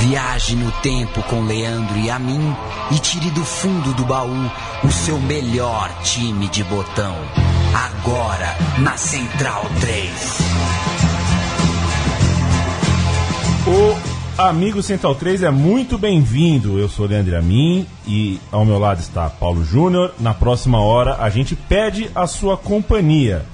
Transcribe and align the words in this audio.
Viaje 0.00 0.56
no 0.56 0.72
tempo 0.80 1.22
com 1.24 1.42
Leandro 1.42 1.98
e 1.98 2.08
a 2.08 2.18
mim 2.18 2.56
e 2.90 2.98
tire 2.98 3.30
do 3.32 3.44
fundo 3.44 3.92
do 3.92 4.02
baú 4.06 4.50
o 4.82 4.90
seu 4.90 5.18
melhor 5.18 5.92
time 6.02 6.48
de 6.48 6.64
botão. 6.64 7.14
Agora 7.74 8.56
na 8.78 8.96
Central 8.96 9.66
3. 9.78 10.10
O 13.66 14.40
amigo 14.40 14.82
Central 14.82 15.14
3 15.14 15.42
é 15.42 15.50
muito 15.50 15.98
bem-vindo. 15.98 16.78
Eu 16.78 16.88
sou 16.88 17.04
Leandro 17.06 17.36
Amin 17.36 17.86
e 18.06 18.40
ao 18.50 18.64
meu 18.64 18.78
lado 18.78 19.00
está 19.00 19.28
Paulo 19.28 19.62
Júnior. 19.62 20.14
Na 20.18 20.32
próxima 20.32 20.80
hora 20.80 21.16
a 21.16 21.28
gente 21.28 21.54
pede 21.54 22.10
a 22.14 22.26
sua 22.26 22.56
companhia. 22.56 23.44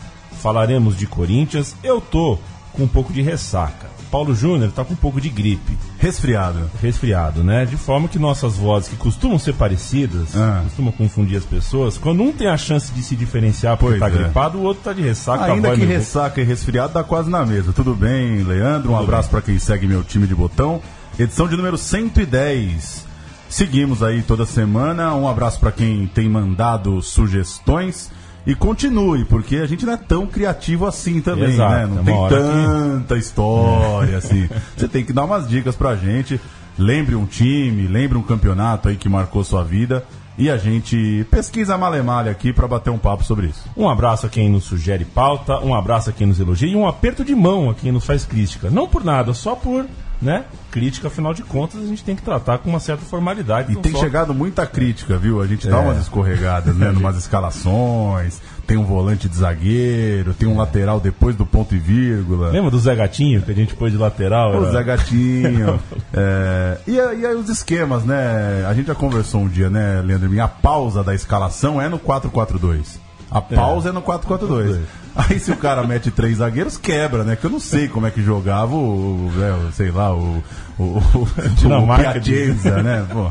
Falaremos 0.41 0.97
de 0.97 1.09
Corinthians. 1.09 1.75
Eu 1.83 2.01
tô 2.01 2.39
com 2.73 2.85
um 2.85 2.89
pouco 2.89 3.13
de 3.13 3.21
ressaca. 3.21 3.91
Paulo 4.13 4.33
Júnior 4.33 4.71
tá 4.71 4.85
com 4.85 4.93
um 4.93 4.97
pouco 4.97 5.21
de 5.21 5.29
gripe. 5.29 5.77
Resfriado. 5.99 6.71
Resfriado, 6.83 7.43
né? 7.43 7.65
De 7.65 7.77
forma 7.77 8.07
que 8.09 8.19
nossas 8.19 8.57
vozes, 8.57 8.89
que 8.89 8.97
costumam 8.97 9.39
ser 9.39 9.55
parecidas, 9.55 10.37
Ah. 10.37 10.61
costumam 10.65 10.93
confundir 10.93 11.39
as 11.39 11.45
pessoas, 11.45 11.97
quando 11.97 12.23
um 12.23 12.33
tem 12.33 12.49
a 12.49 12.57
chance 12.57 12.93
de 12.93 13.03
se 13.03 13.17
diferenciar 13.17 13.77
porque 13.77 13.99
Pois 13.99 14.13
tá 14.13 14.19
é. 14.19 14.23
gripado, 14.25 14.59
o 14.59 14.63
outro 14.63 14.83
tá 14.85 14.93
de 14.93 15.03
ressaca. 15.03 15.45
Ainda 15.45 15.75
que 15.75 15.85
ressaca 15.85 16.41
e 16.41 16.45
resfriado 16.45 16.93
dá 16.93 17.03
quase 17.03 17.31
na 17.31 17.45
mesa. 17.47 17.73
Tudo 17.73 17.95
bem, 17.95 18.43
Leandro? 18.43 18.91
Um 18.91 18.95
Tudo 18.97 19.05
abraço 19.05 19.31
pra 19.31 19.41
quem 19.41 19.59
segue 19.59 19.87
meu 19.87 20.05
time 20.05 20.27
de 20.27 20.35
botão. 20.35 20.81
Edição 21.19 21.49
de 21.49 21.57
número 21.57 21.79
110. 21.79 23.07
Seguimos 23.49 24.03
aí 24.03 24.23
toda 24.23 24.45
semana. 24.45 25.15
Um 25.15 25.27
abraço 25.29 25.59
pra 25.59 25.73
quem 25.73 26.07
tem 26.09 26.29
mandado 26.29 27.01
sugestões. 27.01 28.11
E 28.47 28.55
continue, 28.55 29.25
porque 29.25 29.57
a 29.57 29.67
gente 29.67 29.85
não 29.85 29.93
é 29.95 29.97
tão 29.97 30.27
criativo 30.27 30.87
assim 30.87 31.21
também, 31.21 31.51
Exato, 31.51 31.73
né? 31.73 31.83
é 31.83 31.87
Não 31.87 31.95
uma 31.97 32.05
tem 32.05 32.15
hora 32.15 32.37
que- 32.37 32.43
tanta 32.43 33.17
história 33.19 34.19
assim. 34.19 34.49
Você 34.77 34.87
tem 34.87 35.05
que 35.05 35.13
dar 35.13 35.25
umas 35.25 35.49
dicas 35.49 35.75
pra 35.75 35.97
gente. 35.97 36.41
Lembre 36.79 37.15
um 37.17 37.27
time, 37.27 37.87
lembre 37.89 38.17
um 38.19 38.23
campeonato 38.23 38.89
aí 38.89 38.97
que 38.97 39.09
marcou 39.09 39.43
sua 39.43 39.65
vida. 39.65 40.05
E 40.39 40.51
a 40.51 40.59
gente 40.59 41.27
pesquisa 41.31 41.79
malemalha 41.79 42.31
aqui 42.31 42.53
pra 42.53 42.69
bater 42.69 42.91
um 42.91 42.99
papo 42.99 43.25
sobre 43.25 43.47
isso. 43.47 43.65
Um 43.75 43.89
abraço 43.89 44.27
a 44.27 44.29
quem 44.29 44.51
nos 44.51 44.65
sugere 44.65 45.03
pauta, 45.05 45.59
um 45.61 45.75
abraço 45.75 46.11
a 46.11 46.13
quem 46.13 46.27
nos 46.27 46.39
elogia 46.39 46.69
e 46.69 46.77
um 46.77 46.87
aperto 46.87 47.25
de 47.25 47.35
mão 47.35 47.71
a 47.71 47.75
quem 47.75 47.91
nos 47.91 48.05
faz 48.05 48.27
crítica. 48.27 48.69
Não 48.69 48.87
por 48.87 49.03
nada, 49.03 49.33
só 49.33 49.55
por, 49.55 49.87
né? 50.21 50.45
Crítica, 50.71 51.09
afinal 51.09 51.33
de 51.35 51.43
contas, 51.43 51.81
a 51.83 51.87
gente 51.87 52.03
tem 52.05 52.15
que 52.17 52.23
tratar 52.23 52.59
com 52.59 52.69
uma 52.71 52.81
certa 52.81 53.05
formalidade. 53.05 53.73
E 53.73 53.77
tem 53.77 53.93
só- 53.93 53.99
chegado 54.01 54.35
muita 54.35 54.67
crítica, 54.67 55.17
viu? 55.17 55.41
A 55.41 55.47
gente 55.47 55.69
dá 55.69 55.77
É. 55.77 55.81
umas 55.81 55.99
escorregadas, 55.99 56.75
né? 56.77 56.91
Numas 56.93 57.17
escalações, 57.17 58.41
tem 58.67 58.77
um 58.77 58.85
volante 58.85 59.29
de 59.29 59.37
zagueiro, 59.37 60.35
tem 60.35 60.49
um 60.49 60.57
lateral 60.57 60.99
depois 61.01 61.37
do 61.37 61.47
ponto 61.47 61.75
e 61.75 61.79
vírgula. 61.79 62.51
Lembra 62.51 62.71
do 62.71 62.79
Zé 62.79 62.95
Gatinho 62.95 63.43
que 63.43 63.51
a 63.51 63.55
gente 63.55 63.75
pôs 63.75 63.93
de 63.93 63.99
lateral? 63.99 64.53
O 64.53 64.63
Era- 64.65 64.73
Zé 64.73 64.83
Gatinho. 64.83 65.81
É, 66.19 66.79
e, 66.87 66.99
aí- 66.99 67.21
e 67.21 67.27
aí 67.27 67.35
os 67.35 67.49
esquemas, 67.49 68.05
né? 68.05 68.65
A 68.69 68.73
gente 68.75 68.87
já 68.87 68.95
conversou 68.95 69.43
um 69.43 69.49
dia, 69.49 69.69
né, 69.69 70.01
Leandro? 70.05 70.31
Minha 70.31 70.49
pausa 70.49 71.05
da 71.05 71.15
escalação 71.15 71.81
é 71.81 71.89
no 71.89 71.99
4-4-2. 71.99 72.99
A 73.31 73.41
pausa 73.41 73.89
é, 73.89 73.93
no 73.93 74.03
4-4-2. 74.03 74.81
Aí 75.17 75.39
se 75.41 75.51
o 75.51 75.57
cara 75.57 75.83
mete 75.87 76.11
três 76.11 76.39
zagueiros, 76.39 76.77
quebra, 76.77 77.25
né? 77.25 77.37
Que 77.37 77.47
eu 77.47 77.51
não 77.51 77.59
sei 77.61 77.89
como 77.89 78.07
é 78.07 78.11
que 78.11 78.23
jogava 78.23 78.75
o, 78.75 79.31
né, 79.35 79.53
o- 79.53 79.73
sei 79.73 79.91
lá, 79.91 80.15
o, 80.15 80.43
o, 80.79 80.83
o, 80.85 81.29
Dinamarca 81.57 82.11
o 82.19 82.23
Piacenza, 82.23 82.83
né? 82.83 83.07
Pô. 83.11 83.31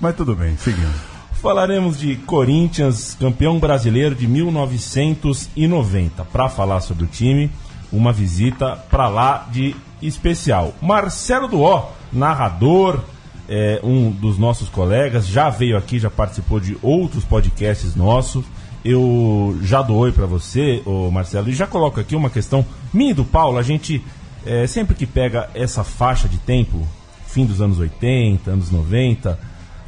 Mas 0.00 0.14
tudo 0.14 0.34
bem, 0.36 0.56
seguimos. 0.56 0.94
Falaremos 1.42 1.98
de 1.98 2.16
Corinthians, 2.16 3.16
campeão 3.20 3.58
brasileiro 3.58 4.14
de 4.14 4.26
1990. 4.26 6.24
Para 6.24 6.48
falar 6.48 6.80
sobre 6.80 7.04
o 7.04 7.06
time, 7.06 7.50
uma 7.92 8.12
visita 8.12 8.76
para 8.90 9.08
lá 9.08 9.46
de 9.50 9.74
especial. 10.02 10.74
Marcelo 10.80 11.48
Duó, 11.48 11.90
narrador, 12.12 13.00
é, 13.48 13.80
um 13.82 14.10
dos 14.10 14.38
nossos 14.38 14.68
colegas, 14.68 15.26
já 15.26 15.48
veio 15.50 15.76
aqui, 15.76 15.98
já 15.98 16.10
participou 16.10 16.58
de 16.60 16.76
outros 16.82 17.24
podcasts 17.24 17.94
nossos. 17.94 18.44
Eu 18.88 19.58
já 19.62 19.82
dou 19.82 19.96
oi 19.98 20.12
para 20.12 20.26
você, 20.26 20.80
ô 20.86 21.10
Marcelo, 21.10 21.48
e 21.48 21.52
já 21.52 21.66
coloco 21.66 21.98
aqui 21.98 22.14
uma 22.14 22.30
questão 22.30 22.64
minha 22.94 23.10
e 23.10 23.14
do 23.14 23.24
Paulo. 23.24 23.58
A 23.58 23.62
gente, 23.62 24.00
é, 24.46 24.64
sempre 24.68 24.94
que 24.94 25.04
pega 25.04 25.50
essa 25.54 25.82
faixa 25.82 26.28
de 26.28 26.38
tempo, 26.38 26.86
fim 27.26 27.44
dos 27.44 27.60
anos 27.60 27.80
80, 27.80 28.48
anos 28.48 28.70
90, 28.70 29.36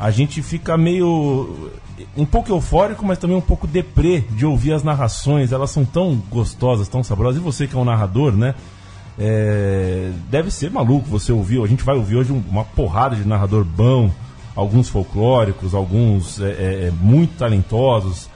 a 0.01 0.11
gente 0.11 0.43
fica 0.43 0.77
meio. 0.77 1.71
um 2.17 2.27
pouco 2.27 2.51
eufórico, 2.51 3.07
mas 3.07 3.19
também 3.19 3.37
um 3.37 3.41
pouco 3.41 3.69
deprê 3.69 4.21
de 4.31 4.45
ouvir 4.45 4.73
as 4.73 4.83
narrações. 4.83 5.53
Elas 5.53 5.71
são 5.71 5.85
tão 5.85 6.17
gostosas, 6.29 6.89
tão 6.89 7.05
saborosas. 7.05 7.41
E 7.41 7.45
você 7.45 7.69
que 7.69 7.77
é 7.77 7.79
um 7.79 7.85
narrador, 7.85 8.33
né? 8.33 8.55
É, 9.17 10.11
deve 10.29 10.51
ser 10.51 10.71
maluco 10.73 11.09
você 11.09 11.31
ouviu. 11.31 11.63
A 11.65 11.69
gente 11.69 11.85
vai 11.85 11.97
ouvir 11.97 12.17
hoje 12.17 12.33
um- 12.33 12.43
uma 12.49 12.65
porrada 12.65 13.15
de 13.15 13.25
narrador 13.27 13.65
bom, 13.65 14.11
alguns 14.57 14.89
folclóricos, 14.89 15.73
alguns 15.73 16.41
é, 16.41 16.45
é, 16.51 16.87
é, 16.87 16.93
muito 17.01 17.37
talentosos. 17.37 18.29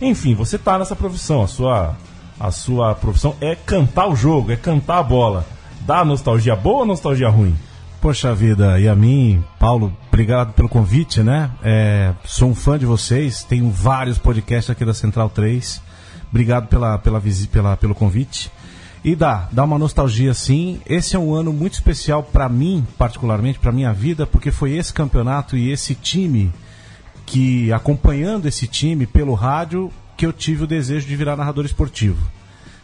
Enfim, 0.00 0.34
você 0.34 0.56
tá 0.56 0.78
nessa 0.78 0.96
profissão. 0.96 1.42
A 1.42 1.46
sua, 1.46 1.96
a 2.38 2.50
sua 2.50 2.94
profissão 2.94 3.36
é 3.40 3.54
cantar 3.54 4.06
o 4.08 4.16
jogo, 4.16 4.50
é 4.50 4.56
cantar 4.56 4.98
a 4.98 5.02
bola. 5.02 5.46
Dá 5.82 6.04
nostalgia 6.04 6.56
boa 6.56 6.80
ou 6.80 6.86
nostalgia 6.86 7.28
ruim? 7.28 7.54
Poxa 8.00 8.34
vida, 8.34 8.80
e 8.80 8.88
a 8.88 8.94
mim, 8.94 9.44
Paulo, 9.58 9.94
obrigado 10.08 10.54
pelo 10.54 10.70
convite, 10.70 11.22
né? 11.22 11.50
É, 11.62 12.14
sou 12.24 12.48
um 12.48 12.54
fã 12.54 12.78
de 12.78 12.86
vocês, 12.86 13.44
tenho 13.44 13.70
vários 13.70 14.16
podcasts 14.16 14.70
aqui 14.70 14.86
da 14.86 14.94
Central 14.94 15.28
3. 15.28 15.82
Obrigado 16.30 16.66
pela, 16.68 16.96
pela, 16.96 17.20
pela, 17.52 17.76
pelo 17.76 17.94
convite. 17.94 18.50
E 19.04 19.14
dá, 19.14 19.48
dá 19.52 19.64
uma 19.64 19.78
nostalgia 19.78 20.32
sim. 20.32 20.80
Esse 20.86 21.14
é 21.14 21.18
um 21.18 21.34
ano 21.34 21.52
muito 21.52 21.74
especial 21.74 22.22
para 22.22 22.48
mim, 22.48 22.86
particularmente, 22.96 23.58
para 23.58 23.72
minha 23.72 23.92
vida, 23.92 24.26
porque 24.26 24.50
foi 24.50 24.72
esse 24.72 24.94
campeonato 24.94 25.54
e 25.54 25.70
esse 25.70 25.94
time 25.94 26.50
que, 27.30 27.72
acompanhando 27.72 28.48
esse 28.48 28.66
time 28.66 29.06
pelo 29.06 29.34
rádio, 29.34 29.88
que 30.16 30.26
eu 30.26 30.32
tive 30.32 30.64
o 30.64 30.66
desejo 30.66 31.06
de 31.06 31.14
virar 31.14 31.36
narrador 31.36 31.64
esportivo. 31.64 32.26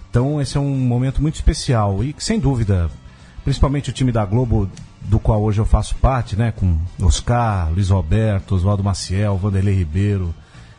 Então 0.08 0.40
esse 0.40 0.56
é 0.56 0.60
um 0.60 0.76
momento 0.76 1.20
muito 1.20 1.34
especial 1.34 2.04
e 2.04 2.14
sem 2.16 2.38
dúvida, 2.38 2.88
principalmente 3.42 3.90
o 3.90 3.92
time 3.92 4.12
da 4.12 4.24
Globo, 4.24 4.70
do 5.02 5.18
qual 5.18 5.42
hoje 5.42 5.60
eu 5.60 5.66
faço 5.66 5.96
parte, 5.96 6.36
né, 6.36 6.52
com 6.52 6.78
Oscar, 7.02 7.72
Luiz 7.72 7.90
Roberto, 7.90 8.54
Oswaldo 8.54 8.84
Maciel, 8.84 9.36
Vanderlei 9.36 9.74
Ribeiro, 9.74 10.32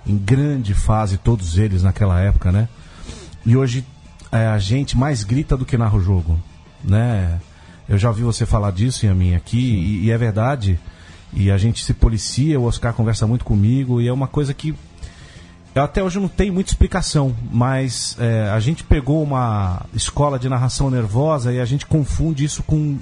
em 0.06 0.18
grande 0.18 0.74
fase 0.74 1.18
todos 1.18 1.58
eles 1.58 1.84
naquela 1.84 2.22
época, 2.22 2.54
né? 2.54 2.70
E 3.46 3.58
hoje 3.58 3.86
é, 4.32 4.48
a 4.48 4.58
gente 4.58 4.98
mais 4.98 5.26
grita 5.26 5.58
do 5.58 5.66
que 5.66 5.78
narra 5.78 5.98
o 5.98 6.02
jogo, 6.02 6.40
né? 6.82 7.38
Eu 7.88 7.98
já 7.98 8.08
ouvi 8.08 8.24
você 8.24 8.46
falar 8.46 8.72
disso, 8.72 9.06
Yamin, 9.06 9.36
aqui, 9.36 9.60
e, 9.60 10.06
e 10.06 10.12
é 10.12 10.18
verdade. 10.18 10.80
E 11.34 11.52
a 11.52 11.58
gente 11.58 11.84
se 11.84 11.94
policia, 11.94 12.60
o 12.60 12.64
Oscar 12.64 12.94
conversa 12.94 13.28
muito 13.28 13.46
comigo, 13.46 14.02
e 14.02 14.08
é 14.08 14.14
uma 14.14 14.28
coisa 14.28 14.54
que 14.54 14.74
até 15.76 16.04
hoje 16.04 16.20
não 16.20 16.28
tenho 16.28 16.54
muita 16.54 16.72
explicação, 16.72 17.36
mas 17.52 18.18
é, 18.20 18.50
a 18.50 18.60
gente 18.60 18.84
pegou 18.84 19.22
uma 19.22 19.86
escola 19.94 20.40
de 20.40 20.50
narração 20.50 20.90
nervosa 20.90 21.54
e 21.54 21.60
a 21.60 21.66
gente 21.66 21.86
confunde 21.86 22.44
isso 22.44 22.64
com 22.64 22.98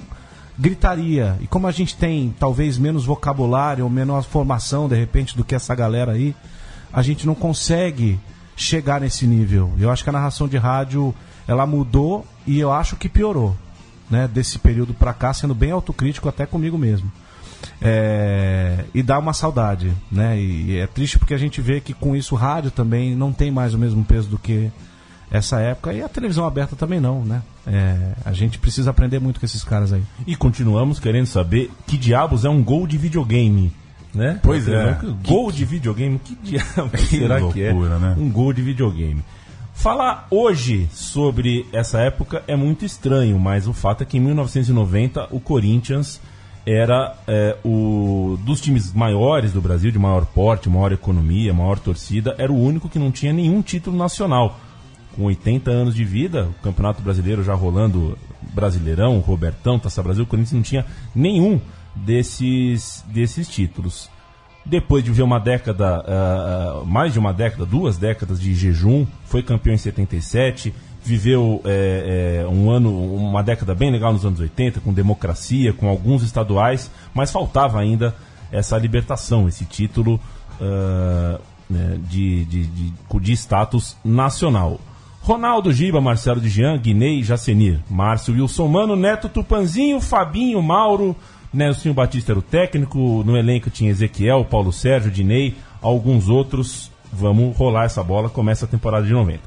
gritaria. 0.58 1.36
E 1.40 1.46
como 1.46 1.66
a 1.66 1.72
gente 1.72 1.96
tem 1.96 2.34
talvez 2.38 2.76
menos 2.78 3.04
vocabulário 3.04 3.84
ou 3.84 3.90
menor 3.90 4.22
formação, 4.24 4.88
de 4.88 4.96
repente, 4.96 5.36
do 5.36 5.44
que 5.44 5.54
essa 5.54 5.74
galera 5.74 6.12
aí, 6.12 6.34
a 6.92 7.02
gente 7.02 7.26
não 7.26 7.34
consegue 7.34 8.18
chegar 8.56 9.00
nesse 9.00 9.26
nível. 9.26 9.72
Eu 9.78 9.90
acho 9.90 10.02
que 10.02 10.10
a 10.10 10.12
narração 10.12 10.48
de 10.48 10.56
rádio 10.56 11.14
ela 11.46 11.66
mudou 11.66 12.26
e 12.46 12.58
eu 12.58 12.72
acho 12.72 12.96
que 12.96 13.08
piorou, 13.08 13.56
né? 14.10 14.28
Desse 14.28 14.58
período 14.58 14.94
pra 14.94 15.12
cá, 15.12 15.32
sendo 15.32 15.54
bem 15.54 15.70
autocrítico 15.70 16.28
até 16.28 16.46
comigo 16.46 16.78
mesmo. 16.78 17.10
É, 17.80 18.84
e 18.94 19.02
dá 19.02 19.18
uma 19.18 19.32
saudade, 19.32 19.92
né? 20.10 20.38
E, 20.38 20.70
e 20.72 20.78
é 20.78 20.86
triste 20.86 21.18
porque 21.18 21.34
a 21.34 21.38
gente 21.38 21.60
vê 21.60 21.80
que 21.80 21.92
com 21.92 22.16
isso 22.16 22.34
o 22.34 22.38
rádio 22.38 22.70
também 22.70 23.14
não 23.14 23.32
tem 23.32 23.50
mais 23.50 23.74
o 23.74 23.78
mesmo 23.78 24.04
peso 24.04 24.28
do 24.28 24.38
que 24.38 24.70
essa 25.30 25.58
época 25.60 25.92
e 25.92 26.02
a 26.02 26.08
televisão 26.08 26.46
aberta 26.46 26.76
também 26.76 27.00
não, 27.00 27.24
né? 27.24 27.42
É, 27.66 28.12
a 28.24 28.32
gente 28.32 28.58
precisa 28.58 28.90
aprender 28.90 29.18
muito 29.18 29.40
com 29.40 29.46
esses 29.46 29.64
caras 29.64 29.92
aí. 29.92 30.02
E 30.26 30.36
continuamos 30.36 30.98
querendo 31.00 31.26
saber 31.26 31.70
que 31.86 31.96
diabos 31.98 32.44
é 32.44 32.48
um 32.48 32.62
gol 32.62 32.86
de 32.86 32.96
videogame. 32.96 33.72
Né? 34.14 34.40
Pois 34.42 34.66
é. 34.66 34.94
Que- 34.94 35.28
Gol 35.28 35.52
de 35.52 35.64
videogame, 35.66 36.18
que 36.18 36.34
diabos 36.36 36.90
Que 37.04 37.18
será 37.18 37.36
que 37.52 37.62
é? 37.62 37.70
loucura, 37.70 37.98
né? 37.98 38.14
Um 38.16 38.30
gol 38.30 38.50
de 38.52 38.62
videogame. 38.62 39.22
Falar 39.74 40.26
hoje 40.30 40.88
sobre 40.90 41.66
essa 41.70 41.98
época 42.00 42.42
é 42.48 42.56
muito 42.56 42.82
estranho, 42.86 43.38
mas 43.38 43.68
o 43.68 43.74
fato 43.74 44.02
é 44.02 44.06
que 44.06 44.16
em 44.16 44.20
1990 44.20 45.28
o 45.30 45.38
Corinthians 45.38 46.18
era 46.66 47.14
é, 47.28 47.56
o 47.64 48.36
dos 48.44 48.60
times 48.60 48.92
maiores 48.92 49.52
do 49.52 49.60
Brasil, 49.60 49.92
de 49.92 49.98
maior 49.98 50.26
porte, 50.26 50.68
maior 50.68 50.90
economia, 50.90 51.54
maior 51.54 51.78
torcida, 51.78 52.34
era 52.38 52.52
o 52.52 52.60
único 52.60 52.88
que 52.88 52.98
não 52.98 53.12
tinha 53.12 53.32
nenhum 53.32 53.62
título 53.62 53.96
nacional. 53.96 54.58
Com 55.14 55.24
80 55.24 55.70
anos 55.70 55.94
de 55.94 56.04
vida, 56.04 56.48
o 56.58 56.62
Campeonato 56.62 57.00
Brasileiro 57.00 57.44
já 57.44 57.54
rolando 57.54 58.18
Brasileirão, 58.52 59.20
Robertão, 59.20 59.78
Taça 59.78 60.02
Brasil, 60.02 60.24
o 60.24 60.26
Corinthians 60.26 60.52
não 60.52 60.62
tinha 60.62 60.84
nenhum 61.14 61.60
desses, 61.94 63.04
desses 63.08 63.48
títulos. 63.48 64.10
Depois 64.64 65.04
de 65.04 65.10
viver 65.10 65.22
uma 65.22 65.38
década, 65.38 66.04
ah, 66.06 66.82
mais 66.84 67.12
de 67.12 67.18
uma 67.20 67.32
década, 67.32 67.64
duas 67.64 67.96
décadas 67.96 68.40
de 68.40 68.52
jejum, 68.52 69.06
foi 69.24 69.42
campeão 69.42 69.74
em 69.74 69.78
77, 69.78 70.74
viveu 71.06 71.60
é, 71.64 72.42
é, 72.42 72.48
um 72.48 72.70
ano, 72.70 72.90
uma 73.14 73.42
década 73.42 73.74
bem 73.74 73.90
legal 73.90 74.12
nos 74.12 74.24
anos 74.24 74.40
80, 74.40 74.80
com 74.80 74.92
democracia, 74.92 75.72
com 75.72 75.88
alguns 75.88 76.22
estaduais, 76.22 76.90
mas 77.14 77.30
faltava 77.30 77.80
ainda 77.80 78.14
essa 78.50 78.76
libertação, 78.76 79.48
esse 79.48 79.64
título 79.64 80.20
uh, 80.60 81.40
de, 82.08 82.44
de, 82.44 82.66
de, 82.66 82.92
de 83.20 83.32
status 83.32 83.96
nacional. 84.04 84.80
Ronaldo 85.22 85.72
Giba, 85.72 86.00
Marcelo 86.00 86.40
de 86.40 86.48
Jean, 86.48 86.78
Guinei, 86.78 87.22
Jacenir, 87.22 87.80
Márcio 87.90 88.34
Wilson 88.34 88.68
Mano, 88.68 88.94
Neto 88.94 89.28
Tupanzinho, 89.28 90.00
Fabinho, 90.00 90.62
Mauro, 90.62 91.16
Nelson 91.52 91.92
Batista 91.92 92.32
era 92.32 92.38
o 92.38 92.42
técnico, 92.42 93.24
no 93.24 93.36
elenco 93.36 93.70
tinha 93.70 93.90
Ezequiel, 93.90 94.44
Paulo 94.44 94.72
Sérgio, 94.72 95.10
Dinei, 95.10 95.56
alguns 95.80 96.28
outros. 96.28 96.92
Vamos 97.12 97.56
rolar 97.56 97.86
essa 97.86 98.04
bola, 98.04 98.28
começa 98.28 98.66
a 98.66 98.68
temporada 98.68 99.06
de 99.06 99.12
90. 99.12 99.40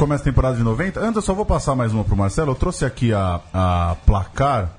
Começa 0.00 0.22
a 0.22 0.24
temporada 0.24 0.56
de 0.56 0.62
90. 0.62 0.98
Antes 0.98 1.16
eu 1.16 1.20
só 1.20 1.34
vou 1.34 1.44
passar 1.44 1.74
mais 1.74 1.92
uma 1.92 2.02
pro 2.02 2.16
Marcelo. 2.16 2.52
Eu 2.52 2.54
trouxe 2.54 2.86
aqui 2.86 3.12
a, 3.12 3.38
a 3.52 3.96
placar 4.06 4.70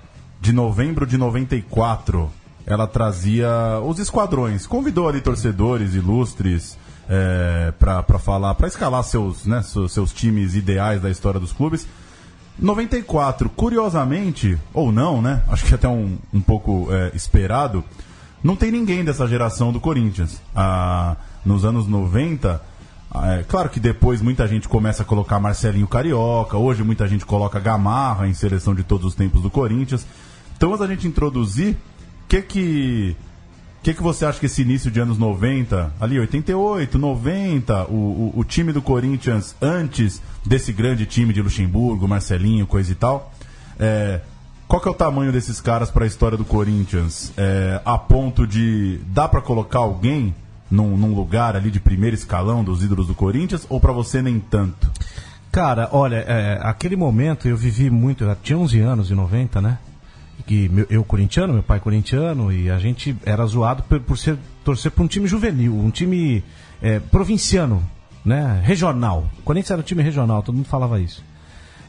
de 0.42 0.52
novembro 0.52 1.06
de 1.06 1.16
94. 1.16 2.28
Ela 2.66 2.88
trazia 2.88 3.48
os 3.86 4.00
esquadrões. 4.00 4.66
Convidou 4.66 5.08
ali 5.08 5.22
torcedores 5.22 5.94
ilustres 5.94 6.76
é, 7.08 7.72
para 7.78 8.18
falar, 8.18 8.56
para 8.56 8.68
escalar 8.68 9.04
seus, 9.04 9.46
né, 9.46 9.62
seus, 9.62 9.94
seus 9.94 10.12
times 10.12 10.56
ideais 10.56 11.00
da 11.00 11.12
história 11.12 11.40
dos 11.40 11.54
clubes. 11.54 11.88
94, 12.58 13.48
curiosamente, 13.50 14.58
ou 14.74 14.92
não, 14.92 15.22
né? 15.22 15.44
Acho 15.50 15.66
que 15.66 15.76
até 15.76 15.88
um, 15.88 16.18
um 16.34 16.42
pouco 16.42 16.88
é, 16.90 17.12
esperado, 17.16 17.84
não 18.44 18.56
tem 18.56 18.72
ninguém 18.72 19.06
dessa 19.06 19.28
geração 19.28 19.72
do 19.72 19.80
Corinthians. 19.80 20.42
Ah, 20.56 21.16
nos 21.46 21.64
anos 21.64 21.86
90, 21.86 22.50
ah, 22.50 22.71
é, 23.14 23.44
claro 23.44 23.70
que 23.70 23.80
depois 23.80 24.22
muita 24.22 24.48
gente 24.48 24.70
começa 24.70 25.04
a 25.04 25.06
colocar 25.06 25.40
Marcelinho 25.40 25.88
Carioca, 25.88 26.58
hoje 26.58 26.84
muita 26.84 27.08
gente 27.08 27.26
coloca 27.26 27.60
Gamarra 27.60 28.28
em 28.28 28.34
seleção 28.34 28.74
de 28.74 28.84
todos 28.84 29.08
os 29.08 29.16
tempos 29.16 29.42
do 29.42 29.50
Corinthians. 29.50 30.06
Então, 30.56 30.72
antes 30.72 30.82
a 30.82 30.88
gente 30.88 31.08
introduzir, 31.08 31.74
o 31.74 32.28
que 32.28 32.42
que 32.42 33.16
que, 33.84 33.96
que 33.96 34.04
você 34.04 34.26
acha 34.26 34.40
que 34.40 34.46
esse 34.46 34.62
início 34.62 34.92
de 34.92 35.00
anos 35.00 35.18
90, 35.18 35.92
ali 36.00 36.20
88, 36.20 37.00
90, 37.00 37.86
o, 37.86 37.96
o, 37.96 38.34
o, 38.38 38.44
time 38.44 38.72
do 38.72 38.80
Corinthians 38.80 39.56
antes 39.60 40.22
desse 40.46 40.72
grande 40.72 41.08
time 41.08 41.34
de 41.34 41.42
Luxemburgo, 41.42 42.08
Marcelinho, 42.08 42.68
coisa 42.68 42.92
e 42.92 42.96
tal, 42.96 43.34
é, 43.80 44.22
qual 44.68 44.80
que 44.80 44.88
é 44.88 44.92
o 44.92 44.94
tamanho 44.94 45.32
desses 45.32 45.60
caras 45.60 45.90
para 45.90 46.04
a 46.04 46.08
história 46.08 46.38
do 46.38 46.46
Corinthians? 46.46 47.34
É, 47.36 47.82
a 47.84 47.98
ponto 47.98 48.46
de 48.46 49.00
dá 49.08 49.28
para 49.28 49.42
colocar 49.42 49.80
alguém 49.80 50.36
num, 50.72 50.98
num, 50.98 51.14
lugar 51.14 51.56
ali 51.56 51.70
de 51.70 51.80
primeiro 51.80 52.16
escalão 52.16 52.64
dos 52.64 52.82
ídolos 52.84 53.08
do 53.08 53.14
Corinthians 53.14 53.68
ou 53.70 53.80
para 53.80 53.92
você 53.92 54.22
nem 54.22 54.40
tanto? 54.40 54.90
Cara, 55.52 55.90
olha, 55.92 56.24
é, 56.28 56.60
aquele 56.64 56.96
momento 56.96 57.48
eu 57.48 57.58
vivi 57.58 57.90
muito, 57.90 58.24
eu 58.24 58.36
tinha 58.42 58.58
11 58.58 58.80
anos 58.80 59.12
em 59.12 59.16
90, 59.16 59.62
né? 59.62 59.78
que 60.42 60.68
meu, 60.70 60.86
eu 60.90 61.04
corintiano, 61.04 61.54
meu 61.54 61.64
pai 61.64 61.80
corintiano, 61.80 62.52
e 62.52 62.70
a 62.70 62.78
gente 62.78 63.16
era 63.26 63.46
zoado 63.46 63.84
por, 63.84 64.00
por 64.02 64.18
ser, 64.18 64.38
torcer 64.64 64.92
para 64.92 65.04
um 65.04 65.08
time 65.08 65.28
juvenil, 65.28 65.74
um 65.74 65.90
time 65.90 66.44
é, 66.82 67.00
provinciano, 67.00 67.82
né, 68.24 68.62
regional. 68.64 69.30
O 69.40 69.42
Corinthians 69.44 69.72
era 69.72 69.82
um 69.82 69.84
time 69.84 70.04
regional, 70.04 70.44
todo 70.44 70.56
mundo 70.56 70.68
falava 70.68 71.00
isso. 71.00 71.24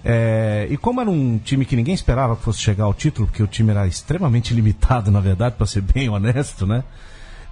É, 0.05 0.67
e 0.71 0.77
como 0.77 1.01
era 1.01 1.11
um 1.11 1.39
time 1.39 1.65
que 1.65 1.77
ninguém 1.77 1.95
esperava 1.95 2.37
que 2.37 2.43
fosse 2.43 2.61
chegar 2.61 2.85
ao 2.85 2.95
título, 2.95 3.27
porque 3.27 3.43
o 3.43 3.47
time 3.47 3.71
era 3.71 3.87
extremamente 3.87 4.53
limitado, 4.55 5.11
na 5.11 5.21
verdade, 5.21 5.57
para 5.57 5.67
ser 5.67 5.83
bem 5.83 6.09
honesto, 6.09 6.67
né? 6.67 6.83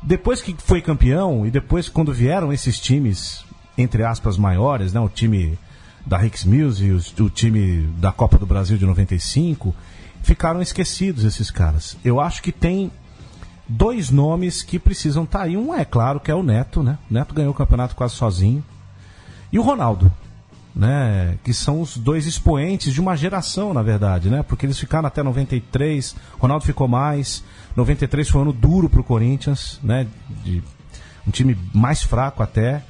Depois 0.02 0.40
que 0.40 0.54
foi 0.58 0.80
campeão 0.80 1.46
e 1.46 1.50
depois 1.50 1.88
quando 1.88 2.12
vieram 2.12 2.52
esses 2.52 2.78
times, 2.78 3.44
entre 3.76 4.02
aspas, 4.02 4.36
maiores, 4.38 4.92
né? 4.92 5.00
O 5.00 5.08
time 5.08 5.58
da 6.06 6.16
Rix 6.16 6.44
Mills 6.44 6.82
e 6.84 6.92
o, 6.92 7.26
o 7.26 7.30
time 7.30 7.82
da 7.98 8.10
Copa 8.10 8.38
do 8.38 8.46
Brasil 8.46 8.78
de 8.78 8.86
95, 8.86 9.74
ficaram 10.22 10.62
esquecidos 10.62 11.24
esses 11.24 11.50
caras. 11.50 11.96
Eu 12.04 12.20
acho 12.20 12.42
que 12.42 12.52
tem 12.52 12.90
dois 13.68 14.10
nomes 14.10 14.62
que 14.62 14.78
precisam 14.78 15.24
estar 15.24 15.40
tá 15.40 15.44
aí. 15.44 15.56
Um 15.56 15.74
é 15.74 15.84
claro 15.84 16.18
que 16.18 16.30
é 16.30 16.34
o 16.34 16.42
Neto, 16.42 16.82
né? 16.82 16.98
O 17.10 17.14
Neto 17.14 17.34
ganhou 17.34 17.52
o 17.52 17.56
campeonato 17.56 17.94
quase 17.94 18.14
sozinho. 18.14 18.64
E 19.52 19.58
o 19.58 19.62
Ronaldo, 19.62 20.10
né? 20.74 21.36
Que 21.44 21.52
são 21.52 21.80
os 21.80 21.96
dois 21.96 22.26
expoentes 22.26 22.92
de 22.92 23.00
uma 23.00 23.16
geração, 23.16 23.72
na 23.74 23.82
verdade, 23.82 24.28
né? 24.28 24.42
Porque 24.42 24.66
eles 24.66 24.78
ficaram 24.78 25.06
até 25.06 25.22
93, 25.22 26.16
Ronaldo 26.38 26.64
ficou 26.64 26.88
mais. 26.88 27.44
93 27.76 28.28
foi 28.28 28.40
um 28.40 28.42
ano 28.42 28.52
duro 28.52 28.88
pro 28.88 29.04
Corinthians, 29.04 29.78
né? 29.82 30.06
De 30.44 30.62
um 31.26 31.30
time 31.30 31.56
mais 31.72 32.02
fraco 32.02 32.42
até. 32.42 32.82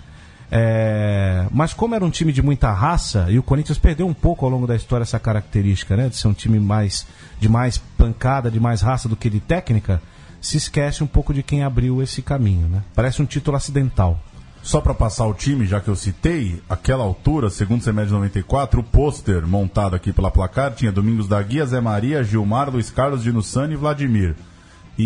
É, 0.53 1.47
mas 1.53 1.73
como 1.73 1.95
era 1.95 2.05
um 2.05 2.11
time 2.11 2.33
de 2.33 2.43
muita 2.43 2.73
raça, 2.73 3.27
e 3.31 3.39
o 3.39 3.43
Corinthians 3.43 3.79
perdeu 3.79 4.07
um 4.07 4.15
pouco 4.15 4.45
ao 4.45 4.51
longo 4.51 4.67
da 4.67 4.75
história 4.75 5.03
essa 5.03 5.19
característica, 5.19 5.97
né? 5.97 6.09
De 6.09 6.17
ser 6.17 6.29
um 6.29 6.33
time 6.33 6.59
mais 6.59 7.07
de 7.39 7.49
mais 7.49 7.79
pancada, 7.79 8.51
de 8.51 8.59
mais 8.59 8.81
raça 8.81 9.09
do 9.09 9.17
que 9.17 9.31
de 9.31 9.39
técnica, 9.39 10.03
se 10.41 10.57
esquece 10.57 11.05
um 11.05 11.07
pouco 11.07 11.33
de 11.33 11.43
quem 11.43 11.63
abriu 11.63 12.03
esse 12.03 12.23
caminho, 12.23 12.67
né? 12.69 12.83
Parece 12.95 13.23
um 13.23 13.27
título 13.27 13.57
acidental. 13.57 14.21
Só 14.63 14.81
para 14.81 14.93
passar 14.93 15.27
o 15.27 15.33
time, 15.33 15.67
já 15.67 15.81
que 15.81 15.89
eu 15.89 15.97
citei, 15.97 16.63
aquela 16.69 17.03
altura, 17.03 17.49
segundo 17.49 17.83
semestre 17.83 18.09
de 18.09 18.15
94, 18.15 18.81
o 18.81 18.85
pôster 18.85 19.47
montado 19.47 19.97
aqui 19.97 20.13
pela 20.13 20.31
placar 20.31 20.75
tinha 20.75 20.93
Domingos 20.93 21.27
da 21.27 21.43
Guia, 21.43 21.65
Zé 21.65 21.81
Maria, 21.81 22.23
Gilmar, 22.23 22.69
Luiz 22.69 22.91
Carlos, 22.91 23.23
Dinussani 23.23 23.73
e 23.73 23.77
Vladimir. 23.77 24.37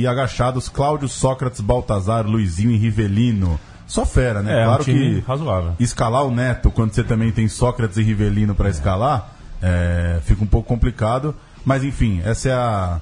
E 0.00 0.06
agachados 0.06 0.68
Cláudio, 0.68 1.08
Sócrates, 1.08 1.60
Baltazar, 1.60 2.26
Luizinho 2.26 2.72
e 2.72 2.76
Rivelino. 2.76 3.58
Só 3.86 4.04
fera, 4.04 4.42
né? 4.42 4.62
É, 4.62 4.64
claro 4.64 4.82
um 4.82 4.84
que 4.84 5.20
razoável. 5.26 5.72
escalar 5.78 6.24
o 6.24 6.30
Neto 6.30 6.70
quando 6.70 6.92
você 6.92 7.04
também 7.04 7.30
tem 7.30 7.46
Sócrates 7.46 7.96
e 7.96 8.02
Rivelino 8.02 8.54
para 8.54 8.68
escalar, 8.68 9.34
é, 9.62 10.18
fica 10.24 10.42
um 10.42 10.46
pouco 10.46 10.66
complicado. 10.66 11.34
Mas 11.64 11.84
enfim, 11.84 12.20
essa 12.24 12.48
é 12.48 12.52
a 12.52 13.00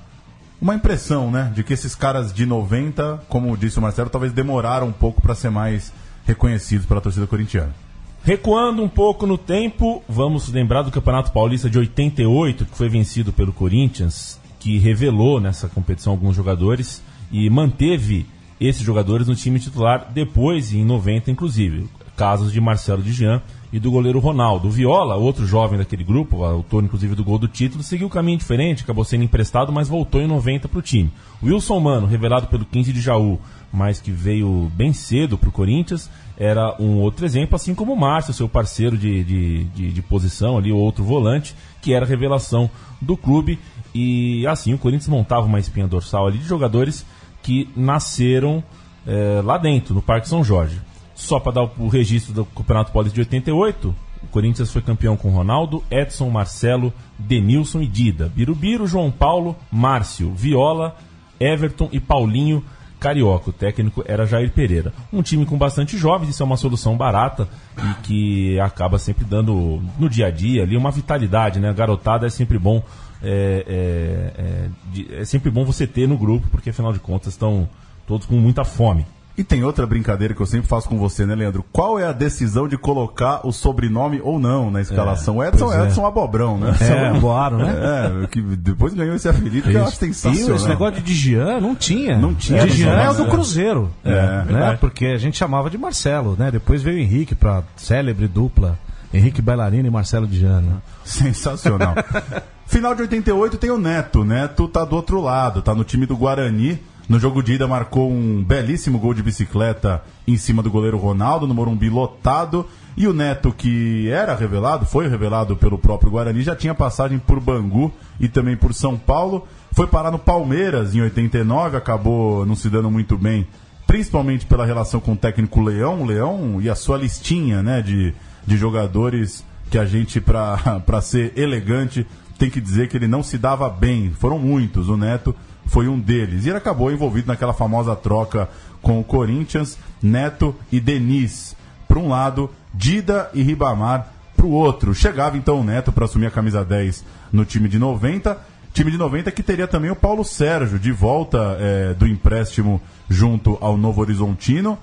uma 0.61 0.77
impressão, 0.77 1.29
né, 1.29 1.51
de 1.53 1.65
que 1.65 1.73
esses 1.73 1.93
caras 1.93 2.33
de 2.33 2.47
90, 2.47 3.25
como 3.29 3.57
disse 3.57 3.81
o 3.81 3.83
Marcelo, 3.83 4.09
talvez 4.09 4.33
demoraram 4.33 4.87
um 4.87 4.93
pouco 4.93 5.21
para 5.21 5.35
ser 5.35 5.51
mais 5.51 5.93
reconhecidos 6.25 6.87
pela 6.87 7.01
torcida 7.01 7.27
corintiana. 7.27 7.75
Recuando 8.23 8.81
um 8.81 8.89
pouco 8.89 9.27
no 9.27 9.37
tempo, 9.37 10.05
vamos 10.09 10.49
lembrar 10.49 10.83
do 10.83 10.93
Campeonato 10.93 11.33
Paulista 11.33 11.69
de 11.69 11.79
88, 11.79 12.67
que 12.67 12.77
foi 12.77 12.89
vencido 12.89 13.33
pelo 13.33 13.53
Corinthians, 13.53 14.39
que 14.63 14.79
revelou 14.79 15.41
nessa 15.41 15.69
competição 15.69 16.13
alguns 16.13 16.37
jogadores 16.37 17.03
e 17.33 17.51
manteve 17.51 18.25
esses 18.61 18.83
jogadores 18.83 19.27
no 19.27 19.35
time 19.35 19.59
titular 19.59 20.09
depois, 20.15 20.73
em 20.73 20.85
90 20.85 21.33
inclusive. 21.33 21.89
Casos 22.17 22.53
de 22.53 22.61
Marcelo 22.61 23.03
de 23.03 23.13
Jean 23.13 23.43
e 23.73 23.81
do 23.81 23.91
goleiro 23.91 24.21
Ronaldo. 24.21 24.69
O 24.69 24.71
Viola, 24.71 25.17
outro 25.17 25.45
jovem 25.47 25.79
daquele 25.79 26.05
grupo, 26.05 26.45
autor 26.45 26.85
inclusive 26.85 27.17
do 27.17 27.25
gol 27.25 27.39
do 27.39 27.49
título, 27.49 27.83
seguiu 27.83 28.07
um 28.07 28.11
caminho 28.11 28.39
diferente, 28.39 28.85
acabou 28.85 29.05
sendo 29.05 29.25
emprestado, 29.25 29.73
mas 29.73 29.89
voltou 29.89 30.21
em 30.21 30.29
90 30.29 30.69
para 30.69 30.79
o 30.79 30.83
time. 30.83 31.11
Wilson 31.43 31.81
Mano, 31.81 32.07
revelado 32.07 32.47
pelo 32.47 32.65
15 32.65 32.93
de 32.93 33.01
Jaú, 33.01 33.41
mas 33.73 34.01
que 34.01 34.13
veio 34.13 34.71
bem 34.77 34.93
cedo 34.93 35.37
para 35.37 35.49
o 35.49 35.53
Corinthians, 35.53 36.09
era 36.37 36.77
um 36.79 36.99
outro 36.99 37.25
exemplo, 37.25 37.57
assim 37.57 37.75
como 37.75 37.95
o 37.95 37.97
Márcio, 37.97 38.33
seu 38.33 38.49
parceiro 38.49 38.97
de, 38.97 39.25
de, 39.25 39.65
de, 39.65 39.93
de 39.93 40.03
posição 40.03 40.57
ali, 40.57 40.71
outro 40.71 41.03
volante, 41.03 41.55
que 41.81 41.93
era 41.95 42.07
revelação 42.07 42.71
do 43.01 43.17
clube. 43.17 43.59
E 43.95 44.47
assim, 44.47 44.73
o 44.73 44.79
Corinthians 44.79 45.09
montava 45.09 45.47
uma 45.47 45.59
espinha 45.59 45.87
dorsal 45.87 46.27
ali 46.27 46.39
de 46.39 46.45
jogadores 46.45 47.05
que 47.43 47.69
nasceram 47.77 48.63
é, 49.07 49.41
lá 49.45 49.59
dentro, 49.59 49.95
no 49.95 50.03
Parque 50.03 50.29
São 50.29 50.43
Jorge. 50.43 50.81
Só 51.15 51.39
para 51.39 51.53
dar 51.53 51.71
o, 51.79 51.89
registro 51.89 52.33
do 52.33 52.45
Campeonato 52.45 52.93
Paulista 52.93 53.15
de 53.15 53.21
88, 53.21 53.95
o 54.23 54.27
Corinthians 54.29 54.71
foi 54.71 54.81
campeão 54.81 55.17
com 55.17 55.31
Ronaldo, 55.31 55.83
Edson, 55.91 56.31
Marcelo, 56.31 56.93
Denilson 57.19 57.81
e 57.81 57.87
Dida. 57.87 58.33
Birubiru, 58.35 58.87
João 58.87 59.11
Paulo, 59.11 59.57
Márcio, 59.71 60.33
Viola, 60.35 60.97
Everton 61.39 61.89
e 61.93 62.01
Paulinho 62.01 62.65
Carioca. 62.99 63.51
O 63.51 63.53
técnico 63.53 64.03
era 64.07 64.25
Jair 64.25 64.51
Pereira. 64.53 64.93
Um 65.13 65.23
time 65.23 65.45
com 65.45 65.59
bastante 65.59 65.99
jovens, 65.99 66.31
isso 66.31 66.43
é 66.43 66.47
uma 66.47 66.57
solução 66.57 66.97
barata 66.97 67.49
e 67.77 67.95
que 68.03 68.61
acaba 68.61 68.99
sempre 68.99 69.25
dando 69.25 69.83
no 69.99 70.09
dia 70.09 70.27
a 70.27 70.31
dia 70.31 70.63
ali 70.63 70.77
uma 70.77 70.91
vitalidade, 70.91 71.59
né? 71.59 71.69
A 71.69 71.73
garotada 71.73 72.27
é 72.27 72.31
sempre 72.31 72.59
bom 72.59 72.83
é, 73.23 73.65
é, 73.67 74.43
é, 74.43 74.69
de, 74.93 75.15
é 75.15 75.25
sempre 75.25 75.51
bom 75.51 75.65
você 75.65 75.87
ter 75.87 76.09
no 76.09 76.19
grupo, 76.19 76.49
porque 76.51 76.71
afinal 76.71 76.93
de 76.93 76.99
contas 76.99 77.35
estão 77.35 77.69
todos 78.07 78.27
com 78.27 78.35
muita 78.35 78.65
fome. 78.65 79.07
E 79.37 79.43
tem 79.43 79.65
outra 79.65 79.87
brincadeira 79.87 80.35
que 80.35 80.41
eu 80.43 80.47
sempre 80.47 80.69
faço 80.69 80.87
com 80.87 80.99
você, 80.99 81.25
né, 81.25 81.35
Leandro? 81.35 81.65
Qual 81.73 81.99
é 81.99 82.07
a 82.07 82.13
decisão 82.13 82.69
de 82.69 82.77
colocar 82.77 83.47
o 83.47 83.51
sobrenome 83.51 84.21
ou 84.23 84.39
não 84.39 84.71
na 84.71 84.83
escalação? 84.83 85.43
É, 85.43 85.49
Edson 85.49 85.73
é. 85.73 85.87
Edson 85.87 86.05
Abobrão, 86.05 86.59
né? 86.59 86.77
É, 86.81 87.19
Boaro, 87.19 87.57
né? 87.57 87.73
É, 87.83 88.27
que 88.27 88.41
depois 88.41 88.93
ganhou 88.93 89.17
esse 89.17 89.29
apelido 89.29 89.69
que 89.69 89.75
eu 89.75 89.85
acho 89.85 89.97
sensacional. 89.97 90.57
Esse 90.57 90.69
negócio 90.69 90.95
de 90.97 91.03
Dijan 91.03 91.61
não 91.61 91.75
tinha. 91.75 92.19
Não 92.19 92.35
tinha. 92.35 92.67
Dijan 92.67 92.93
é 92.93 93.11
o 93.11 93.15
do 93.15 93.27
Cruzeiro. 93.27 93.91
É, 94.05 94.45
né? 94.45 94.77
Porque 94.79 95.07
a 95.07 95.19
gente 95.19 95.37
chamava 95.37 95.71
de 95.71 95.79
Marcelo, 95.79 96.37
né? 96.39 96.51
Depois 96.51 96.83
veio 96.83 96.97
o 96.97 97.01
Henrique 97.01 97.35
pra 97.35 97.63
célebre 97.77 98.29
dupla. 98.29 98.79
Henrique 99.13 99.43
Bailarino 99.43 99.87
e 99.87 99.91
Marcelo 99.91 100.27
Dijan. 100.27 100.61
Né? 100.61 100.77
Sensacional. 101.05 101.95
Final 102.73 102.95
de 102.95 103.03
88 103.03 103.59
tem 103.59 103.71
o 103.71 103.77
Neto. 103.77 104.25
Neto 104.25 104.67
tá 104.67 104.83
do 104.83 104.97
outro 104.97 105.21
lado, 105.21 105.61
tá 105.61 105.75
no 105.75 105.85
time 105.85 106.07
do 106.07 106.17
Guarani. 106.17 106.81
No 107.07 107.21
jogo 107.21 107.43
de 107.43 107.53
ida 107.53 107.69
marcou 107.69 108.11
um 108.11 108.43
belíssimo 108.43 108.99
gol 108.99 109.13
de 109.13 109.23
bicicleta 109.23 110.03
em 110.27 110.39
cima 110.39 110.63
do 110.63 110.71
goleiro 110.71 110.97
Ronaldo, 110.97 111.47
no 111.47 111.53
Morumbi 111.53 111.91
lotado. 111.91 112.67
E 112.97 113.07
o 113.07 113.13
Neto, 113.13 113.53
que 113.53 114.09
era 114.09 114.35
revelado, 114.35 114.87
foi 114.87 115.07
revelado 115.07 115.55
pelo 115.55 115.77
próprio 115.77 116.13
Guarani, 116.13 116.41
já 116.41 116.57
tinha 116.57 116.75
passagem 116.75 117.19
por 117.19 117.39
Bangu 117.41 117.93
e 118.19 118.27
também 118.27 118.57
por 118.57 118.73
São 118.73 118.97
Paulo. 118.97 119.47
Foi 119.73 119.87
parar 119.87 120.11
no 120.11 120.19
Palmeiras 120.19 120.95
em 120.95 121.03
89, 121.03 121.77
acabou 121.77 122.47
não 122.47 122.57
se 122.57 122.71
dando 122.71 122.91
muito 122.91 123.19
bem, 123.19 123.47
principalmente 123.87 124.47
pela 124.47 124.65
relação 124.65 124.99
com 124.99 125.13
o 125.13 125.17
técnico 125.17 125.61
Leão. 125.61 126.07
Leão 126.07 126.59
e 126.59 126.71
a 126.71 126.75
sua 126.75 126.97
listinha 126.97 127.63
né, 127.63 127.83
de, 127.83 128.15
de 128.47 128.57
jogadores 128.57 129.45
que 129.71 129.77
a 129.77 129.85
gente, 129.85 130.23
para 130.23 131.01
ser 131.03 131.33
elegante, 131.37 132.07
tem 132.43 132.51
que 132.51 132.61
dizer 132.61 132.89
que 132.89 132.97
ele 132.97 133.07
não 133.07 133.23
se 133.23 133.39
dava 133.39 133.71
bem. 133.71 134.11
Foram 134.19 134.37
muitos, 134.37 134.89
o 134.89 134.97
Neto 134.97 135.33
foi 135.67 135.87
um 135.87 135.97
deles. 135.97 136.45
E 136.45 136.49
ele 136.49 136.59
acabou 136.59 136.91
envolvido 136.91 137.29
naquela 137.29 137.53
famosa 137.53 137.95
troca 137.95 138.49
com 138.83 138.99
o 138.99 139.05
Corinthians, 139.05 139.79
Neto 140.03 140.53
e 140.73 140.81
Denis. 140.81 141.55
Para 141.87 142.01
um 142.01 142.09
lado, 142.09 142.51
Dida 142.75 143.31
e 143.33 143.45
Ribamar 143.45 144.09
para 144.37 144.45
o 144.45 144.51
outro. 144.51 144.93
Chegava 144.93 145.37
então 145.37 145.61
o 145.61 145.63
Neto 145.63 145.93
para 145.93 146.05
assumir 146.05 146.27
a 146.27 146.33
camisa 146.33 146.65
10 146.65 147.05
no 147.33 147.45
time 147.45 147.69
de 147.69 147.79
90. 147.79 148.37
Time 148.73 148.91
de 148.91 148.99
90 148.99 149.31
que 149.31 149.43
teria 149.45 149.69
também 149.69 149.93
o 149.93 149.97
Paulo 149.97 150.25
Sérgio 150.25 150.81
de 150.81 150.91
volta 150.91 151.57
é, 151.61 151.95
do 151.95 152.09
empréstimo 152.09 152.83
junto 153.09 153.57
ao 153.61 153.77
Novo 153.77 154.01
Horizontino. 154.01 154.77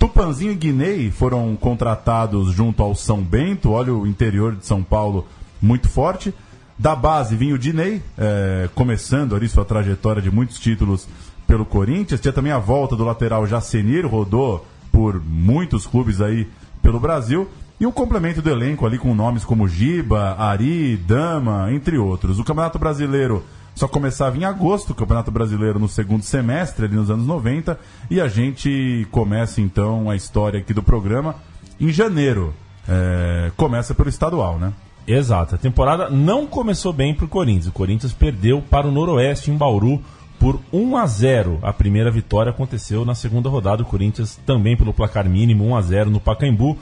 Tupanzinho 0.00 0.50
e 0.50 0.56
Guinei 0.56 1.12
foram 1.12 1.54
contratados 1.54 2.50
junto 2.50 2.82
ao 2.82 2.92
São 2.92 3.22
Bento. 3.22 3.70
Olha 3.70 3.94
o 3.94 4.04
interior 4.04 4.56
de 4.56 4.66
São 4.66 4.82
Paulo 4.82 5.28
muito 5.62 5.88
forte. 5.88 6.34
Da 6.78 6.96
base 6.96 7.36
vinha 7.36 7.54
o 7.54 7.58
Dinei, 7.58 8.02
é, 8.18 8.68
começando 8.74 9.36
ali 9.36 9.48
sua 9.48 9.64
trajetória 9.64 10.20
de 10.20 10.30
muitos 10.30 10.58
títulos 10.58 11.06
pelo 11.46 11.64
Corinthians. 11.64 12.20
Tinha 12.20 12.32
também 12.32 12.52
a 12.52 12.58
volta 12.58 12.96
do 12.96 13.04
lateral 13.04 13.46
Jacenir, 13.46 14.06
rodou 14.06 14.66
por 14.90 15.20
muitos 15.22 15.86
clubes 15.86 16.20
aí 16.20 16.48
pelo 16.82 16.98
Brasil. 16.98 17.48
E 17.78 17.86
um 17.86 17.92
complemento 17.92 18.40
do 18.40 18.50
elenco 18.50 18.86
ali 18.86 18.98
com 18.98 19.14
nomes 19.14 19.44
como 19.44 19.68
Giba, 19.68 20.36
Ari, 20.38 20.96
Dama, 20.96 21.72
entre 21.72 21.98
outros. 21.98 22.38
O 22.38 22.44
Campeonato 22.44 22.78
Brasileiro 22.78 23.44
só 23.74 23.88
começava 23.88 24.36
em 24.36 24.44
agosto, 24.44 24.90
o 24.90 24.94
Campeonato 24.94 25.30
Brasileiro 25.30 25.80
no 25.80 25.88
segundo 25.88 26.22
semestre, 26.22 26.86
ali 26.86 26.94
nos 26.94 27.10
anos 27.10 27.26
90, 27.26 27.78
e 28.08 28.20
a 28.20 28.28
gente 28.28 29.06
começa 29.10 29.60
então 29.60 30.08
a 30.08 30.14
história 30.14 30.60
aqui 30.60 30.72
do 30.72 30.82
programa 30.82 31.34
em 31.80 31.90
janeiro. 31.90 32.54
É, 32.88 33.50
começa 33.56 33.94
pelo 33.94 34.08
estadual, 34.08 34.58
né? 34.58 34.72
Exato. 35.06 35.54
A 35.54 35.58
temporada 35.58 36.08
não 36.08 36.46
começou 36.46 36.92
bem 36.92 37.14
para 37.14 37.26
o 37.26 37.28
Corinthians. 37.28 37.66
O 37.66 37.72
Corinthians 37.72 38.12
perdeu 38.12 38.62
para 38.62 38.86
o 38.86 38.90
Noroeste 38.90 39.50
em 39.50 39.56
Bauru 39.56 40.02
por 40.38 40.60
1 40.72 40.96
a 40.96 41.06
0. 41.06 41.58
A 41.62 41.72
primeira 41.72 42.10
vitória 42.10 42.50
aconteceu 42.50 43.04
na 43.04 43.14
segunda 43.14 43.48
rodada. 43.48 43.82
O 43.82 43.86
Corinthians 43.86 44.38
também 44.46 44.76
pelo 44.76 44.94
placar 44.94 45.28
mínimo 45.28 45.64
1 45.66 45.76
a 45.76 45.82
0 45.82 46.10
no 46.10 46.20
Pacaembu 46.20 46.78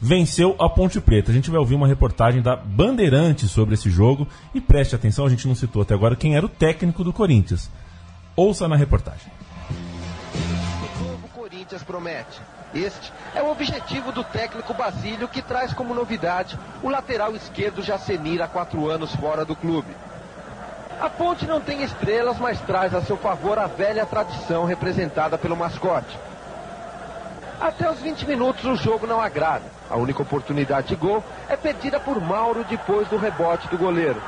venceu 0.00 0.54
a 0.58 0.68
Ponte 0.68 1.00
Preta. 1.00 1.30
A 1.30 1.34
gente 1.34 1.50
vai 1.50 1.58
ouvir 1.58 1.74
uma 1.74 1.86
reportagem 1.86 2.42
da 2.42 2.54
Bandeirante 2.54 3.48
sobre 3.48 3.74
esse 3.74 3.90
jogo 3.90 4.28
e 4.54 4.60
preste 4.60 4.94
atenção, 4.94 5.24
a 5.24 5.30
gente 5.30 5.48
não 5.48 5.54
citou 5.54 5.80
até 5.80 5.94
agora 5.94 6.14
quem 6.14 6.36
era 6.36 6.44
o 6.44 6.48
técnico 6.48 7.02
do 7.02 7.12
Corinthians. 7.12 7.70
Ouça 8.36 8.68
na 8.68 8.76
reportagem. 8.76 9.32
O 11.00 11.04
novo 11.04 11.28
Corinthians 11.28 11.82
promete. 11.82 12.40
Este 12.74 13.12
é 13.34 13.42
o 13.42 13.50
objetivo 13.50 14.10
do 14.10 14.24
técnico 14.24 14.74
Basílio, 14.74 15.28
que 15.28 15.40
traz 15.40 15.72
como 15.72 15.94
novidade 15.94 16.58
o 16.82 16.88
lateral 16.88 17.34
esquerdo 17.36 17.82
Jacenir 17.82 18.42
há 18.42 18.48
quatro 18.48 18.90
anos 18.90 19.14
fora 19.14 19.44
do 19.44 19.54
clube. 19.54 19.94
A 21.00 21.08
ponte 21.08 21.46
não 21.46 21.60
tem 21.60 21.82
estrelas, 21.82 22.38
mas 22.38 22.60
traz 22.60 22.92
a 22.92 23.00
seu 23.00 23.16
favor 23.16 23.58
a 23.58 23.66
velha 23.66 24.04
tradição 24.04 24.64
representada 24.64 25.38
pelo 25.38 25.56
mascote. 25.56 26.18
Até 27.60 27.88
os 27.88 28.00
20 28.00 28.26
minutos 28.26 28.64
o 28.64 28.74
jogo 28.74 29.06
não 29.06 29.20
agrada. 29.20 29.64
A 29.88 29.96
única 29.96 30.22
oportunidade 30.22 30.88
de 30.88 30.96
gol 30.96 31.22
é 31.48 31.56
perdida 31.56 32.00
por 32.00 32.20
Mauro 32.20 32.64
depois 32.64 33.06
do 33.08 33.16
rebote 33.16 33.68
do 33.68 33.78
goleiro. 33.78 34.20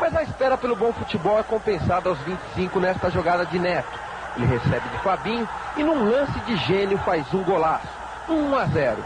Mas 0.00 0.14
a 0.16 0.22
espera 0.24 0.58
pelo 0.58 0.74
bom 0.74 0.92
futebol 0.92 1.38
é 1.38 1.42
compensada 1.44 2.08
aos 2.08 2.18
25 2.18 2.80
nesta 2.80 3.10
jogada 3.10 3.46
de 3.46 3.58
Neto. 3.58 4.03
Ele 4.36 4.46
recebe 4.46 4.88
de 4.88 4.98
Fabinho 4.98 5.48
e 5.76 5.82
num 5.82 6.10
lance 6.10 6.38
de 6.40 6.56
gênio 6.56 6.98
faz 6.98 7.32
um 7.32 7.42
golaço. 7.42 7.88
1 8.28 8.56
a 8.56 8.66
0. 8.66 9.04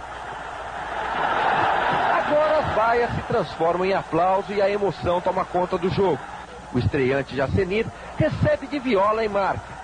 Agora 2.18 2.58
as 2.58 2.74
vaias 2.74 3.10
se 3.14 3.22
transformam 3.22 3.86
em 3.86 3.94
aplauso 3.94 4.52
e 4.52 4.62
a 4.62 4.70
emoção 4.70 5.20
toma 5.20 5.44
conta 5.44 5.76
do 5.76 5.88
jogo. 5.90 6.18
O 6.72 6.78
estreante 6.78 7.36
Jacenir 7.36 7.86
recebe 8.16 8.66
de 8.66 8.78
viola 8.78 9.24
e 9.24 9.28
marca. 9.28 9.78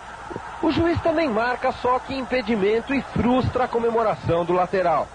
O 0.62 0.70
juiz 0.70 1.00
também 1.02 1.28
marca, 1.28 1.72
só 1.72 1.98
que 1.98 2.14
impedimento 2.14 2.94
e 2.94 3.02
frustra 3.02 3.64
a 3.64 3.68
comemoração 3.68 4.44
do 4.44 4.52
lateral. 4.52 5.08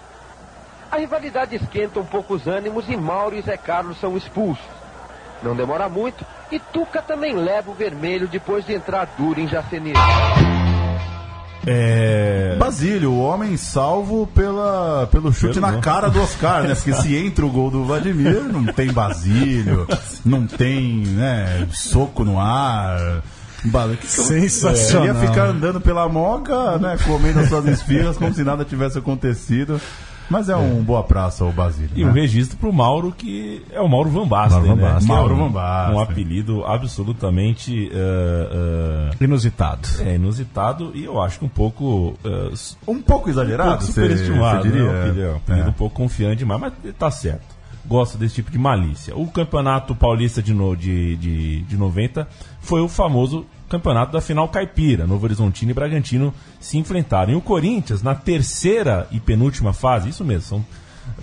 A 0.91 0.97
rivalidade 0.97 1.55
esquenta 1.55 1.99
um 1.99 2.05
pouco 2.05 2.33
os 2.33 2.47
ânimos 2.47 2.89
e 2.89 2.97
Mauro 2.97 3.35
e 3.35 3.41
Zé 3.41 3.57
Carlos 3.57 3.99
são 3.99 4.17
expulsos. 4.17 4.78
Não 5.41 5.55
demora 5.55 5.87
muito 5.87 6.25
e 6.51 6.59
Tuca 6.59 7.01
também 7.01 7.35
leva 7.35 7.71
o 7.71 7.73
vermelho 7.73 8.27
depois 8.27 8.65
de 8.65 8.73
entrar 8.73 9.07
duro 9.17 9.39
em 9.39 9.47
Jacenir. 9.47 9.95
É... 11.65 12.55
Basílio, 12.57 13.11
o 13.11 13.19
homem 13.19 13.55
salvo 13.57 14.25
pela, 14.27 15.07
pelo 15.11 15.31
chute 15.31 15.59
Pelo 15.59 15.71
na 15.71 15.79
cara 15.79 16.09
do 16.09 16.21
Oscar, 16.21 16.63
né? 16.63 16.73
Porque 16.73 16.93
se 16.93 17.15
entra 17.15 17.45
o 17.45 17.49
gol 17.49 17.69
do 17.69 17.83
Vladimir, 17.83 18.43
não 18.43 18.65
tem 18.65 18.91
Basílio, 18.91 19.87
não 20.25 20.47
tem 20.47 21.03
né, 21.05 21.67
soco 21.71 22.23
no 22.23 22.39
ar. 22.39 23.21
Que 23.99 24.07
Sensacional. 24.07 25.07
Ia 25.07 25.15
ficar 25.15 25.47
andando 25.47 25.81
pela 25.81 26.07
moca, 26.07 26.77
né? 26.77 26.97
Comendo 27.05 27.41
as 27.41 27.49
suas 27.49 27.65
esfirras 27.65 28.17
como 28.17 28.33
se 28.33 28.41
nada 28.41 28.63
tivesse 28.63 28.97
acontecido. 28.97 29.81
Mas 30.29 30.47
é 30.49 30.55
um 30.55 30.83
boa 30.83 31.01
praça 31.03 31.43
o 31.43 31.51
Basílio. 31.51 31.89
E 31.95 32.03
né? 32.03 32.09
um 32.09 32.13
registro 32.13 32.57
pro 32.57 32.71
Mauro, 32.71 33.11
que 33.11 33.63
é 33.71 33.81
o 33.81 33.87
Mauro 33.87 34.09
Van 34.09 34.27
Basten, 34.27 34.59
Mauro 34.61 34.75
Van 34.75 34.75
né? 34.75 34.81
Basten. 34.93 35.07
Que 35.07 35.11
é 35.11 35.15
Mauro 35.15 35.33
um, 35.33 35.37
Van 35.37 35.51
Basten. 35.51 35.95
Um 35.95 35.99
apelido 35.99 36.65
absolutamente 36.65 37.89
eh, 37.91 39.09
eh, 39.19 39.23
Inusitado. 39.23 39.87
é, 40.05 40.15
inusitado 40.15 40.91
e 40.93 41.03
eu 41.05 41.21
acho 41.21 41.39
que 41.39 41.45
um 41.45 41.49
pouco 41.49 42.15
eh, 42.23 42.53
Um 42.87 43.01
pouco 43.01 43.27
um 43.27 43.31
exagerado, 43.31 43.69
pouco 43.69 43.83
você, 43.83 43.91
superestimado, 43.91 44.61
você 44.63 44.69
diria? 44.69 44.83
né? 44.83 44.89
Um 44.91 45.01
apelido, 45.01 45.27
um 45.31 45.35
apelido 45.37 45.67
É. 45.67 45.69
um 45.69 45.73
pouco 45.73 45.95
confiante 45.95 46.37
demais, 46.37 46.61
mas 46.61 46.73
tá 46.97 47.09
certo. 47.11 47.48
Gosto 47.85 48.17
desse 48.17 48.35
tipo 48.35 48.51
de 48.51 48.57
malícia. 48.57 49.15
O 49.15 49.27
campeonato 49.27 49.95
paulista 49.95 50.41
de, 50.41 50.53
no, 50.53 50.75
de, 50.75 51.15
de, 51.17 51.61
de 51.61 51.77
90 51.77 52.27
foi 52.59 52.81
o 52.81 52.87
famoso 52.87 53.45
campeonato 53.69 54.11
da 54.11 54.21
final 54.21 54.47
caipira. 54.49 55.07
Novo 55.07 55.25
Horizontino 55.25 55.71
e 55.71 55.73
Bragantino 55.73 56.33
se 56.59 56.77
enfrentaram. 56.77 57.33
E 57.33 57.35
o 57.35 57.41
Corinthians, 57.41 58.03
na 58.03 58.15
terceira 58.15 59.07
e 59.11 59.19
penúltima 59.19 59.73
fase, 59.73 60.09
isso 60.09 60.25
mesmo, 60.25 60.41
são 60.41 60.65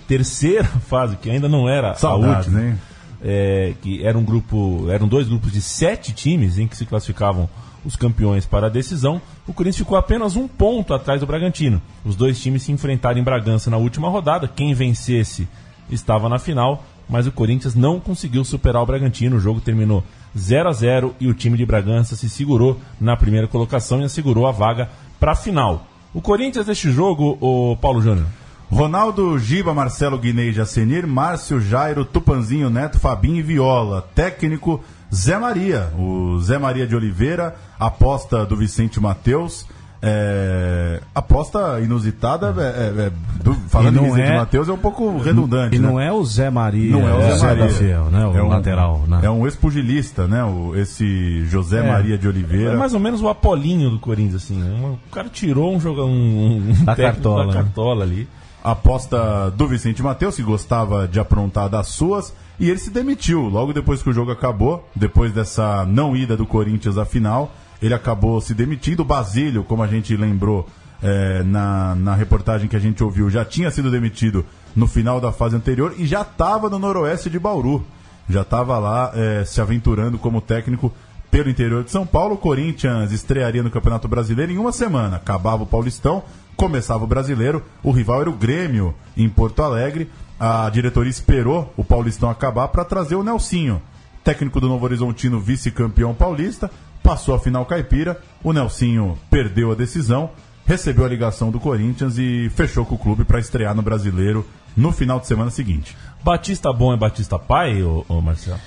terceira 0.07 0.65
fase, 0.87 1.15
que 1.17 1.29
ainda 1.29 1.47
não 1.47 1.69
era 1.69 1.93
Saudades, 1.95 2.35
a 2.35 2.39
última 2.39 2.61
hein? 2.61 2.77
é, 3.21 3.73
que 3.81 4.05
era 4.05 4.17
um 4.17 4.23
grupo, 4.23 4.87
eram 4.89 5.07
dois 5.07 5.27
grupos 5.27 5.51
de 5.51 5.61
sete 5.61 6.13
times 6.13 6.57
em 6.57 6.67
que 6.67 6.77
se 6.77 6.85
classificavam 6.85 7.49
os 7.85 7.95
campeões 7.95 8.45
para 8.45 8.67
a 8.67 8.69
decisão. 8.69 9.21
O 9.47 9.53
Corinthians 9.53 9.77
ficou 9.77 9.97
apenas 9.97 10.35
um 10.35 10.47
ponto 10.47 10.93
atrás 10.93 11.21
do 11.21 11.27
Bragantino. 11.27 11.81
Os 12.03 12.15
dois 12.15 12.39
times 12.39 12.63
se 12.63 12.71
enfrentaram 12.71 13.19
em 13.19 13.23
Bragança 13.23 13.69
na 13.69 13.77
última 13.77 14.09
rodada. 14.09 14.47
Quem 14.47 14.73
vencesse 14.73 15.47
estava 15.89 16.29
na 16.29 16.39
final, 16.39 16.83
mas 17.09 17.27
o 17.27 17.31
Corinthians 17.31 17.75
não 17.75 17.99
conseguiu 17.99 18.43
superar 18.43 18.81
o 18.81 18.85
Bragantino. 18.85 19.37
O 19.37 19.39
jogo 19.39 19.61
terminou 19.61 20.03
0 20.37 20.69
a 20.69 20.73
0 20.73 21.15
e 21.19 21.27
o 21.27 21.33
time 21.33 21.57
de 21.57 21.65
Bragança 21.65 22.15
se 22.15 22.29
segurou 22.29 22.79
na 22.99 23.15
primeira 23.15 23.47
colocação 23.47 24.01
e 24.01 24.05
assegurou 24.05 24.47
a 24.47 24.51
vaga 24.51 24.89
para 25.19 25.31
a 25.31 25.35
final. 25.35 25.87
O 26.13 26.21
Corinthians 26.21 26.67
neste 26.67 26.91
jogo, 26.91 27.37
o 27.39 27.75
Paulo 27.77 28.01
Júnior. 28.01 28.27
Ronaldo, 28.69 29.39
Giba, 29.39 29.73
Marcelo 29.73 30.17
Guinei, 30.17 30.51
Jacenir, 30.51 31.07
Márcio, 31.07 31.61
Jairo, 31.61 32.03
Tupanzinho, 32.03 32.69
Neto, 32.69 32.99
Fabinho 32.99 33.37
e 33.37 33.41
Viola. 33.41 34.01
Técnico 34.13 34.83
Zé 35.13 35.37
Maria. 35.37 35.93
O 35.97 36.39
Zé 36.41 36.57
Maria 36.57 36.85
de 36.85 36.95
Oliveira, 36.95 37.55
aposta 37.79 38.45
do 38.45 38.57
Vicente 38.57 38.99
Matheus. 38.99 39.65
É, 40.09 41.01
aposta 41.13 41.79
inusitada, 41.81 42.53
é, 42.57 42.61
é, 42.63 43.05
é, 43.07 43.11
do- 43.43 43.53
falando 43.69 43.99
em 44.05 44.21
é- 44.21 44.37
Matheus, 44.37 44.69
é 44.69 44.71
um 44.71 44.77
pouco 44.77 45.17
redundante. 45.17 45.75
E 45.75 45.79
né? 45.79 45.87
não 45.87 45.99
é 45.99 46.11
o 46.11 46.23
Zé 46.23 46.49
Maria, 46.49 46.91
Não 46.91 47.07
é 47.07 47.13
o 47.13 47.37
Zé 47.37 47.45
Maria. 47.47 47.63
da 47.65 47.69
Fiel, 47.69 48.05
né? 48.05 48.25
O 48.25 48.37
É 48.37 48.41
um- 48.43 48.47
lateral, 48.47 49.03
né? 49.07 49.19
É 49.23 49.29
um 49.29 49.45
ex-pugilista, 49.45 50.27
né? 50.27 50.43
O, 50.43 50.75
esse 50.75 51.45
José 51.45 51.81
Maria 51.81 52.17
de 52.17 52.27
Oliveira. 52.27 52.73
É 52.73 52.75
mais 52.77 52.93
ou 52.93 52.99
menos 52.99 53.21
o 53.21 53.27
Apolinho 53.29 53.89
do 53.89 53.99
Corinthians, 53.99 54.43
assim. 54.43 54.57
né? 54.57 54.69
Um- 54.81 54.93
O 54.93 54.99
cara 55.11 55.29
tirou 55.29 55.75
um 55.75 55.79
jogo, 55.79 56.03
um, 56.03 56.71
um 56.79 56.83
Da 56.85 56.95
cartola, 56.95 57.41
da 57.41 57.47
né? 57.47 57.53
cartola 57.53 58.03
ali. 58.03 58.27
aposta 58.63 59.49
do 59.55 59.67
Vicente 59.67 60.03
Matheus, 60.03 60.35
que 60.35 60.43
gostava 60.43 61.07
de 61.07 61.19
aprontar 61.19 61.69
das 61.69 61.87
suas, 61.87 62.33
e 62.59 62.69
ele 62.69 62.79
se 62.79 62.89
demitiu 62.89 63.43
logo 63.43 63.71
depois 63.71 64.01
que 64.03 64.09
o 64.09 64.13
jogo 64.13 64.31
acabou, 64.31 64.85
depois 64.95 65.31
dessa 65.31 65.85
não 65.85 66.15
ida 66.15 66.35
do 66.35 66.45
Corinthians 66.45 66.97
à 66.97 67.05
final, 67.05 67.51
ele 67.81 67.93
acabou 67.93 68.39
se 68.41 68.53
demitindo. 68.53 69.03
O 69.03 69.05
Basílio, 69.05 69.63
como 69.63 69.83
a 69.83 69.87
gente 69.87 70.15
lembrou 70.15 70.67
é, 71.01 71.43
na, 71.43 71.95
na 71.95 72.15
reportagem 72.15 72.67
que 72.67 72.75
a 72.75 72.79
gente 72.79 73.03
ouviu, 73.03 73.29
já 73.29 73.45
tinha 73.45 73.71
sido 73.71 73.91
demitido 73.91 74.45
no 74.75 74.87
final 74.87 75.19
da 75.19 75.31
fase 75.31 75.55
anterior 75.55 75.93
e 75.97 76.05
já 76.05 76.21
estava 76.21 76.69
no 76.69 76.79
noroeste 76.79 77.29
de 77.29 77.39
Bauru. 77.39 77.85
Já 78.29 78.41
estava 78.41 78.77
lá 78.77 79.11
é, 79.15 79.45
se 79.45 79.61
aventurando 79.61 80.17
como 80.17 80.41
técnico 80.41 80.91
pelo 81.31 81.49
interior 81.49 81.83
de 81.83 81.91
São 81.91 82.05
Paulo. 82.05 82.35
O 82.35 82.37
Corinthians 82.37 83.11
estrearia 83.11 83.63
no 83.63 83.71
Campeonato 83.71 84.07
Brasileiro 84.07 84.51
em 84.51 84.57
uma 84.57 84.71
semana. 84.71 85.17
Acabava 85.17 85.63
o 85.63 85.67
Paulistão, 85.67 86.23
começava 86.55 87.03
o 87.03 87.07
Brasileiro. 87.07 87.63
O 87.83 87.91
rival 87.91 88.21
era 88.21 88.29
o 88.29 88.33
Grêmio, 88.33 88.93
em 89.15 89.29
Porto 89.29 89.63
Alegre. 89.63 90.09
A 90.39 90.69
diretoria 90.69 91.09
esperou 91.09 91.73
o 91.75 91.83
Paulistão 91.83 92.29
acabar 92.29 92.67
para 92.67 92.85
trazer 92.85 93.15
o 93.15 93.23
Nelsinho, 93.23 93.81
técnico 94.23 94.59
do 94.59 94.67
Novo 94.67 94.85
Horizontino, 94.85 95.39
vice-campeão 95.39 96.13
paulista. 96.13 96.69
Passou 97.07 97.33
a 97.35 97.39
final 97.39 97.65
caipira. 97.65 98.19
O 98.43 98.51
Nelsinho 98.51 99.17
perdeu 99.29 99.71
a 99.71 99.75
decisão, 99.75 100.29
recebeu 100.65 101.05
a 101.05 101.07
ligação 101.07 101.49
do 101.49 101.57
Corinthians 101.57 102.17
e 102.17 102.51
fechou 102.53 102.85
com 102.85 102.95
o 102.95 102.97
clube 102.97 103.23
para 103.23 103.39
estrear 103.39 103.73
no 103.73 103.81
Brasileiro 103.81 104.45
no 104.75 104.91
final 104.91 105.17
de 105.17 105.25
semana 105.25 105.49
seguinte. 105.49 105.95
Batista 106.21 106.73
bom 106.73 106.93
é 106.93 106.97
Batista 106.97 107.39
pai, 107.39 107.81
ô, 107.81 108.03
ô 108.09 108.19
Marcelo? 108.19 108.59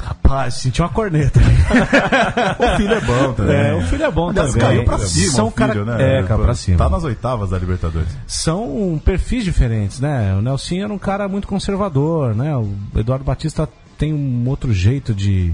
Rapaz, 0.00 0.54
senti 0.54 0.80
uma 0.80 0.88
corneta. 0.88 1.38
O 2.58 2.76
filho 2.78 2.94
é 2.94 3.00
bom 3.02 3.32
também. 3.34 3.56
É, 3.56 3.74
o 3.74 3.82
filho 3.82 4.04
é 4.04 4.10
bom 4.10 4.30
Aliás, 4.30 4.52
também. 4.54 4.66
caiu 4.66 4.84
pra 4.84 4.98
cima 4.98 5.32
São 5.32 5.48
o 5.48 5.50
filho, 5.50 5.84
cara- 5.84 5.84
né? 5.98 6.20
É, 6.20 6.22
caiu 6.22 6.40
pra 6.44 6.54
cima. 6.54 6.78
Tá 6.78 6.88
nas 6.88 7.04
oitavas 7.04 7.50
da 7.50 7.58
Libertadores. 7.58 8.08
São 8.26 8.98
perfis 9.04 9.44
diferentes, 9.44 10.00
né? 10.00 10.34
O 10.34 10.40
Nelson 10.40 10.76
era 10.76 10.92
um 10.92 10.98
cara 10.98 11.28
muito 11.28 11.46
conservador, 11.46 12.34
né? 12.34 12.56
O 12.56 12.72
Eduardo 12.96 13.24
Batista 13.24 13.68
tem 13.98 14.14
um 14.14 14.48
outro 14.48 14.72
jeito 14.72 15.12
de, 15.14 15.52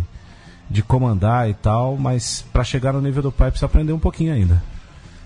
de 0.68 0.82
comandar 0.82 1.48
e 1.48 1.54
tal, 1.54 1.96
mas 1.96 2.44
pra 2.52 2.64
chegar 2.64 2.92
no 2.92 3.00
nível 3.00 3.22
do 3.22 3.32
pai 3.32 3.50
precisa 3.50 3.66
aprender 3.66 3.92
um 3.92 3.98
pouquinho 3.98 4.32
ainda. 4.32 4.62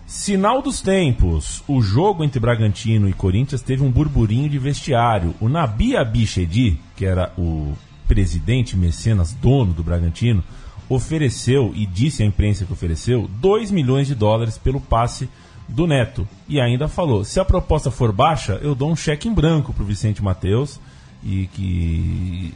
Sinal 0.07 0.62
dos 0.62 0.80
tempos. 0.80 1.62
O 1.68 1.83
jogo 1.83 2.25
entre 2.25 2.40
Bragantino 2.40 3.09
e 3.09 3.12
Corinthians 3.12 3.61
teve 3.61 3.83
um 3.83 3.90
burburinho 3.90 4.49
de 4.49 4.59
vestiário. 4.59 5.35
O 5.38 5.50
Nabi 5.50 5.97
Abichedi, 5.97 6.80
que 6.97 7.04
era 7.04 7.30
o 7.37 7.75
presidente 8.07 8.75
mecenas 8.75 9.35
dono 9.35 9.75
do 9.75 9.85
Bragantino, 9.85 10.42
ofereceu 10.88 11.73
e 11.76 11.85
disse 11.85 12.23
à 12.23 12.26
imprensa 12.26 12.64
que 12.64 12.73
ofereceu 12.73 13.28
2 13.40 13.71
milhões 13.71 14.07
de 14.07 14.14
dólares 14.14 14.57
pelo 14.57 14.80
passe 14.80 15.28
do 15.68 15.87
Neto. 15.87 16.26
E 16.49 16.59
ainda 16.59 16.88
falou: 16.88 17.23
se 17.23 17.38
a 17.38 17.45
proposta 17.45 17.90
for 17.90 18.11
baixa, 18.11 18.59
eu 18.62 18.75
dou 18.75 18.90
um 18.90 18.97
cheque 18.97 19.28
em 19.28 19.35
branco 19.35 19.75
pro 19.75 19.85
Vicente 19.85 20.23
Mateus 20.23 20.80
e 21.23 21.49
que 21.52 22.54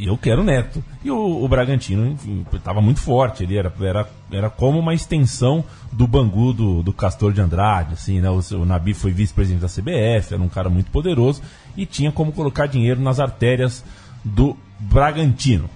e 0.00 0.06
eu 0.06 0.16
quero 0.16 0.42
Neto. 0.42 0.82
E 1.04 1.10
o, 1.10 1.44
o 1.44 1.46
Bragantino 1.46 2.16
estava 2.54 2.80
muito 2.80 3.00
forte, 3.00 3.42
ele 3.42 3.58
era, 3.58 3.70
era, 3.82 4.08
era 4.32 4.48
como 4.48 4.78
uma 4.78 4.94
extensão 4.94 5.62
do 5.92 6.06
Bangu 6.06 6.54
do, 6.54 6.82
do 6.82 6.90
Castor 6.90 7.34
de 7.34 7.40
Andrade, 7.42 7.92
assim, 7.92 8.18
né? 8.18 8.30
O, 8.30 8.40
o 8.56 8.64
Nabi 8.64 8.94
foi 8.94 9.12
vice-presidente 9.12 9.60
da 9.60 9.68
CBF, 9.68 10.32
era 10.32 10.42
um 10.42 10.48
cara 10.48 10.70
muito 10.70 10.90
poderoso 10.90 11.42
e 11.76 11.84
tinha 11.84 12.10
como 12.10 12.32
colocar 12.32 12.66
dinheiro 12.66 12.98
nas 12.98 13.20
artérias 13.20 13.84
do 14.24 14.56
Bragantino. 14.78 15.68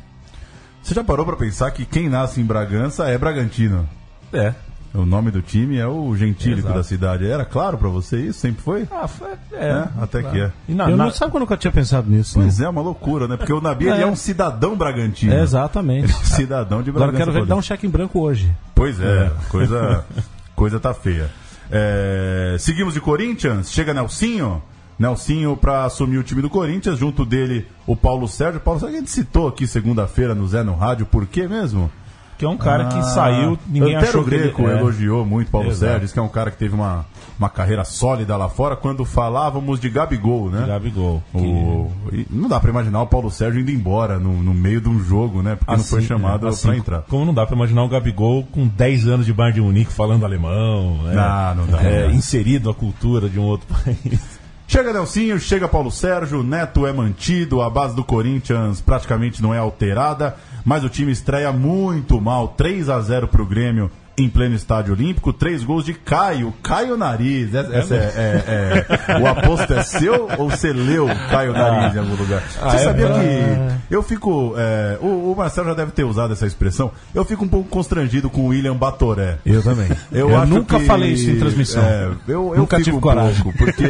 Você 0.82 0.94
já 0.94 1.04
parou 1.04 1.26
pra 1.26 1.36
pensar 1.36 1.70
que 1.72 1.84
quem 1.84 2.08
nasce 2.08 2.40
em 2.40 2.44
Bragança 2.44 3.06
é 3.08 3.18
Bragantino? 3.18 3.86
É. 4.32 4.54
O 4.94 5.04
nome 5.04 5.32
do 5.32 5.42
time 5.42 5.76
é 5.76 5.86
o 5.88 6.14
gentílico 6.16 6.60
Exato. 6.68 6.74
da 6.76 6.84
cidade. 6.84 7.26
Era 7.26 7.44
claro 7.44 7.76
pra 7.76 7.88
você 7.88 8.16
isso? 8.20 8.38
Sempre 8.38 8.62
foi? 8.62 8.86
Ah, 8.92 9.08
foi, 9.08 9.28
É, 9.52 9.88
até 10.00 10.22
que 10.22 10.40
é. 10.40 10.52
E 10.68 10.72
na, 10.74 10.88
eu 10.88 10.96
na- 10.96 11.06
não 11.06 11.10
sabe 11.10 11.32
que 11.32 11.36
eu 11.36 11.40
nunca 11.40 11.56
tinha 11.56 11.72
pensado 11.72 12.08
nisso. 12.08 12.34
Pois 12.38 12.60
né? 12.60 12.66
é, 12.66 12.68
uma 12.68 12.80
loucura, 12.80 13.26
né? 13.26 13.36
Porque 13.36 13.52
o 13.52 13.60
Nabi 13.60 13.88
ele 13.88 14.00
é 14.02 14.06
um 14.06 14.14
cidadão 14.14 14.76
bragantino. 14.76 15.32
É, 15.34 15.42
exatamente. 15.42 16.04
Ele 16.04 16.12
é 16.12 16.16
um 16.16 16.24
cidadão 16.24 16.80
de 16.82 16.90
Agora 16.90 17.06
Bragança. 17.06 17.22
eu 17.22 17.26
quero 17.26 17.32
ver 17.32 17.38
ele 17.40 17.48
dar 17.48 17.56
um 17.56 17.62
cheque 17.62 17.86
em 17.86 17.90
branco 17.90 18.20
hoje. 18.20 18.54
Pois 18.72 19.00
é, 19.00 19.32
coisa, 19.48 20.04
coisa 20.54 20.78
tá 20.78 20.94
feia. 20.94 21.28
É, 21.72 22.54
seguimos 22.60 22.94
de 22.94 23.00
Corinthians, 23.00 23.72
chega 23.72 23.92
Nelsinho. 23.92 24.62
Nelsinho 24.96 25.56
para 25.56 25.86
assumir 25.86 26.18
o 26.18 26.22
time 26.22 26.40
do 26.40 26.48
Corinthians, 26.48 27.00
junto 27.00 27.24
dele 27.24 27.66
o 27.84 27.96
Paulo 27.96 28.28
Sérgio. 28.28 28.60
Paulo 28.60 28.78
Sérgio, 28.78 28.96
a 28.96 29.00
gente 29.00 29.10
citou 29.10 29.48
aqui 29.48 29.66
segunda-feira 29.66 30.36
no 30.36 30.46
Zé 30.46 30.62
no 30.62 30.76
Rádio, 30.76 31.04
por 31.04 31.26
quê 31.26 31.48
mesmo? 31.48 31.90
Que 32.38 32.44
é 32.44 32.48
um 32.48 32.56
cara 32.56 32.86
que 32.86 32.98
Ah, 32.98 33.02
saiu, 33.02 33.58
ninguém 33.66 33.94
Antero 33.96 34.10
achou 34.10 34.24
que 34.24 34.34
ele... 34.34 34.42
Greco 34.44 34.62
é. 34.68 34.78
elogiou 34.78 35.24
muito 35.24 35.50
Paulo 35.50 35.68
Exato. 35.68 35.92
Sérgio, 35.92 36.12
que 36.12 36.18
é 36.18 36.22
um 36.22 36.28
cara 36.28 36.50
que 36.50 36.56
teve 36.56 36.74
uma, 36.74 37.06
uma 37.38 37.48
carreira 37.48 37.84
sólida 37.84 38.36
lá 38.36 38.48
fora, 38.48 38.74
quando 38.76 39.04
falávamos 39.04 39.78
de 39.80 39.88
Gabigol, 39.88 40.50
né? 40.50 40.64
Gabigol. 40.66 41.22
que- 41.32 41.38
O- 41.38 41.90
e 42.12 42.26
não 42.30 42.48
dá 42.48 42.58
pra 42.60 42.70
imaginar 42.70 43.02
o 43.02 43.06
Paulo 43.06 43.30
Sérgio 43.30 43.60
indo 43.60 43.70
embora 43.70 44.18
no, 44.18 44.32
no 44.42 44.52
meio 44.54 44.80
de 44.80 44.88
um 44.88 44.98
jogo, 45.02 45.42
né? 45.42 45.54
Porque 45.56 45.70
não 45.76 45.82
foi 45.84 45.98
Assim, 46.00 46.08
chamado 46.08 46.46
é, 46.46 46.50
assim, 46.50 46.68
pra 46.68 46.76
entrar. 46.76 47.02
Como 47.02 47.24
não 47.24 47.34
dá 47.34 47.46
pra 47.46 47.54
imaginar 47.56 47.82
o 47.84 47.88
Gabigol 47.88 48.44
com 48.50 48.66
10 48.66 49.06
anos 49.08 49.26
de 49.26 49.32
Bayern 49.32 49.54
de 49.54 49.60
Munique 49.60 49.92
falando 49.92 50.24
alemão, 50.24 50.98
né? 51.04 51.14
Não, 51.14 51.54
não 51.54 51.66
dá, 51.66 51.82
É, 51.82 52.02
não 52.02 52.08
dá. 52.10 52.14
inserido 52.14 52.68
a 52.70 52.74
cultura 52.74 53.28
de 53.28 53.38
um 53.38 53.42
outro 53.44 53.66
país. 53.72 54.33
Chega 54.66 54.92
Nelsinho, 54.92 55.38
chega 55.38 55.68
Paulo 55.68 55.90
Sérgio, 55.90 56.42
Neto 56.42 56.86
é 56.86 56.92
mantido, 56.92 57.60
a 57.60 57.70
base 57.70 57.94
do 57.94 58.02
Corinthians 58.02 58.80
praticamente 58.80 59.42
não 59.42 59.54
é 59.54 59.58
alterada, 59.58 60.36
mas 60.64 60.82
o 60.82 60.88
time 60.88 61.12
estreia 61.12 61.52
muito 61.52 62.20
mal, 62.20 62.48
3 62.48 62.88
a 62.88 63.00
0 63.00 63.28
pro 63.28 63.46
Grêmio 63.46 63.90
em 64.16 64.28
pleno 64.28 64.54
estádio 64.54 64.94
olímpico, 64.94 65.32
três 65.32 65.64
gols 65.64 65.84
de 65.84 65.92
Caio, 65.92 66.54
Caio 66.62 66.96
Nariz. 66.96 67.52
Essa, 67.54 67.74
essa 67.74 67.94
é, 67.94 67.98
é- 67.98 69.12
é- 69.12 69.18
o 69.20 69.26
aposto 69.26 69.72
é 69.74 69.82
seu 69.82 70.28
ou 70.38 70.48
você 70.50 70.72
leu 70.72 71.08
Caio 71.30 71.52
Nariz 71.52 71.96
em 71.96 71.98
algum 71.98 72.14
lugar? 72.14 72.40
Você 72.42 72.76
é 72.76 72.78
sabia 72.78 73.06
que 73.08 73.94
eu 73.94 74.02
fico, 74.02 74.54
é, 74.56 74.98
o, 75.00 75.32
o 75.32 75.34
Marcelo 75.36 75.68
já 75.68 75.74
deve 75.74 75.90
ter 75.92 76.04
usado 76.04 76.32
essa 76.32 76.46
expressão, 76.46 76.92
eu 77.14 77.24
fico 77.24 77.44
um 77.44 77.48
pouco 77.48 77.68
constrangido 77.68 78.30
com 78.30 78.42
o 78.42 78.46
William 78.48 78.76
Batoré. 78.76 79.38
Eu 79.44 79.62
também. 79.62 79.88
Eu, 80.12 80.30
Eu, 80.30 80.46
nunca 80.46 80.78
que- 80.78 80.86
falei 80.86 81.12
isso 81.12 81.30
em 81.30 81.38
transmissão. 81.38 81.82
é, 81.82 82.10
eu, 82.28 82.52
eu 82.54 82.58
Nunca 82.58 82.76
tive 82.80 82.96
um 82.96 83.00
coragem. 83.00 83.42
pouco, 83.42 83.58
porque 83.58 83.84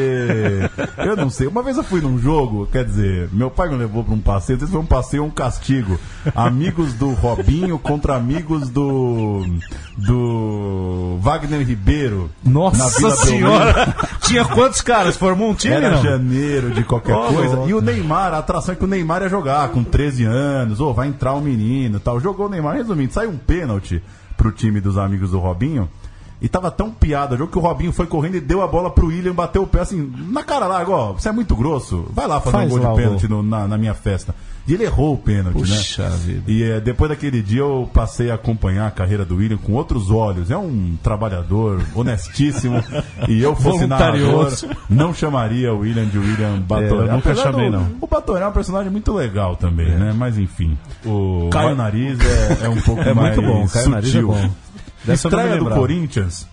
eu 0.98 1.16
não 1.16 1.28
sei. 1.28 1.46
Uma 1.48 1.62
vez 1.62 1.76
eu 1.76 1.84
fui 1.84 2.00
num 2.00 2.18
jogo, 2.18 2.66
quer 2.72 2.84
dizer, 2.84 3.28
meu 3.32 3.50
pai 3.50 3.68
me 3.68 3.76
levou 3.76 4.02
para 4.02 4.14
um 4.14 4.18
passeio, 4.20 4.56
não 4.56 4.60
sei 4.60 4.66
se 4.68 4.72
foi 4.72 4.80
um 4.80 4.86
passeio 4.86 5.22
ou 5.22 5.28
um 5.28 5.32
castigo. 5.32 5.98
Amigos 6.34 6.94
do 6.94 7.10
Robinho 7.12 7.78
contra 7.78 8.14
amigos 8.16 8.68
do 8.70 9.44
do 9.98 10.13
Wagner 11.20 11.66
Ribeiro. 11.66 12.30
Nossa 12.44 13.10
senhora! 13.16 13.94
Tinha 14.22 14.44
quantos 14.44 14.80
caras? 14.80 15.16
Formou 15.16 15.50
um 15.50 15.54
time, 15.54 15.74
Era 15.74 15.90
não? 15.96 16.02
janeiro 16.02 16.70
de 16.70 16.82
qualquer 16.84 17.14
Ó, 17.14 17.32
coisa. 17.32 17.56
louco. 17.56 17.70
E 17.70 17.74
o 17.74 17.80
Neymar, 17.80 18.32
a 18.34 18.38
atração 18.38 18.72
é 18.74 18.76
que 18.76 18.84
o 18.84 18.88
Neymar 18.88 19.22
ia 19.22 19.28
jogar 19.28 19.68
com 19.70 19.82
13 19.84 20.24
anos, 20.24 20.80
ou 20.80 20.92
vai 20.94 21.08
entrar 21.08 21.34
um 21.34 21.40
menino 21.40 22.00
tal. 22.00 22.18
Jogou 22.20 22.46
o 22.46 22.48
Neymar, 22.48 22.74
resumindo, 22.76 23.12
saiu 23.12 23.30
um 23.30 23.36
pênalti 23.38 24.02
pro 24.36 24.50
time 24.52 24.80
dos 24.80 24.98
amigos 24.98 25.30
do 25.30 25.38
Robinho. 25.38 25.88
E 26.42 26.48
tava 26.48 26.70
tão 26.70 26.90
piada 26.90 27.34
o 27.34 27.38
jogo 27.38 27.52
que 27.52 27.58
o 27.58 27.60
Robinho 27.62 27.92
foi 27.92 28.06
correndo 28.06 28.34
e 28.36 28.40
deu 28.40 28.60
a 28.60 28.66
bola 28.66 28.90
pro 28.90 29.06
William, 29.06 29.32
bateu 29.32 29.62
o 29.62 29.66
pé 29.66 29.80
assim, 29.80 30.12
na 30.28 30.42
cara 30.42 30.66
lá, 30.66 30.82
igual, 30.82 31.14
você 31.14 31.28
é 31.30 31.32
muito 31.32 31.56
grosso, 31.56 32.04
vai 32.10 32.26
lá 32.26 32.38
fazer 32.40 32.56
Faz 32.58 32.66
um 32.66 32.76
gol 32.76 32.80
de 32.80 32.86
o 32.86 32.94
pênalti 32.96 33.28
no- 33.28 33.42
na, 33.42 33.66
na 33.66 33.78
minha 33.78 33.94
festa. 33.94 34.34
E 34.66 34.72
ele 34.72 34.84
errou 34.84 35.12
o 35.12 35.18
pênalti, 35.18 35.58
Puxa 35.58 36.08
né? 36.08 36.16
vida. 36.16 36.42
E 36.50 36.62
eh, 36.62 36.80
depois 36.80 37.10
daquele 37.10 37.42
dia 37.42 37.60
eu 37.60 37.88
passei 37.92 38.30
a 38.30 38.34
acompanhar 38.34 38.86
a 38.86 38.90
carreira 38.90 39.22
do 39.22 39.36
William 39.36 39.58
com 39.58 39.74
outros 39.74 40.10
olhos. 40.10 40.50
É 40.50 40.56
um 40.56 40.96
trabalhador 41.02 41.82
honestíssimo. 41.94 42.82
e 43.28 43.42
eu 43.42 43.54
fosse 43.54 43.86
narrador, 43.86 44.50
não 44.88 45.12
chamaria 45.12 45.72
o 45.72 45.80
William 45.80 46.06
de 46.06 46.18
William 46.18 46.60
Batoré. 46.60 47.08
É, 47.08 47.12
nunca 47.12 47.30
Apesar 47.32 47.52
chamei, 47.52 47.70
do- 47.70 47.78
não. 47.78 47.88
O 48.00 48.06
Batoré 48.06 48.44
é 48.44 48.48
um 48.48 48.52
personagem 48.52 48.90
muito 48.90 49.12
legal 49.12 49.54
também, 49.56 49.90
né? 49.90 50.14
Mas 50.16 50.38
enfim. 50.38 50.78
O 51.04 51.50
Caio 51.50 51.76
Nariz 51.76 52.18
é, 52.20 52.64
é 52.64 52.68
um 52.68 52.80
pouco 52.80 53.02
É 53.04 53.12
mais 53.12 53.36
muito 53.36 53.46
bom, 53.52 53.68
Caio 53.68 53.90
Nariz 53.90 54.14
é 54.14 54.22
bom. 54.22 54.50
Dessa 55.04 55.28
Estreia 55.28 55.58
do. 55.58 55.66
Corinthians. 55.68 56.48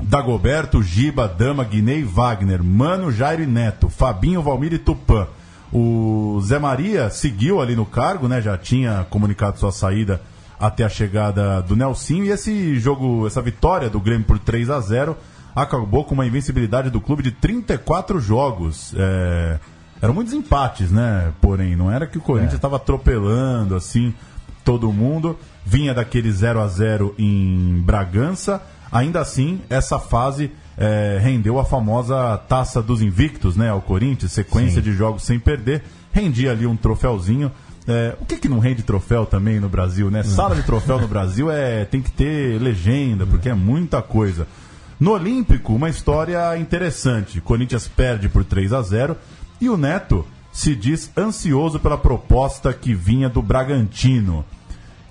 Dagoberto, 0.00 0.82
Giba, 0.82 1.28
Dama, 1.28 1.62
Guinei, 1.64 2.02
Wagner, 2.02 2.62
Mano, 2.62 3.12
Jairo 3.12 3.42
e 3.42 3.46
Neto, 3.46 3.88
Fabinho, 3.88 4.42
Valmir 4.42 4.72
e 4.72 4.78
Tupã. 4.78 5.26
O 5.72 6.40
Zé 6.42 6.58
Maria 6.58 7.08
seguiu 7.08 7.60
ali 7.60 7.74
no 7.74 7.86
cargo, 7.86 8.28
né? 8.28 8.42
Já 8.42 8.58
tinha 8.58 9.06
comunicado 9.08 9.58
sua 9.58 9.72
saída 9.72 10.20
até 10.60 10.84
a 10.84 10.88
chegada 10.88 11.62
do 11.62 11.74
Nelsinho. 11.74 12.24
E 12.24 12.30
esse 12.30 12.78
jogo, 12.78 13.26
essa 13.26 13.40
vitória 13.40 13.88
do 13.88 13.98
Grêmio 13.98 14.26
por 14.26 14.38
3 14.38 14.68
a 14.70 14.80
0 14.80 15.16
acabou 15.56 16.04
com 16.04 16.14
uma 16.14 16.26
invencibilidade 16.26 16.90
do 16.90 17.00
clube 17.00 17.22
de 17.22 17.30
34 17.32 18.20
jogos. 18.20 18.94
É, 18.96 19.58
eram 20.00 20.14
muitos 20.14 20.34
empates, 20.34 20.90
né? 20.90 21.32
Porém, 21.40 21.74
não 21.74 21.90
era 21.90 22.06
que 22.06 22.18
o 22.18 22.20
Corinthians 22.20 22.54
estava 22.54 22.76
atropelando 22.76 23.74
assim 23.74 24.14
todo 24.64 24.92
mundo. 24.92 25.38
Vinha 25.64 25.94
daquele 25.94 26.30
0 26.30 26.60
a 26.60 26.68
0 26.68 27.14
em 27.18 27.82
Bragança. 27.84 28.62
Ainda 28.90 29.20
assim, 29.20 29.60
essa 29.70 29.98
fase 29.98 30.52
é, 30.76 31.18
rendeu 31.22 31.58
a 31.58 31.64
famosa 31.64 32.36
taça 32.48 32.82
dos 32.82 33.02
invictos, 33.02 33.56
né? 33.56 33.70
Ao 33.70 33.80
Corinthians, 33.80 34.32
sequência 34.32 34.80
de 34.80 34.92
jogos 34.92 35.22
sem 35.22 35.38
perder. 35.38 35.82
Rendia 36.12 36.50
ali 36.50 36.66
um 36.66 36.76
troféuzinho. 36.76 37.50
É, 37.86 38.14
o 38.20 38.24
que, 38.24 38.36
que 38.36 38.48
não 38.48 38.58
rende 38.58 38.82
troféu 38.82 39.26
também 39.26 39.58
no 39.58 39.68
Brasil, 39.68 40.10
né? 40.10 40.22
Sala 40.22 40.54
de 40.54 40.62
troféu 40.62 41.00
no 41.00 41.08
Brasil 41.08 41.50
é 41.50 41.84
tem 41.84 42.00
que 42.00 42.12
ter 42.12 42.60
legenda, 42.60 43.26
porque 43.26 43.48
é 43.48 43.54
muita 43.54 44.00
coisa. 44.00 44.46
No 45.00 45.12
Olímpico, 45.12 45.74
uma 45.74 45.88
história 45.88 46.56
interessante. 46.56 47.40
Corinthians 47.40 47.88
perde 47.88 48.28
por 48.28 48.44
3 48.44 48.72
a 48.72 48.82
0 48.82 49.16
e 49.60 49.68
o 49.68 49.76
Neto 49.76 50.24
se 50.52 50.76
diz 50.76 51.10
ansioso 51.16 51.80
pela 51.80 51.98
proposta 51.98 52.72
que 52.72 52.94
vinha 52.94 53.28
do 53.28 53.42
Bragantino. 53.42 54.44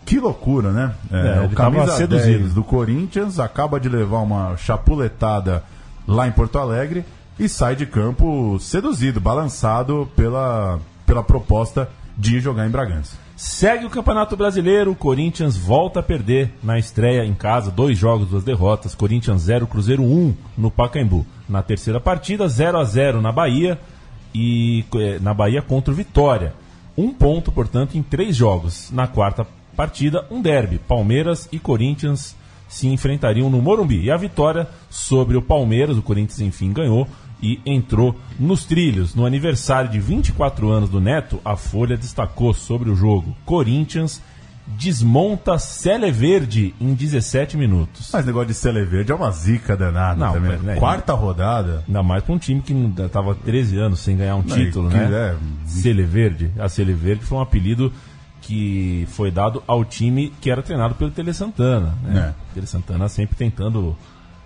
Que 0.05 0.19
loucura, 0.19 0.71
né? 0.71 0.93
É, 1.11 1.15
o 1.15 1.43
ele 1.45 1.55
tava 1.55 1.71
camisa 1.71 1.95
seduzido. 1.95 2.39
10 2.39 2.53
do 2.53 2.63
Corinthians 2.63 3.39
acaba 3.39 3.79
de 3.79 3.87
levar 3.87 4.19
uma 4.19 4.57
chapuletada 4.57 5.63
lá 6.07 6.27
em 6.27 6.31
Porto 6.31 6.57
Alegre 6.57 7.05
e 7.39 7.47
sai 7.47 7.75
de 7.75 7.85
campo 7.85 8.59
seduzido, 8.59 9.19
balançado 9.19 10.09
pela, 10.15 10.79
pela 11.05 11.23
proposta 11.23 11.89
de 12.17 12.39
jogar 12.39 12.67
em 12.67 12.69
Bragança. 12.69 13.17
Segue 13.35 13.85
o 13.85 13.89
Campeonato 13.89 14.37
Brasileiro, 14.37 14.91
o 14.91 14.95
Corinthians 14.95 15.57
volta 15.57 15.99
a 15.99 16.03
perder 16.03 16.53
na 16.61 16.77
estreia 16.77 17.25
em 17.25 17.33
casa, 17.33 17.71
dois 17.71 17.97
jogos, 17.97 18.27
duas 18.27 18.43
derrotas, 18.43 18.93
Corinthians 18.93 19.41
0, 19.41 19.65
Cruzeiro 19.65 20.03
1 20.03 20.35
no 20.55 20.69
Pacaembu. 20.69 21.25
Na 21.49 21.63
terceira 21.63 21.99
partida, 21.99 22.47
0 22.47 22.77
a 22.77 22.83
0 22.83 23.19
na 23.19 23.31
Bahia 23.31 23.79
e 24.33 24.85
eh, 24.93 25.17
na 25.19 25.33
Bahia 25.33 25.61
contra 25.61 25.91
o 25.91 25.95
Vitória. 25.95 26.53
Um 26.95 27.11
ponto, 27.11 27.51
portanto, 27.51 27.97
em 27.97 28.03
três 28.03 28.35
jogos. 28.35 28.91
Na 28.91 29.07
quarta 29.07 29.47
partida, 29.75 30.25
um 30.29 30.41
derby, 30.41 30.77
Palmeiras 30.79 31.47
e 31.51 31.59
Corinthians 31.59 32.35
se 32.67 32.87
enfrentariam 32.87 33.49
no 33.49 33.61
Morumbi. 33.61 34.01
E 34.03 34.11
a 34.11 34.17
vitória 34.17 34.67
sobre 34.89 35.35
o 35.37 35.41
Palmeiras, 35.41 35.97
o 35.97 36.01
Corinthians 36.01 36.39
enfim 36.41 36.71
ganhou 36.71 37.07
e 37.41 37.59
entrou 37.65 38.15
nos 38.39 38.63
trilhos. 38.65 39.13
No 39.15 39.25
aniversário 39.25 39.89
de 39.89 39.99
24 39.99 40.69
anos 40.69 40.89
do 40.89 41.01
Neto, 41.01 41.39
a 41.43 41.55
Folha 41.57 41.97
destacou 41.97 42.53
sobre 42.53 42.89
o 42.89 42.95
jogo: 42.95 43.35
Corinthians 43.45 44.21
desmonta 44.77 45.57
Cele 45.57 46.11
Verde 46.11 46.73
em 46.79 46.93
17 46.93 47.57
minutos. 47.57 48.09
Mas 48.13 48.25
negócio 48.25 48.47
de 48.49 48.53
Cele 48.53 48.85
Verde 48.85 49.11
é 49.11 49.15
uma 49.15 49.31
zica 49.31 49.75
danada 49.75 50.23
Não, 50.25 50.33
também. 50.33 50.57
né, 50.59 50.75
Quarta 50.75 51.13
rodada. 51.13 51.83
Ainda 51.87 52.01
mais 52.03 52.23
para 52.23 52.33
um 52.33 52.37
time 52.37 52.61
que 52.61 52.73
estava 53.01 53.35
13 53.35 53.77
anos 53.77 53.99
sem 53.99 54.15
ganhar 54.15 54.35
um 54.35 54.43
Não, 54.43 54.55
título, 54.55 54.87
né? 54.89 55.09
é- 55.11 55.67
Cele 55.67 56.03
Verde. 56.03 56.51
A 56.57 56.69
Cele 56.69 56.93
Verde 56.93 57.25
foi 57.25 57.37
um 57.37 57.41
apelido 57.41 57.91
que 58.41 59.07
foi 59.11 59.31
dado 59.31 59.63
ao 59.67 59.85
time 59.85 60.33
que 60.41 60.49
era 60.49 60.61
treinado 60.61 60.95
pelo 60.95 61.11
Tele 61.11 61.33
Santana. 61.33 61.95
Né? 62.03 62.33
É. 62.35 62.53
Tele 62.53 62.67
Santana 62.67 63.07
sempre 63.07 63.35
tentando 63.35 63.95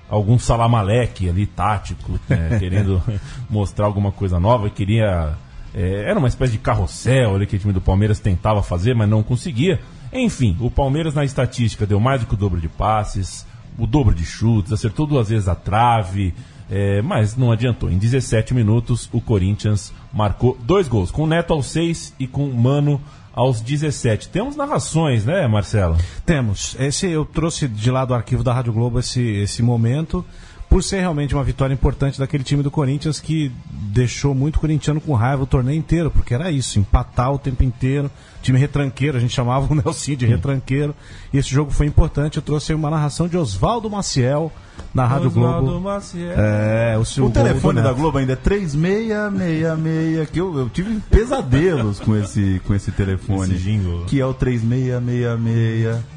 algum 0.09 0.37
salamaleque 0.37 1.29
ali 1.29 1.45
tático, 1.45 2.19
né? 2.29 2.57
querendo 2.59 3.01
mostrar 3.49 3.85
alguma 3.85 4.11
coisa 4.11 4.39
nova, 4.39 4.69
queria 4.69 5.35
é, 5.75 6.09
era 6.09 6.17
uma 6.17 6.29
espécie 6.29 6.53
de 6.53 6.57
carrossel 6.59 7.35
ali 7.35 7.45
que 7.45 7.57
o 7.57 7.59
time 7.59 7.73
do 7.73 7.81
Palmeiras 7.81 8.19
tentava 8.19 8.63
fazer, 8.63 8.95
mas 8.95 9.09
não 9.09 9.21
conseguia. 9.21 9.81
Enfim, 10.11 10.55
o 10.61 10.71
Palmeiras 10.71 11.13
na 11.13 11.25
estatística 11.25 11.85
deu 11.85 11.99
mais 11.99 12.21
do 12.21 12.27
que 12.27 12.33
o 12.33 12.37
dobro 12.37 12.61
de 12.61 12.69
passes, 12.69 13.45
o 13.77 13.85
dobro 13.85 14.15
de 14.15 14.25
chutes, 14.25 14.71
acertou 14.71 15.05
duas 15.05 15.27
vezes 15.27 15.49
a 15.49 15.55
trave, 15.55 16.33
é, 16.69 17.01
mas 17.01 17.35
não 17.35 17.51
adiantou. 17.51 17.91
Em 17.91 17.97
17 17.97 18.53
minutos, 18.53 19.09
o 19.11 19.19
Corinthians 19.19 19.93
marcou 20.13 20.57
dois 20.63 20.87
gols, 20.87 21.11
com 21.11 21.23
o 21.23 21.27
Neto 21.27 21.51
aos 21.51 21.65
6 21.67 22.15
e 22.17 22.25
com 22.25 22.45
o 22.45 22.55
Mano 22.55 23.01
aos 23.35 23.59
17. 23.59 24.29
Temos 24.29 24.55
narrações, 24.55 25.25
né, 25.25 25.45
Marcelo? 25.47 25.97
Temos. 26.25 26.75
Esse 26.79 27.07
eu 27.07 27.25
trouxe 27.25 27.67
de 27.67 27.91
lá 27.91 28.05
do 28.05 28.13
arquivo 28.13 28.43
da 28.43 28.53
Rádio 28.53 28.71
Globo 28.71 28.99
esse, 28.99 29.21
esse 29.21 29.61
momento, 29.61 30.25
por 30.69 30.83
ser 30.83 30.99
realmente 30.99 31.33
uma 31.33 31.43
vitória 31.43 31.73
importante 31.73 32.19
daquele 32.19 32.43
time 32.43 32.61
do 32.61 32.69
Corinthians 32.71 33.19
que 33.19 33.51
deixou 33.69 34.35
muito 34.35 34.59
corintiano 34.59 34.99
com 34.99 35.13
raiva 35.13 35.43
o 35.43 35.45
torneio 35.45 35.77
inteiro, 35.77 36.11
porque 36.11 36.33
era 36.33 36.51
isso, 36.51 36.79
empatar 36.79 37.31
o 37.31 37.39
tempo 37.39 37.63
inteiro, 37.63 38.11
time 38.41 38.59
retranqueiro, 38.59 39.17
a 39.17 39.19
gente 39.19 39.33
chamava 39.33 39.71
o 39.71 39.75
Nelson 39.75 40.15
de 40.15 40.25
retranqueiro, 40.25 40.93
e 41.31 41.37
esse 41.37 41.49
jogo 41.49 41.71
foi 41.71 41.85
importante. 41.85 42.37
Eu 42.37 42.43
trouxe 42.43 42.71
aí 42.71 42.75
uma 42.75 42.89
narração 42.89 43.27
de 43.27 43.37
Oswaldo 43.37 43.89
Maciel 43.89 44.51
na 44.93 45.05
Rádio 45.05 45.31
Globo. 45.31 45.79
Maciel. 45.79 46.33
É, 46.37 46.97
o, 46.97 47.23
O 47.23 47.31
telefone 47.31 47.81
da 47.81 47.89
Neto. 47.89 47.95
Globo 47.95 48.17
ainda 48.17 48.33
é 48.33 48.35
3666, 48.35 50.29
que 50.29 50.39
eu, 50.41 50.57
eu 50.57 50.69
tive 50.69 50.99
pesadelos 51.09 51.99
com 51.99 52.15
esse, 52.15 52.61
com 52.65 52.73
esse 52.73 52.91
telefone. 52.91 53.55
Esse. 53.55 54.05
Que 54.07 54.19
é 54.19 54.25
o 54.25 54.33
3666 54.33 56.14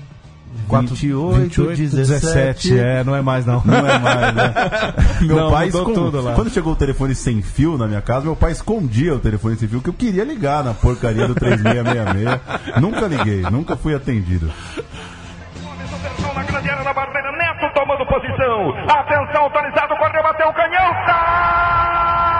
Quatro- 0.69 0.95
28, 0.95 1.65
17. 1.77 2.79
é, 2.79 3.03
não 3.03 3.15
é 3.17 3.23
mais 3.23 3.47
não. 3.47 3.63
Não 3.65 3.75
é 3.87 3.99
mais, 3.99 4.35
né? 4.35 4.55
Meu 5.23 5.37
Não, 5.37 5.51
pai 5.51 5.67
mudou 5.67 5.81
escon- 5.83 5.95
tudo 5.95 6.21
lá. 6.21 6.35
Quando 6.35 6.51
chegou 6.51 6.73
o 6.75 6.77
telefone 6.77 7.15
sem 7.15 7.41
fio 7.41 7.79
na 7.79 7.87
minha 7.87 8.03
casa, 8.03 8.25
meu 8.27 8.37
pai 8.37 8.53
escondia 8.53 9.15
o 9.15 9.19
telefone 9.19 9.57
sem 9.57 9.67
fio, 9.69 9.81
que 9.81 9.89
eu 9.89 9.95
queria 9.95 10.25
ligar 10.25 10.63
na 10.63 10.75
porcaria 10.75 11.27
do 11.27 11.35
3666. 11.35 12.81
nunca 12.81 13.07
liguei, 13.07 13.41
nunca 13.51 13.77
fui 13.77 13.95
atendido. 13.95 14.51
Atenção 15.67 16.35
na 16.35 16.43
grande 16.43 16.69
área 16.71 16.85
da 16.85 16.93
barreira, 16.93 17.33
Neto 17.33 17.75
tomando 17.75 18.07
posição. 18.07 18.71
Atenção, 18.91 19.43
autorizado, 19.45 19.97
correu, 19.97 20.23
bateu 20.23 20.49
o 20.49 20.53
canhão, 20.55 20.93
tá 21.07 22.38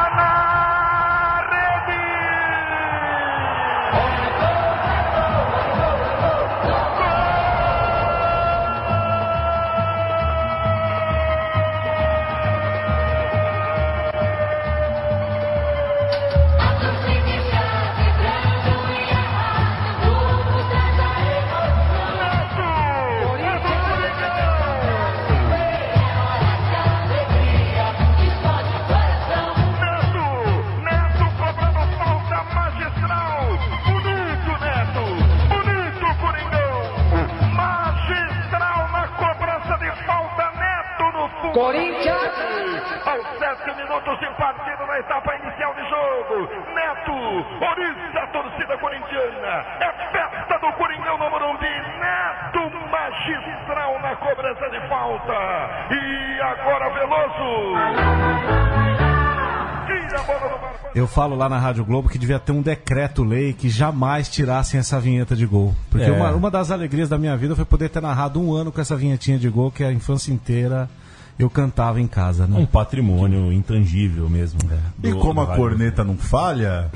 falo 61.19 61.35
lá 61.35 61.49
na 61.49 61.59
Rádio 61.59 61.85
Globo 61.85 62.09
que 62.09 62.17
devia 62.17 62.39
ter 62.39 62.53
um 62.53 62.63
decreto-lei 62.63 63.53
que 63.53 63.69
jamais 63.69 64.29
tirassem 64.29 64.79
essa 64.79 65.01
vinheta 65.01 65.35
de 65.35 65.47
gol. 65.47 65.75
Porque 65.91 66.07
É. 66.07 66.13
uma, 66.13 66.31
uma 66.31 66.49
das 66.49 66.71
alegrias 66.71 67.09
da 67.09 67.19
minha 67.19 67.37
vida 67.37 67.57
foi 67.57 67.65
poder 67.65 67.89
ter 67.89 68.01
narrado 68.01 68.41
um 68.41 68.53
ano 68.55 68.71
com 68.71 68.81
essa 68.81 68.95
vinhetinha 68.95 69.37
de 69.37 69.49
gol 69.49 69.69
que 69.73 69.83
a 69.83 69.93
infância 69.93 70.31
inteira 70.33 70.89
eu 71.37 71.51
cantava 71.51 72.01
em 72.01 72.07
casa, 72.07 72.47
né? 72.47 72.57
Um 72.57 72.65
patrimônio 72.67 73.53
intangível 73.53 74.29
mesmo. 74.31 74.61
né, 74.65 74.79
E 75.03 75.11
do- 75.11 75.19
como 75.19 75.45
do 75.45 75.51
a 75.51 75.57
corneta 75.57 76.05
não 76.05 76.17
falha, 76.17 76.89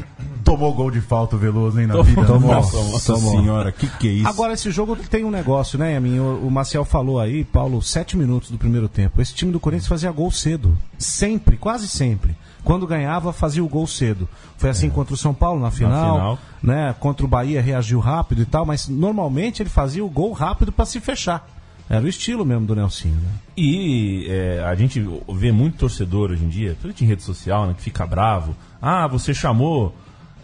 tomou 0.44 0.72
gol 0.72 0.92
de 0.92 1.00
falta 1.00 1.34
o 1.34 1.38
Veloso, 1.40 1.80
hein, 1.80 1.88
na 1.88 1.94
Tomou, 1.94 2.04
vida? 2.06 2.24
tomou, 2.24 2.54
Nossa 2.54 3.14
tomou. 3.14 3.30
senhora, 3.40 3.72
que 3.72 3.88
que 3.88 4.06
é 4.08 4.12
isso? 4.12 4.28
Agora, 4.28 4.52
esse 4.52 4.70
jogo 4.70 4.94
tem 4.94 5.24
um 5.24 5.30
negócio, 5.32 5.76
né, 5.78 5.94
Yamin? 5.94 6.20
O, 6.20 6.46
o 6.46 6.50
Maciel 6.50 6.84
falou 6.84 7.18
aí, 7.18 7.42
Paulo, 7.44 7.82
sete 7.82 8.16
minutos 8.16 8.52
do 8.52 8.58
primeiro 8.58 8.88
tempo. 8.88 9.20
Esse 9.20 9.34
time 9.34 9.50
do 9.50 9.58
Corinthians 9.58 9.88
fazia 9.88 10.12
gol 10.12 10.30
cedo. 10.30 10.76
Sempre, 10.96 11.56
quase 11.56 11.88
sempre. 11.88 12.36
Quando 12.64 12.86
ganhava, 12.86 13.32
fazia 13.32 13.62
o 13.64 13.68
gol 13.68 13.86
cedo. 13.86 14.28
Foi 14.56 14.70
assim 14.70 14.88
contra 14.88 15.14
o 15.14 15.16
São 15.16 15.34
Paulo 15.34 15.60
na 15.60 15.70
final, 15.70 16.14
final. 16.14 16.38
né? 16.62 16.94
Contra 17.00 17.24
o 17.26 17.28
Bahia 17.28 17.60
reagiu 17.60 17.98
rápido 17.98 18.42
e 18.42 18.44
tal, 18.46 18.64
mas 18.64 18.88
normalmente 18.88 19.62
ele 19.62 19.70
fazia 19.70 20.04
o 20.04 20.08
gol 20.08 20.32
rápido 20.32 20.70
para 20.70 20.84
se 20.84 21.00
fechar. 21.00 21.46
Era 21.90 22.04
o 22.04 22.08
estilo 22.08 22.44
mesmo 22.46 22.64
do 22.64 22.74
Nelsinho, 22.76 23.16
né? 23.16 23.28
E 23.56 24.26
é, 24.30 24.64
a 24.64 24.74
gente 24.74 25.04
vê 25.34 25.50
muito 25.52 25.78
torcedor 25.78 26.30
hoje 26.30 26.44
em 26.44 26.48
dia, 26.48 26.68
principalmente 26.70 27.04
em 27.04 27.06
rede 27.08 27.22
social, 27.22 27.66
né, 27.66 27.74
que 27.76 27.82
fica 27.82 28.06
bravo. 28.06 28.54
Ah, 28.80 29.06
você 29.06 29.34
chamou 29.34 29.94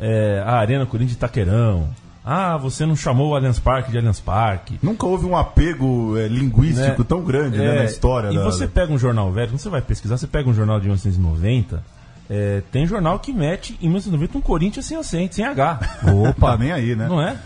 é, 0.00 0.42
a 0.44 0.57
Arena 0.57 0.85
Corinthians 0.85 1.12
de 1.12 1.18
Taquerão. 1.18 1.88
Ah, 2.24 2.59
você 2.59 2.85
não 2.85 2.94
chamou 2.94 3.31
o 3.31 3.35
Allianz 3.35 3.59
Parque 3.59 3.90
de 3.90 3.96
Allianz 3.96 4.20
Parque. 4.20 4.78
Nunca 4.83 5.07
houve 5.07 5.24
um 5.24 5.35
apego 5.35 6.18
é, 6.18 6.28
linguístico 6.28 6.98
Né? 6.98 7.07
tão 7.09 7.22
grande 7.22 7.57
né, 7.57 7.64
É, 7.64 7.78
na 7.78 7.85
história 7.85 8.31
E 8.31 8.35
da... 8.37 8.44
você 8.44 8.66
pega 8.66 8.92
um 8.92 8.98
jornal 8.98 9.33
velho, 9.33 9.48
quando 9.52 9.61
você 9.61 9.70
vai 9.70 9.81
pesquisar, 9.81 10.18
você 10.18 10.26
pega 10.26 10.50
um 10.50 10.52
jornal 10.52 10.78
de 10.78 10.87
1990, 10.87 11.83
é, 12.30 12.62
tem 12.70 12.86
jornal 12.86 13.18
que 13.18 13.32
mete 13.32 13.78
em 13.80 13.86
1990 13.86 14.38
um 14.38 14.40
Corinthians 14.40 14.86
sem 14.86 14.96
acento, 14.96 15.34
sem 15.34 15.44
H. 15.44 15.80
Opa, 16.28 16.56
nem 16.56 16.72
aí, 16.72 16.94
né? 16.94 17.08
Não 17.08 17.20
é? 17.20 17.36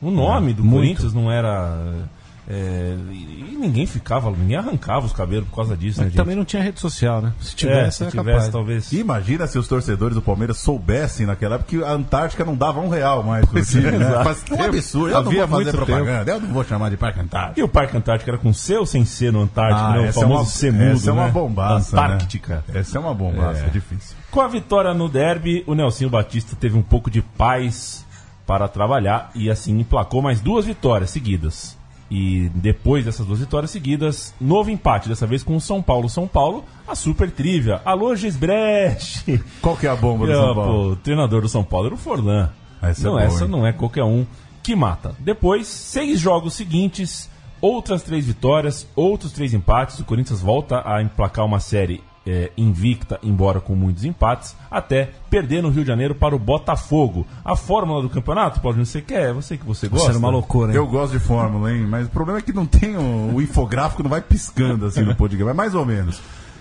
O 0.00 0.10
nome 0.10 0.52
do 0.52 0.64
muito. 0.64 0.76
Corinthians 0.76 1.14
não 1.14 1.30
era. 1.30 2.08
É, 2.48 2.96
e 3.10 3.42
e 3.52 3.56
ninguém 3.64 3.86
ficava, 3.86 4.30
ninguém 4.30 4.56
arrancava 4.56 5.06
os 5.06 5.12
cabelos 5.12 5.48
por 5.48 5.54
causa 5.56 5.76
disso, 5.76 6.00
né, 6.00 6.06
Mas 6.06 6.12
gente? 6.12 6.20
também 6.20 6.34
não 6.34 6.44
tinha 6.44 6.60
rede 6.60 6.80
social, 6.80 7.22
né? 7.22 7.32
Se 7.40 7.52
É, 7.52 7.56
tivesse, 7.56 7.96
se 7.98 8.02
era 8.02 8.10
tivesse, 8.10 8.36
capaz. 8.38 8.48
talvez. 8.52 8.92
Imagina 8.92 9.46
se 9.46 9.56
os 9.58 9.68
torcedores 9.68 10.16
do 10.16 10.22
Palmeiras 10.22 10.56
soubessem 10.58 11.24
naquela 11.26 11.54
época 11.54 11.70
que 11.70 11.84
a 11.84 11.92
Antártica 11.92 12.44
não 12.44 12.56
dava 12.56 12.80
um 12.80 12.88
real 12.88 13.22
mais 13.22 13.46
pro 13.46 13.62
time, 13.64 13.92
né? 13.92 13.96
exato. 14.06 14.24
Faz 14.24 14.44
um 14.50 14.62
absurdo. 14.64 15.10
Eu 15.10 15.18
Havia 15.18 15.40
não 15.42 15.46
vou 15.48 15.58
fazer 15.64 15.76
propaganda, 15.76 16.32
eu 16.32 16.40
não 16.40 16.48
vou 16.48 16.64
chamar 16.64 16.88
de 16.90 16.96
Parque 16.96 17.20
Antártico. 17.20 17.60
E 17.60 17.62
o 17.62 17.68
Parque 17.68 17.96
Antártico 17.96 18.30
era 18.30 18.38
com 18.38 18.52
C 18.52 18.76
ou 18.76 18.86
sem 18.86 19.04
C 19.04 19.30
no 19.30 19.42
Antártico, 19.42 19.90
né? 19.92 19.98
O 20.00 20.04
essa 20.06 20.18
é 20.18 20.22
famoso 20.22 20.40
uma, 20.42 20.46
C 20.46 20.70
mudo, 20.72 20.84
essa 20.92 21.10
é 21.10 21.12
uma 21.12 21.24
né? 21.26 21.30
bombaça, 21.30 21.96
Antártica. 21.96 22.64
Né? 22.68 22.80
Essa 22.80 22.98
é 22.98 23.00
uma 23.00 23.14
bombaça, 23.14 23.60
É. 23.62 23.66
é 23.66 23.70
difícil. 23.70 24.16
Com 24.32 24.40
a 24.40 24.48
vitória 24.48 24.92
no 24.92 25.08
derby, 25.08 25.62
o 25.66 25.74
Nelsinho 25.74 26.10
Batista 26.10 26.56
teve 26.58 26.76
um 26.76 26.82
pouco 26.82 27.08
de 27.08 27.22
paz 27.22 28.04
para 28.44 28.66
trabalhar 28.66 29.30
e 29.34 29.48
assim 29.48 29.78
emplacou 29.78 30.20
mais 30.20 30.40
duas 30.40 30.64
vitórias 30.64 31.10
seguidas. 31.10 31.80
E 32.14 32.50
depois 32.54 33.06
dessas 33.06 33.24
duas 33.24 33.40
vitórias 33.40 33.70
seguidas, 33.70 34.34
novo 34.38 34.68
empate, 34.68 35.08
dessa 35.08 35.26
vez 35.26 35.42
com 35.42 35.56
o 35.56 35.60
São 35.62 35.80
Paulo. 35.80 36.10
São 36.10 36.28
Paulo, 36.28 36.62
a 36.86 36.94
super 36.94 37.30
trivia. 37.30 37.80
Alô, 37.86 38.14
Gisbrecht! 38.14 39.42
Qual 39.62 39.74
que 39.74 39.86
é 39.86 39.90
a 39.90 39.96
bomba 39.96 40.26
do 40.26 40.32
São 40.34 40.54
Paulo? 40.54 40.90
o 40.90 40.96
treinador 40.96 41.40
do 41.40 41.48
São 41.48 41.64
Paulo 41.64 41.86
era 41.86 41.94
o 41.94 41.96
Forlan. 41.98 42.50
Essa 42.82 43.00
é 43.00 43.04
não, 43.04 43.12
boa, 43.12 43.22
essa 43.22 43.48
não 43.48 43.66
é 43.66 43.72
qualquer 43.72 44.04
um 44.04 44.26
que 44.62 44.76
mata. 44.76 45.16
Depois, 45.20 45.66
seis 45.66 46.20
jogos 46.20 46.52
seguintes, 46.52 47.30
outras 47.62 48.02
três 48.02 48.26
vitórias, 48.26 48.86
outros 48.94 49.32
três 49.32 49.54
empates. 49.54 49.98
O 49.98 50.04
Corinthians 50.04 50.42
volta 50.42 50.82
a 50.84 51.00
emplacar 51.00 51.46
uma 51.46 51.60
série 51.60 52.02
é, 52.26 52.50
invicta, 52.56 53.18
embora 53.22 53.60
com 53.60 53.74
muitos 53.74 54.04
empates, 54.04 54.54
até 54.70 55.10
perder 55.28 55.62
no 55.62 55.70
Rio 55.70 55.82
de 55.82 55.88
Janeiro 55.88 56.14
para 56.14 56.34
o 56.36 56.38
Botafogo. 56.38 57.26
A 57.44 57.56
fórmula 57.56 58.00
do 58.02 58.08
campeonato, 58.08 58.60
Paulinho, 58.60 58.86
você 58.86 59.00
quer? 59.00 59.32
Você 59.32 59.56
que 59.56 59.64
você 59.66 59.86
Isso 59.86 59.94
gosta? 59.94 60.10
era 60.10 60.18
uma 60.18 60.30
loucura, 60.30 60.70
hein? 60.70 60.76
Eu 60.76 60.86
gosto 60.86 61.12
de 61.12 61.18
Fórmula, 61.18 61.72
hein? 61.72 61.86
Mas 61.88 62.06
o 62.06 62.10
problema 62.10 62.38
é 62.38 62.42
que 62.42 62.52
não 62.52 62.66
tem 62.66 62.96
o, 62.96 63.34
o 63.34 63.42
infográfico, 63.42 64.02
não 64.02 64.10
vai 64.10 64.20
piscando 64.20 64.86
assim 64.86 65.02
no 65.02 65.14
podcast, 65.16 65.44
mas 65.46 65.56
mais 65.56 65.74
ou 65.74 65.84
menos. 65.84 66.20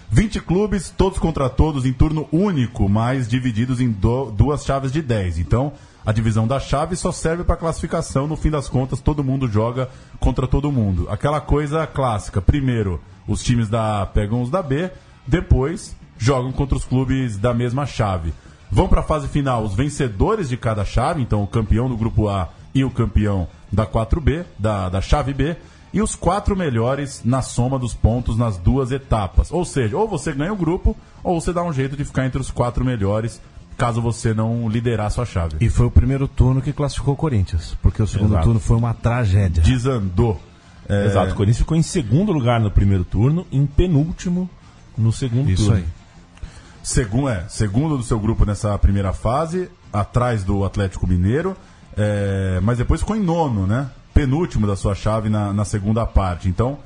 20 0.10 0.42
clubes, 0.42 0.90
todos 0.90 1.20
contra 1.20 1.50
todos, 1.50 1.86
em 1.86 1.94
turno 1.94 2.28
único, 2.34 2.90
mas 2.90 3.28
divididos 3.30 3.80
em 3.80 3.90
do- 3.90 4.30
duas 4.32 4.66
chaves 4.66 4.92
de 4.92 5.02
10. 5.02 5.40
Então, 5.40 5.72
a 6.06 6.12
divisão 6.12 6.46
da 6.46 6.60
chave 6.60 6.98
só 6.98 7.14
serve 7.14 7.46
para 7.46 7.56
classificação. 7.56 8.28
No 8.28 8.36
fim 8.36 8.50
das 8.50 8.68
contas, 8.68 9.00
todo 9.00 9.24
mundo 9.24 9.48
joga 9.48 9.88
contra 10.20 10.48
todo 10.48 10.70
mundo. 10.72 11.08
Aquela 11.10 11.40
coisa 11.40 11.88
clássica. 11.88 12.42
Primeiro, 12.42 13.00
os 13.26 13.42
times 13.42 13.70
da 13.70 14.06
pegam 14.06 14.42
os 14.42 14.50
da 14.50 14.62
B, 14.62 14.92
depois 15.32 15.96
jogam 16.18 16.52
contra 16.52 16.76
os 16.78 16.84
clubes 16.84 17.38
da 17.38 17.54
mesma 17.54 17.86
chave. 17.86 18.34
Vão 18.70 18.90
para 18.90 19.00
a 19.00 19.04
fase 19.04 19.30
final 19.30 19.64
os 19.64 19.74
vencedores 19.74 20.50
de 20.50 20.58
cada 20.58 20.84
chave, 20.84 21.22
então 21.22 21.42
o 21.42 21.48
campeão 21.48 21.88
do 21.88 21.96
grupo 21.96 22.28
A 22.28 22.50
e 22.76 22.84
o 22.84 22.92
campeão 22.92 23.48
da 23.72 23.86
4B, 23.88 24.44
da, 24.60 24.90
da 24.90 25.00
chave 25.00 25.34
B, 25.34 25.56
e 25.94 26.02
os 26.02 26.16
quatro 26.16 26.54
melhores 26.56 27.22
na 27.24 27.42
soma 27.42 27.80
dos 27.80 27.94
pontos 27.94 28.38
nas 28.38 28.58
duas 28.58 28.92
etapas. 28.92 29.52
Ou 29.52 29.64
seja, 29.64 29.98
ou 29.98 30.06
você 30.06 30.34
ganha 30.34 30.52
o 30.52 30.56
grupo, 30.56 30.98
ou 31.24 31.40
você 31.40 31.54
dá 31.54 31.64
um 31.64 31.72
jeito 31.72 31.96
de 31.96 32.04
ficar 32.04 32.26
entre 32.26 32.42
os 32.42 32.52
quatro 32.52 32.84
melhores, 32.84 33.42
caso 33.78 34.02
você 34.02 34.34
não 34.34 34.68
liderar 34.68 35.08
a 35.08 35.10
sua 35.10 35.26
chave. 35.26 35.56
E 35.62 35.70
foi 35.70 35.86
o 35.86 35.92
primeiro 35.92 36.28
turno 36.28 36.62
que 36.62 36.74
classificou 36.74 37.14
o 37.14 37.18
Corinthians, 37.18 37.78
porque 37.82 38.04
o 38.04 38.08
segundo 38.08 38.34
Exato. 38.34 38.44
turno 38.44 38.60
foi 38.60 38.76
uma 38.76 38.94
tragédia. 38.94 39.64
Desandou. 39.64 40.42
É, 40.90 41.06
Exato, 41.06 41.32
o 41.32 41.36
Corinthians 41.36 41.60
ficou 41.60 41.78
em 41.78 41.82
segundo 41.82 42.34
lugar 42.34 42.60
no 42.60 42.70
primeiro 42.70 43.06
turno, 43.06 43.48
em 43.50 43.66
penúltimo 43.66 44.50
no 45.02 45.12
segundo 45.12 45.50
Isso 45.50 45.66
turno. 45.66 45.78
aí. 45.78 45.86
Segundo, 46.84 47.30
é, 47.30 47.46
segundo 47.48 47.98
do 47.98 48.04
seu 48.04 48.20
grupo 48.20 48.46
nessa 48.46 48.78
primeira 48.78 49.14
fase, 49.14 49.70
atrás 49.94 50.44
do 50.44 50.64
Atlético 50.64 51.06
Mineiro, 51.06 51.56
é, 51.96 52.60
mas 52.64 52.78
depois 52.78 53.02
ficou 53.02 53.16
em 53.16 53.22
nono, 53.22 53.68
né? 53.68 53.90
Penúltimo 54.14 54.66
da 54.66 54.76
sua 54.76 54.96
chave 54.96 55.30
na, 55.30 55.54
na 55.54 55.66
segunda 55.66 56.06
parte. 56.06 56.50
Então, 56.50 56.80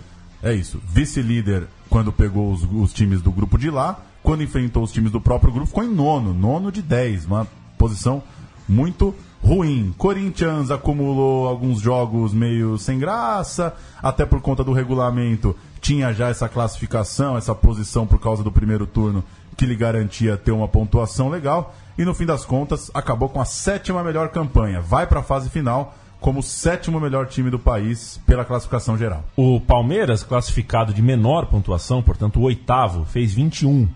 é 0.43 0.53
isso. 0.53 0.81
Vice-líder 0.85 1.67
quando 1.89 2.11
pegou 2.11 2.51
os, 2.51 2.67
os 2.71 2.93
times 2.93 3.21
do 3.21 3.31
grupo 3.31 3.57
de 3.57 3.69
lá, 3.69 3.99
quando 4.21 4.43
enfrentou 4.43 4.83
os 4.83 4.91
times 4.91 5.11
do 5.11 5.21
próprio 5.21 5.51
grupo, 5.51 5.67
ficou 5.67 5.83
em 5.83 5.93
nono, 5.93 6.33
nono 6.33 6.71
de 6.71 6.81
10, 6.81 7.25
uma 7.25 7.47
posição 7.77 8.21
muito 8.67 9.13
ruim. 9.41 9.93
Corinthians 9.97 10.71
acumulou 10.71 11.47
alguns 11.47 11.79
jogos 11.79 12.33
meio 12.33 12.77
sem 12.77 12.97
graça, 12.97 13.75
até 14.01 14.25
por 14.25 14.41
conta 14.41 14.63
do 14.63 14.73
regulamento, 14.73 15.55
tinha 15.85 16.11
já 16.11 16.29
essa 16.29 16.49
classificação, 16.49 17.37
essa 17.37 17.53
posição 17.53 18.07
por 18.07 18.19
causa 18.19 18.43
do 18.43 18.51
primeiro 18.51 18.87
turno 18.87 19.23
que 19.55 19.67
lhe 19.67 19.75
garantia 19.75 20.35
ter 20.35 20.51
uma 20.51 20.67
pontuação 20.67 21.29
legal 21.29 21.75
e 21.95 22.03
no 22.03 22.15
fim 22.15 22.25
das 22.25 22.43
contas 22.43 22.89
acabou 22.91 23.29
com 23.29 23.39
a 23.39 23.45
sétima 23.45 24.03
melhor 24.03 24.29
campanha. 24.29 24.81
Vai 24.81 25.05
para 25.05 25.19
a 25.19 25.23
fase 25.23 25.47
final 25.47 25.95
como 26.19 26.39
o 26.39 26.43
sétimo 26.43 26.99
melhor 26.99 27.27
time 27.27 27.51
do 27.51 27.59
país 27.59 28.19
pela 28.25 28.43
classificação 28.43 28.97
geral. 28.97 29.23
O 29.35 29.61
Palmeiras, 29.61 30.23
classificado 30.23 30.91
de 30.91 31.03
menor 31.03 31.45
pontuação, 31.45 32.01
portanto 32.01 32.39
o 32.39 32.43
oitavo, 32.43 33.05
fez 33.05 33.31
21. 33.35 33.87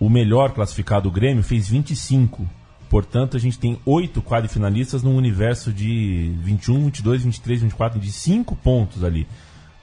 O 0.00 0.10
melhor 0.10 0.50
classificado, 0.50 1.08
o 1.08 1.12
Grêmio, 1.12 1.44
fez 1.44 1.68
25. 1.68 2.44
Portanto, 2.88 3.36
a 3.36 3.40
gente 3.40 3.56
tem 3.56 3.78
oito 3.86 4.20
quadrifinalistas 4.20 5.00
num 5.00 5.14
universo 5.14 5.72
de 5.72 6.34
21, 6.42 6.86
22, 6.86 7.22
23, 7.22 7.62
24, 7.62 8.00
de 8.00 8.10
5 8.10 8.56
pontos 8.56 9.04
ali. 9.04 9.28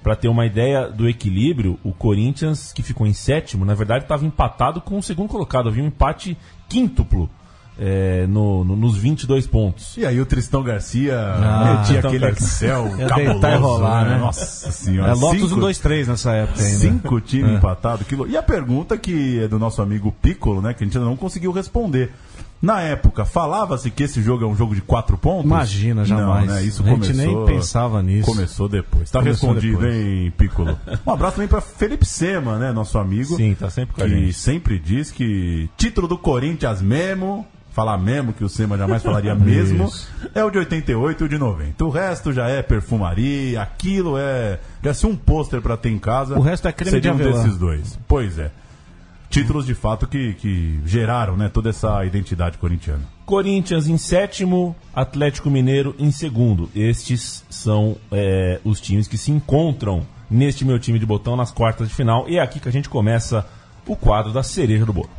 Para 0.04 0.16
ter 0.16 0.28
uma 0.28 0.46
ideia 0.46 0.88
do 0.88 1.08
equilíbrio, 1.10 1.78
o 1.84 1.92
Corinthians, 1.92 2.72
que 2.72 2.82
ficou 2.84 3.06
em 3.08 3.14
sétimo, 3.14 3.66
na 3.66 3.74
verdade 3.74 4.06
estava 4.06 4.26
empatado 4.26 4.80
com 4.80 4.98
o 4.98 5.04
segundo 5.04 5.28
colocado. 5.28 5.68
Havia 5.70 5.84
um 5.84 5.88
empate 5.88 6.38
quíntuplo 6.70 7.30
é, 7.80 8.26
no, 8.28 8.64
no- 8.64 8.76
nos 8.76 8.98
22 8.98 9.46
pontos. 9.48 9.98
E 9.98 10.06
aí 10.06 10.20
o 10.22 10.26
Tristão 10.26 10.64
Garcia 10.64 11.16
Ah, 11.20 11.64
metia 11.80 12.02
Tristão 12.02 12.10
aquele 12.10 12.26
Garcia. 12.26 12.46
Excel 12.48 12.88
Ia 12.98 13.08
cabuloso, 13.08 13.32
deitar 13.40 13.54
e 13.54 13.58
rolar, 13.58 14.06
né? 14.06 14.18
Nossa 14.18 14.72
senhora. 14.72 15.12
É 15.12 15.14
Lotus 15.16 15.42
Cinco- 15.42 15.56
1, 15.56 15.60
2, 15.60 15.80
3 15.80 16.08
nessa 16.08 16.32
época 16.34 16.62
ainda. 16.64 16.78
Cinco 16.80 17.22
times 17.22 17.52
É. 17.52 17.56
empatados. 17.56 18.08
E 18.30 18.38
a 18.38 18.42
pergunta 18.44 18.98
que 18.98 19.40
é 19.44 19.48
do 19.48 19.60
nosso 19.60 19.82
amigo 19.82 20.12
Piccolo, 20.22 20.62
né? 20.62 20.74
Que 20.74 20.84
a 20.84 20.88
gente 20.88 20.98
ainda 20.98 21.10
não 21.10 21.18
conseguiu 21.18 21.52
responder. 21.52 22.12
Na 22.62 22.82
época, 22.82 23.24
falava-se 23.24 23.92
que 23.92 24.04
esse 24.04 24.22
jogo 24.22 24.44
é 24.44 24.48
um 24.48 24.56
jogo 24.56 24.74
de 24.74 24.82
quatro 24.82 25.16
pontos? 25.18 25.46
Imagina, 25.46 26.04
jamais. 26.04 26.48
Não, 26.48 26.56
né? 26.56 26.64
Isso 26.64 26.82
A 26.84 26.86
gente 26.90 27.12
começou... 27.14 27.46
nem 27.46 27.56
pensava 27.56 28.02
nisso. 28.02 28.26
Começou 28.32 28.68
depois. 28.68 29.12
Tá 29.12 29.20
Começou 29.20 29.50
respondido, 29.54 29.80
depois. 29.82 29.96
hein, 29.96 30.34
Piccolo? 30.36 30.80
Um 31.06 31.12
abraço 31.12 31.36
também 31.36 31.48
pra 31.48 31.62
Felipe 31.62 32.06
Sema, 32.06 32.58
né? 32.58 32.72
Nosso 32.72 32.98
amigo. 32.98 33.36
Sim, 33.36 33.54
tá 33.54 33.70
sempre 33.70 33.94
com 33.96 34.02
a 34.02 34.06
Que 34.06 34.10
gente. 34.10 34.34
sempre 34.34 34.80
diz 34.80 35.12
que 35.12 35.70
título 35.78 36.08
do 36.08 36.18
Corinthians 36.18 36.82
mesmo... 36.82 37.46
Falar 37.72 38.00
mesmo, 38.00 38.34
que 38.34 38.44
o 38.44 38.50
Sema 38.50 38.76
jamais 38.76 39.04
falaria 39.04 39.36
mesmo, 39.38 39.88
é 40.34 40.44
o 40.44 40.50
de 40.50 40.58
88 40.58 41.24
e 41.24 41.26
o 41.28 41.30
de 41.30 41.38
90. 41.38 41.86
O 41.86 41.92
resto 41.92 42.34
já 42.34 42.48
é 42.50 42.64
perfumaria, 42.64 43.62
aquilo 43.62 44.18
é. 44.18 44.60
Já 44.84 44.96
se 44.96 45.06
um 45.06 45.16
pôster 45.16 45.62
pra 45.62 45.78
ter 45.78 45.90
em 45.92 46.00
casa. 46.00 46.36
O 46.36 46.42
resto 46.42 46.68
é 46.68 46.72
creme 46.72 46.90
seria 46.90 47.02
de 47.14 47.16
um 47.16 47.22
avelã. 47.22 47.44
desses 47.44 47.56
dois. 47.56 48.00
Pois 48.08 48.40
é. 48.40 48.50
Títulos 49.30 49.66
de 49.66 49.76
fato 49.76 50.08
que, 50.08 50.34
que 50.36 50.80
geraram 50.86 51.36
né, 51.36 51.50
toda 51.50 51.70
essa 51.70 52.04
identidade 52.06 52.58
corintiana. 52.58 53.02
Corinthians 53.26 53.88
em 53.88 53.98
sétimo, 53.98 54.76
Atlético 54.96 55.50
Mineiro 55.50 55.94
em 56.00 56.12
segundo. 56.12 56.70
Estes 56.74 57.44
são 57.50 57.98
é, 58.12 58.60
os 58.64 58.80
times 58.80 59.08
que 59.08 59.18
se 59.18 59.32
encontram 59.32 60.06
neste 60.30 60.64
meu 60.64 60.80
time 60.80 60.98
de 60.98 61.06
botão 61.06 61.36
nas 61.36 61.52
quartas 61.52 61.90
de 61.90 61.94
final. 61.94 62.26
E 62.30 62.38
é 62.38 62.42
aqui 62.42 62.60
que 62.60 62.70
a 62.70 62.72
gente 62.72 62.90
começa 62.90 63.46
o 63.86 63.96
quadro 63.96 64.32
da 64.32 64.44
cereja 64.44 64.86
do 64.86 64.94
bolo. 64.94 65.10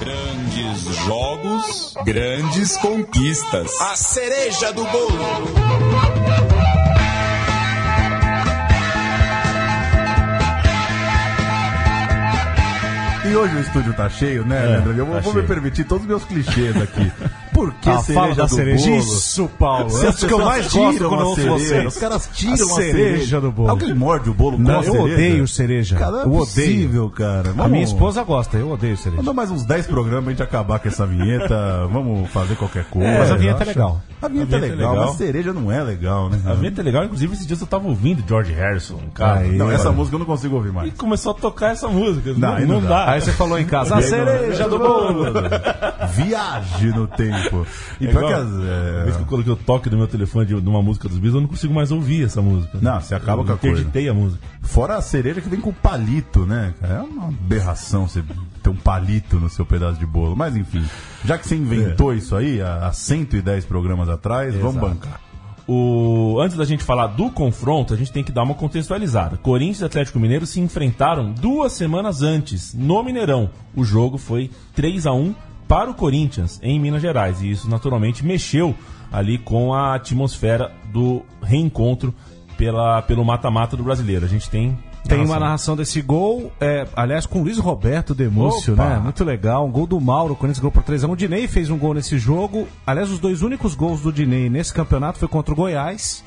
Grandes 0.00 0.96
jogos, 1.04 1.94
grandes 2.04 2.76
conquistas. 2.78 3.78
A 3.80 3.96
cereja 3.96 4.72
do 4.72 4.84
bolo. 4.84 6.57
E 13.28 13.36
hoje 13.36 13.56
o 13.56 13.60
estúdio 13.60 13.92
tá 13.92 14.08
cheio, 14.08 14.42
né, 14.42 14.58
Leandro? 14.58 14.92
Eu 14.96 15.04
vou, 15.04 15.14
tá 15.16 15.20
vou 15.20 15.34
me 15.34 15.40
cheio. 15.40 15.48
permitir 15.48 15.84
todos 15.84 16.04
os 16.04 16.08
meus 16.08 16.24
clichês 16.24 16.74
aqui. 16.80 17.12
Por 17.58 17.74
que 17.74 17.90
cereja 18.02 18.14
fala 18.20 18.34
da 18.34 18.44
do 18.44 18.54
cereja. 18.54 18.86
bolo? 18.90 18.98
Isso, 19.00 19.50
Paulo. 19.58 19.90
Se 19.90 20.06
É 20.06 20.12
que 20.12 20.32
eu 20.32 20.38
mais 20.44 20.72
gosto 20.72 21.08
quando 21.08 21.20
a 21.20 21.24
ouço 21.24 21.34
cereja, 21.40 21.58
vocês. 21.58 21.86
Os 21.86 21.96
caras 21.98 22.30
tiram 22.32 22.52
A 22.52 22.54
a 22.54 22.82
cereja 22.82 23.40
do 23.40 23.50
bolo. 23.52 23.70
Alguém 23.70 23.94
morde 23.94 24.30
o 24.30 24.34
bolo 24.34 24.56
com 24.56 24.62
Não, 24.62 24.74
a 24.80 24.84
eu 24.84 24.92
cereja? 24.92 25.02
odeio 25.14 25.48
cereja. 25.48 25.96
Cara, 25.96 26.18
é 26.18 26.20
eu 26.20 26.26
odeio. 26.28 26.38
possível, 26.38 27.10
cara. 27.10 27.50
A 27.50 27.52
Vamos- 27.52 27.70
minha 27.72 27.84
esposa 27.84 28.22
gosta, 28.22 28.56
eu 28.56 28.70
odeio 28.70 28.96
cereja. 28.96 29.16
Manda 29.22 29.32
mais 29.32 29.50
uns 29.50 29.64
10 29.64 29.86
programas 29.86 30.24
pra 30.24 30.32
gente 30.32 30.42
acabar 30.42 30.78
com 30.78 30.88
essa 30.88 31.06
vinheta. 31.06 31.86
Vamos 31.92 32.28
fazer 32.30 32.54
qualquer 32.56 32.84
coisa. 32.84 33.18
mas 33.18 33.30
a 33.30 33.36
vinheta 33.36 33.62
é 33.62 33.66
legal. 33.66 34.00
A 34.20 34.28
vinheta, 34.28 34.54
A 34.54 34.58
é 34.58 34.60
vinheta 34.60 34.74
é 34.74 34.76
legal, 34.76 34.92
legal. 34.92 35.06
mas 35.08 35.16
cereja 35.16 35.52
não 35.52 35.70
é 35.72 35.82
legal, 35.82 36.28
né? 36.28 36.38
A 36.46 36.54
venta 36.54 36.80
é 36.80 36.84
legal, 36.84 37.04
inclusive 37.04 37.32
esses 37.34 37.46
dias 37.46 37.60
eu 37.60 37.66
tava 37.66 37.86
ouvindo 37.88 38.22
George 38.26 38.52
Harrison, 38.52 38.98
cara. 39.14 39.40
Aí, 39.40 39.56
Não, 39.56 39.70
essa 39.70 39.90
música 39.92 40.14
eu 40.16 40.18
não 40.20 40.26
consigo 40.26 40.56
ouvir 40.56 40.68
E 40.70 40.72
mais. 40.72 40.92
começou 40.94 41.32
a 41.32 41.34
tocar 41.34 41.72
essa 41.72 41.88
música. 41.88 42.32
Não, 42.36 42.38
Não, 42.52 42.60
não 42.60 42.80
não 42.80 42.88
dá. 42.88 43.10
Aí 43.10 43.20
você 43.20 43.32
falou 43.32 43.58
em 43.58 43.64
casa, 43.66 43.96
a 43.96 44.02
cereja 44.02 44.68
do 44.68 44.78
bolo. 44.78 45.24
Viaje 46.14 46.86
no 46.88 47.06
tempo. 47.06 47.47
E 48.00 48.06
É 48.06 48.10
pior 48.10 48.22
igual- 48.22 48.26
que 48.28 48.32
as, 48.34 48.48
é, 48.48 48.94
Uma 48.96 49.04
vez 49.04 49.16
que 49.16 49.22
eu 49.22 49.26
coloquei 49.26 49.52
o 49.52 49.56
toque 49.56 49.88
do 49.90 49.96
meu 49.96 50.06
telefone 50.06 50.46
de, 50.46 50.60
de 50.60 50.68
uma 50.68 50.82
música 50.82 51.08
dos 51.08 51.18
Beatles, 51.18 51.34
eu 51.34 51.40
não 51.42 51.48
consigo 51.48 51.74
mais 51.74 51.90
ouvir 51.90 52.24
essa 52.24 52.40
música. 52.42 52.78
Não, 52.80 53.00
você 53.00 53.14
acaba 53.14 53.42
eu 53.42 53.46
com 53.46 53.52
a 53.52 53.56
coisa. 53.56 53.86
a 54.10 54.14
música. 54.14 54.42
Fora 54.62 54.96
a 54.96 55.00
cereja 55.02 55.40
que 55.40 55.48
vem 55.48 55.60
com 55.60 55.72
palito, 55.72 56.46
né? 56.46 56.74
É 56.82 57.00
uma 57.00 57.28
aberração 57.28 58.06
você 58.08 58.22
ter 58.62 58.70
um 58.70 58.76
palito 58.76 59.36
no 59.36 59.48
seu 59.48 59.64
pedaço 59.66 59.98
de 59.98 60.06
bolo. 60.06 60.36
Mas 60.36 60.56
enfim, 60.56 60.84
já 61.24 61.36
que 61.38 61.46
você 61.46 61.56
inventou 61.56 62.14
isso 62.14 62.34
aí 62.36 62.60
há 62.60 62.86
há 62.86 62.92
110 62.92 63.64
programas 63.64 64.08
atrás, 64.08 64.54
vamos 64.54 64.76
Exato. 64.76 64.88
bancar. 64.94 65.20
O... 65.66 66.40
Antes 66.40 66.56
da 66.56 66.64
gente 66.64 66.82
falar 66.82 67.08
do 67.08 67.30
confronto, 67.30 67.92
a 67.92 67.96
gente 67.96 68.10
tem 68.10 68.24
que 68.24 68.32
dar 68.32 68.42
uma 68.42 68.54
contextualizada. 68.54 69.36
Corinthians 69.36 69.80
e 69.80 69.84
Atlético 69.84 70.18
Mineiro 70.18 70.46
se 70.46 70.60
enfrentaram 70.60 71.30
duas 71.30 71.72
semanas 71.74 72.22
antes, 72.22 72.72
no 72.72 73.02
Mineirão. 73.02 73.50
O 73.76 73.84
jogo 73.84 74.16
foi 74.16 74.50
3 74.74 75.06
a 75.06 75.12
1 75.12 75.34
para 75.68 75.90
o 75.90 75.94
Corinthians, 75.94 76.58
em 76.62 76.80
Minas 76.80 77.02
Gerais. 77.02 77.42
E 77.42 77.50
isso, 77.50 77.68
naturalmente, 77.68 78.24
mexeu 78.24 78.74
ali 79.12 79.38
com 79.38 79.72
a 79.72 79.94
atmosfera 79.94 80.72
do 80.90 81.22
reencontro 81.42 82.14
pela, 82.56 83.02
pelo 83.02 83.24
mata-mata 83.24 83.76
do 83.76 83.84
brasileiro. 83.84 84.24
A 84.24 84.28
gente 84.28 84.48
tem. 84.48 84.76
Tem 85.06 85.24
uma 85.24 85.38
narração. 85.38 85.74
desse 85.74 86.02
gol, 86.02 86.52
é, 86.60 86.86
aliás, 86.94 87.24
com 87.24 87.40
o 87.40 87.42
Luiz 87.42 87.56
Roberto 87.56 88.14
Demúcio, 88.14 88.74
Opa! 88.74 88.88
né? 88.90 88.98
Muito 88.98 89.24
legal. 89.24 89.66
Um 89.66 89.70
gol 89.70 89.86
do 89.86 89.98
Mauro, 89.98 90.34
o 90.34 90.36
Corinthians 90.36 90.58
ganhou 90.58 90.72
por 90.72 90.82
3x1. 90.82 91.10
O 91.10 91.16
Dinei 91.16 91.48
fez 91.48 91.70
um 91.70 91.78
gol 91.78 91.94
nesse 91.94 92.18
jogo. 92.18 92.68
Aliás, 92.86 93.10
os 93.10 93.18
dois 93.18 93.40
únicos 93.40 93.74
gols 93.74 94.02
do 94.02 94.12
Dinei 94.12 94.50
nesse 94.50 94.74
campeonato 94.74 95.18
foi 95.18 95.28
contra 95.28 95.54
o 95.54 95.56
Goiás 95.56 96.22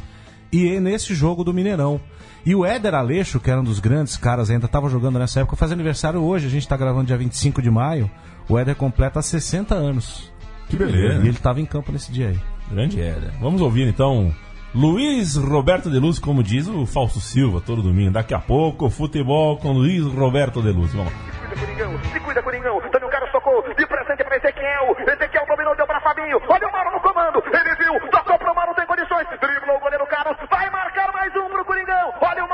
e 0.51 0.79
nesse 0.79 1.13
jogo 1.13 1.43
do 1.43 1.53
Mineirão. 1.53 2.01
E 2.43 2.55
o 2.55 2.65
Éder 2.65 2.95
Aleixo, 2.95 3.39
que 3.39 3.51
era 3.51 3.61
um 3.61 3.63
dos 3.63 3.79
grandes 3.79 4.17
caras, 4.17 4.49
ainda 4.49 4.65
estava 4.65 4.89
jogando 4.89 5.19
nessa 5.19 5.41
época, 5.41 5.55
faz 5.55 5.71
aniversário 5.71 6.19
hoje. 6.19 6.47
A 6.47 6.49
gente 6.49 6.63
está 6.63 6.75
gravando 6.75 7.05
dia 7.05 7.17
25 7.17 7.61
de 7.61 7.69
maio. 7.69 8.09
O 8.51 8.59
Éder 8.59 8.75
completa 8.75 9.21
60 9.21 9.73
anos. 9.73 10.29
Que 10.67 10.75
beleza. 10.75 11.23
E 11.23 11.27
ele 11.27 11.29
estava 11.29 11.61
em 11.61 11.65
campo 11.65 11.89
nesse 11.89 12.11
dia 12.11 12.27
aí. 12.27 12.39
Grande 12.69 12.99
Éder. 12.99 13.31
Vamos 13.39 13.61
ouvir 13.61 13.87
então 13.87 14.35
Luiz 14.75 15.37
Roberto 15.37 15.89
de 15.89 15.97
Luz, 15.97 16.19
como 16.19 16.43
diz 16.43 16.67
o 16.67 16.85
Fausto 16.85 17.21
Silva, 17.21 17.61
todo 17.65 17.81
domingo. 17.81 18.11
Daqui 18.11 18.33
a 18.33 18.39
pouco, 18.39 18.89
futebol 18.89 19.55
com 19.55 19.71
Luiz 19.71 20.03
Roberto 20.03 20.61
de 20.61 20.69
Luz. 20.69 20.91
Vamos 20.93 21.13
lá. 21.13 21.19
Coringão, 21.57 21.97
se 22.11 22.19
cuida, 22.19 22.43
Coringão. 22.43 22.81
Tony 22.91 23.09
Carlos 23.09 23.31
tocou 23.31 23.63
de 23.73 23.85
presente 23.87 24.21
para 24.21 24.35
Ezequiel. 24.35 24.97
Ezequiel 24.99 25.45
dominou, 25.47 25.75
deu 25.77 25.87
para 25.87 26.01
Fabinho. 26.01 26.37
Olha 26.49 26.67
o 26.67 26.71
Mauro 26.73 26.91
no 26.91 26.99
comando. 26.99 27.43
Ele 27.55 27.75
viu, 27.75 28.09
tocou 28.11 28.37
pro 28.37 28.53
Mauro, 28.53 28.75
tem 28.75 28.85
condições. 28.85 29.27
Driblou 29.39 29.77
o 29.77 29.79
goleiro 29.79 30.05
Carlos. 30.07 30.35
Vai 30.49 30.69
marcar 30.69 31.11
mais 31.13 31.33
um 31.37 31.47
pro 31.47 31.63
Coringão. 31.63 32.13
Olha 32.19 32.43
o 32.43 32.49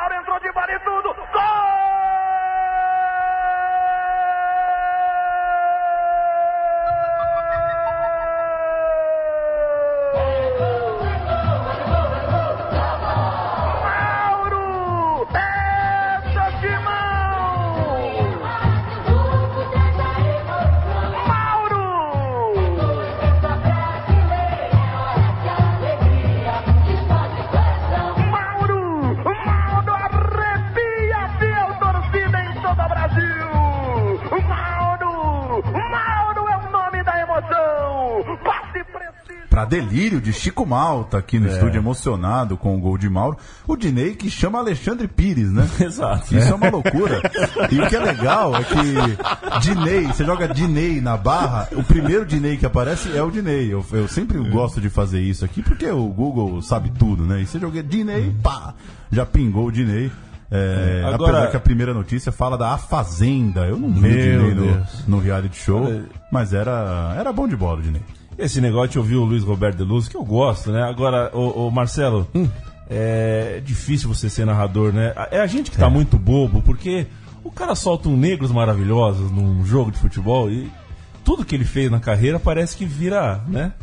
Pra 39.58 39.66
delírio 39.66 40.22
de 40.22 40.32
Chico 40.32 40.68
Malta 40.68 41.18
aqui 41.18 41.40
no 41.40 41.48
estúdio 41.48 41.80
emocionado 41.80 42.56
com 42.56 42.78
o 42.78 42.80
gol 42.80 42.96
de 42.96 43.10
Mauro. 43.10 43.38
O 43.68 43.76
Dinei 43.76 44.14
que 44.14 44.30
chama 44.30 44.60
Alexandre 44.60 45.08
Pires, 45.08 45.52
né? 45.52 45.68
Exato. 45.82 46.38
Isso 46.38 46.48
é 46.48 46.54
uma 46.54 46.70
loucura. 46.70 47.20
E 47.72 47.82
o 47.82 47.90
que 47.90 47.96
é 47.96 48.00
legal 48.00 48.56
é 48.56 48.64
que 48.64 49.60
Dinei, 49.62 50.04
você 50.06 50.24
joga 50.24 50.48
Dinei 50.48 51.02
na 51.02 51.18
barra, 51.18 51.70
o 51.72 51.84
primeiro 51.84 52.24
Dinei 52.24 52.56
que 52.56 52.68
aparece 52.68 53.18
é 53.18 53.24
o 53.24 53.32
Dinei. 53.32 53.74
Eu, 53.74 53.84
eu 53.94 54.08
sempre 54.08 54.38
gosto 54.48 54.80
de 54.80 54.92
fazer 54.92 55.22
isso 55.22 55.44
aqui 55.44 55.64
porque 55.64 55.90
o 55.90 56.08
Google 56.10 56.62
sabe 56.62 56.92
tudo, 56.92 57.26
né? 57.26 57.42
E 57.42 57.48
você 57.48 57.58
joga 57.60 57.82
Dinei, 57.82 58.36
pá, 58.44 58.76
já 59.12 59.26
pingou 59.26 59.66
o 59.66 59.72
Dinei. 59.72 60.12
É, 60.52 61.02
Agora- 61.04 61.32
apesar 61.32 61.50
que 61.50 61.58
a 61.58 61.62
primeira 61.62 61.96
notícia 61.96 62.32
fala 62.32 62.60
da 62.60 62.76
A 62.76 62.78
Fazenda. 62.78 63.62
Eu 63.62 63.78
não 63.80 63.90
vi 63.92 64.08
o 64.08 64.12
Dinei 64.12 64.54
no, 64.54 64.86
no 65.08 65.20
reality 65.20 65.58
show, 65.58 65.84
mas 66.32 66.54
era, 66.54 67.16
era 67.18 67.34
bom 67.34 67.48
de 67.48 67.56
bola 67.56 67.80
o 67.80 67.82
Dinei. 67.82 68.04
Esse 68.38 68.62
negócio 68.62 68.90
de 68.92 68.98
ouvir 69.00 69.16
o 69.16 69.24
Luiz 69.26 69.44
Roberto 69.44 69.78
de 69.78 69.84
Luz, 69.84 70.08
que 70.08 70.16
eu 70.16 70.24
gosto, 70.24 70.72
né? 70.72 70.84
Agora, 70.84 71.32
ô, 71.34 71.68
ô, 71.68 71.72
Marcelo, 71.72 72.28
é 72.90 73.62
difícil 73.66 74.08
você 74.14 74.30
ser 74.30 74.46
narrador, 74.46 74.94
né? 74.94 75.14
É 75.32 75.40
a 75.40 75.48
gente 75.48 75.72
que 75.72 75.78
tá 75.78 75.90
muito 75.90 76.18
bobo, 76.18 76.62
porque 76.62 77.08
o 77.44 77.52
cara 77.52 77.74
solta 77.76 78.08
um 78.10 78.16
negros 78.16 78.52
maravilhosos 78.52 79.32
num 79.32 79.66
jogo 79.66 79.92
de 79.92 79.98
futebol 79.98 80.50
e 80.52 80.70
tudo 81.24 81.44
que 81.44 81.56
ele 81.56 81.66
fez 81.66 81.90
na 81.92 82.00
carreira 82.00 82.40
parece 82.40 82.78
que 82.78 82.86
vira, 82.86 83.42
né? 83.48 83.74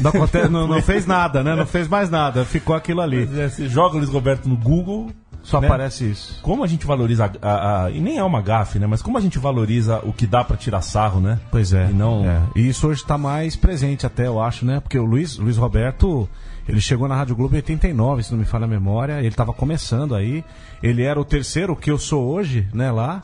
Não, 0.00 0.10
aconte- 0.10 0.48
não, 0.48 0.66
não 0.66 0.80
fez 0.82 1.06
nada, 1.06 1.42
né? 1.44 1.54
Não 1.54 1.66
fez 1.66 1.86
mais 1.86 2.10
nada. 2.10 2.44
Ficou 2.44 2.74
aquilo 2.74 3.00
ali. 3.00 3.28
É, 3.38 3.48
Você 3.48 3.68
joga 3.68 3.94
o 3.94 3.98
Luiz 3.98 4.10
Roberto 4.10 4.48
no 4.48 4.56
Google. 4.56 5.10
Só 5.42 5.60
né? 5.60 5.66
aparece 5.66 6.10
isso. 6.10 6.38
Como 6.42 6.62
a 6.62 6.66
gente 6.66 6.86
valoriza 6.86 7.30
a, 7.40 7.48
a- 7.48 7.84
a- 7.86 7.90
E 7.90 8.00
nem 8.00 8.18
é 8.18 8.24
uma 8.24 8.42
gafe, 8.42 8.78
né? 8.78 8.86
Mas 8.86 9.00
como 9.00 9.16
a 9.16 9.20
gente 9.20 9.38
valoriza 9.38 9.98
o 10.04 10.12
que 10.12 10.26
dá 10.26 10.44
pra 10.44 10.56
tirar 10.56 10.80
sarro, 10.82 11.20
né? 11.20 11.38
Pois 11.50 11.72
é. 11.72 11.88
E 11.90 11.92
não. 11.94 12.24
é. 12.28 12.40
E 12.56 12.68
isso 12.68 12.86
hoje 12.88 13.00
está 13.02 13.16
mais 13.16 13.56
presente 13.56 14.04
até, 14.04 14.26
eu 14.26 14.40
acho, 14.40 14.66
né? 14.66 14.80
Porque 14.80 14.98
o 14.98 15.04
Luiz, 15.04 15.38
Luiz 15.38 15.56
Roberto, 15.56 16.28
ele 16.68 16.80
chegou 16.80 17.08
na 17.08 17.16
Rádio 17.16 17.34
Globo 17.36 17.54
em 17.54 17.58
89, 17.58 18.22
se 18.24 18.32
não 18.32 18.38
me 18.38 18.44
falha 18.44 18.64
a 18.64 18.68
memória. 18.68 19.18
Ele 19.20 19.28
estava 19.28 19.52
começando 19.52 20.14
aí. 20.14 20.44
Ele 20.82 21.02
era 21.02 21.18
o 21.20 21.24
terceiro 21.24 21.74
que 21.74 21.90
eu 21.90 21.98
sou 21.98 22.28
hoje, 22.28 22.68
né, 22.74 22.90
lá. 22.90 23.22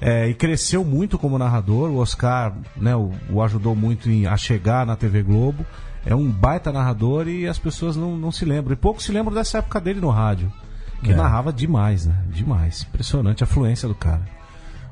É, 0.00 0.28
e 0.28 0.34
cresceu 0.34 0.84
muito 0.84 1.18
como 1.18 1.38
narrador. 1.38 1.90
O 1.90 1.96
Oscar 1.98 2.52
né, 2.76 2.94
o, 2.96 3.10
o 3.30 3.42
ajudou 3.42 3.74
muito 3.74 4.10
em- 4.10 4.26
a 4.26 4.36
chegar 4.36 4.84
na 4.86 4.94
TV 4.96 5.22
Globo. 5.22 5.64
É 6.04 6.14
um 6.14 6.30
baita 6.30 6.70
narrador 6.70 7.26
e 7.28 7.48
as 7.48 7.58
pessoas 7.58 7.96
não, 7.96 8.16
não 8.16 8.30
se 8.30 8.44
lembram. 8.44 8.72
E 8.72 8.76
poucos 8.76 9.04
se 9.04 9.12
lembram 9.12 9.34
dessa 9.34 9.58
época 9.58 9.80
dele 9.80 10.00
no 10.00 10.08
rádio. 10.10 10.52
Que 11.02 11.14
narrava 11.14 11.52
demais, 11.52 12.06
né? 12.06 12.16
Demais. 12.28 12.86
Impressionante 12.88 13.44
a 13.44 13.46
fluência 13.46 13.88
do 13.88 13.94
cara. 13.94 14.22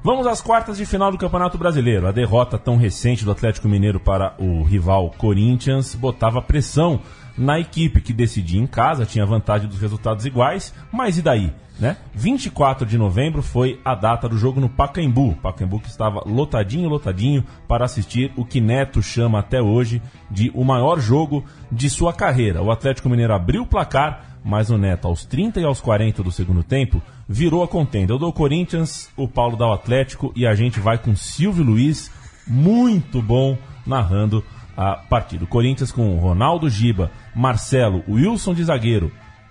Vamos 0.02 0.26
às 0.26 0.42
quartas 0.42 0.76
de 0.76 0.84
final 0.84 1.10
do 1.10 1.16
Campeonato 1.16 1.56
Brasileiro. 1.56 2.06
A 2.06 2.12
derrota 2.12 2.58
tão 2.58 2.76
recente 2.76 3.24
do 3.24 3.30
Atlético 3.30 3.66
Mineiro 3.66 3.98
para 3.98 4.34
o 4.38 4.62
rival 4.62 5.10
Corinthians 5.16 5.94
botava 5.94 6.42
pressão 6.42 7.00
na 7.36 7.58
equipe 7.58 8.00
que 8.00 8.12
decidia 8.12 8.60
em 8.60 8.66
casa, 8.66 9.06
tinha 9.06 9.26
vantagem 9.26 9.68
dos 9.68 9.80
resultados 9.80 10.24
iguais, 10.24 10.74
mas 10.92 11.18
e 11.18 11.22
daí? 11.22 11.52
Né? 11.78 11.96
24 12.14 12.86
de 12.86 12.96
novembro 12.96 13.42
foi 13.42 13.80
a 13.84 13.96
data 13.96 14.28
do 14.28 14.38
jogo 14.38 14.60
no 14.60 14.68
Pacaembu. 14.68 15.34
Pacaembu 15.42 15.80
que 15.80 15.88
estava 15.88 16.22
lotadinho, 16.24 16.88
lotadinho 16.88 17.44
para 17.66 17.84
assistir 17.84 18.32
o 18.36 18.44
que 18.44 18.60
Neto 18.60 19.02
chama 19.02 19.40
até 19.40 19.60
hoje 19.60 20.00
de 20.30 20.52
o 20.54 20.62
maior 20.64 21.00
jogo 21.00 21.44
de 21.72 21.90
sua 21.90 22.12
carreira. 22.12 22.62
O 22.62 22.70
Atlético 22.70 23.08
Mineiro 23.08 23.34
abriu 23.34 23.62
o 23.62 23.66
placar, 23.66 24.33
mas 24.44 24.68
o 24.68 24.76
Neto, 24.76 25.08
aos 25.08 25.24
30 25.24 25.60
e 25.60 25.64
aos 25.64 25.80
40 25.80 26.22
do 26.22 26.30
segundo 26.30 26.62
tempo, 26.62 27.02
virou 27.26 27.62
a 27.62 27.68
contenda. 27.68 28.12
Eu 28.12 28.18
dou 28.18 28.28
o 28.28 28.32
Corinthians, 28.32 29.10
o 29.16 29.26
Paulo 29.26 29.56
dá 29.56 29.66
o 29.66 29.72
Atlético 29.72 30.32
e 30.36 30.46
a 30.46 30.54
gente 30.54 30.78
vai 30.78 30.98
com 30.98 31.16
Silvio 31.16 31.64
Luiz, 31.64 32.10
muito 32.46 33.22
bom, 33.22 33.56
narrando 33.86 34.44
a 34.76 34.96
partida. 34.96 35.44
O 35.44 35.48
Corinthians 35.48 35.90
com 35.90 36.18
Ronaldo 36.18 36.68
Giba, 36.68 37.10
Marcelo, 37.34 38.04
Wilson 38.06 38.52
de 38.52 38.64
zagueiro, 38.64 39.10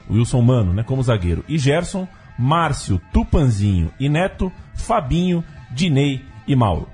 Wilson 0.09 0.41
Mano, 0.41 0.73
né, 0.73 0.83
como 0.83 1.01
zagueiro, 1.01 1.43
e 1.47 1.57
Gerson, 1.57 2.07
Márcio, 2.37 3.01
Tupanzinho 3.11 3.91
e 3.99 4.07
Neto, 4.09 4.51
Fabinho, 4.75 5.43
Dinei 5.71 6.23
e 6.47 6.55
Mauro. 6.55 6.87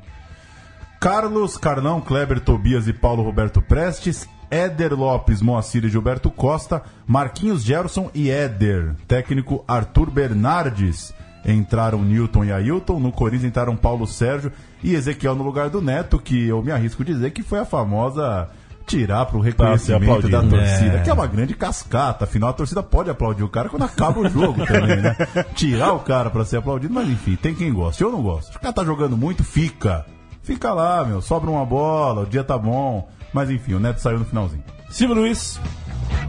Carlos, 1.00 1.58
Carlão, 1.58 2.02
Kleber, 2.02 2.40
Tobias 2.40 2.88
e 2.88 2.94
Paulo 2.94 3.24
Roberto 3.24 3.62
Prestes, 3.62 4.28
Éder 4.52 4.94
Lopes, 4.94 5.42
Moacir 5.42 5.86
e 5.86 5.90
Gilberto 5.90 6.30
Costa, 6.32 6.82
Marquinhos 7.06 7.64
Gerson 7.64 8.10
e 8.14 8.30
Éder. 8.30 8.96
Técnico 9.08 9.64
Arthur 9.68 10.10
Bernardes. 10.10 11.14
Entraram 11.46 12.04
Newton 12.04 12.46
e 12.46 12.52
Ailton. 12.52 13.00
No 13.00 13.12
Corinthians 13.12 13.50
entraram 13.50 13.76
Paulo 13.76 14.06
Sérgio 14.06 14.52
e 14.84 14.94
Ezequiel 14.94 15.36
no 15.36 15.44
lugar 15.44 15.70
do 15.70 15.82
Neto, 15.82 16.20
que 16.20 16.48
eu 16.48 16.62
me 16.62 16.72
arrisco 16.72 17.04
dizer 17.04 17.32
que 17.32 17.42
foi 17.44 17.60
a 17.60 17.66
famosa 17.66 18.50
tirar 18.86 19.26
pro 19.28 19.40
reconhecimento 19.40 20.24
ser 20.24 20.30
da 20.32 20.42
torcida, 20.42 20.98
É. 20.98 21.02
que 21.02 21.10
é 21.10 21.14
uma 21.14 21.28
grande 21.28 21.54
cascata. 21.54 22.24
Afinal, 22.26 22.50
a 22.50 22.54
torcida 22.54 22.82
pode 22.82 23.10
aplaudir 23.10 23.44
o 23.44 23.48
cara 23.50 23.70
quando 23.70 23.84
acaba 23.84 24.20
o 24.20 24.28
jogo 24.28 24.66
também, 24.66 24.98
né? 24.98 25.16
Tirar 25.54 25.94
o 25.94 26.00
cara 26.00 26.30
pra 26.32 26.44
ser 26.44 26.58
aplaudido, 26.58 26.92
mas 26.94 27.08
enfim, 27.08 27.36
tem 27.36 27.54
quem 27.54 27.72
gosta. 27.72 28.04
Eu 28.04 28.12
não 28.12 28.22
gosto. 28.24 28.52
Se 28.52 28.58
o 28.58 28.60
cara 28.60 28.74
tá 28.74 28.84
jogando 28.84 29.16
muito, 29.16 29.44
fica. 29.44 30.06
Fica 30.50 30.74
lá, 30.74 31.06
meu. 31.06 31.22
Sobra 31.22 31.52
uma 31.52 31.64
bola, 31.64 32.22
o 32.22 32.26
dia 32.26 32.44
tá 32.44 32.58
bom. 32.58 33.08
Mas 33.32 33.52
enfim, 33.52 33.76
o 33.76 33.80
Neto 33.80 34.02
saiu 34.02 34.18
no 34.18 34.26
finalzinho. 34.26 34.64
Silvio 34.90 35.16
Luiz, 35.16 35.62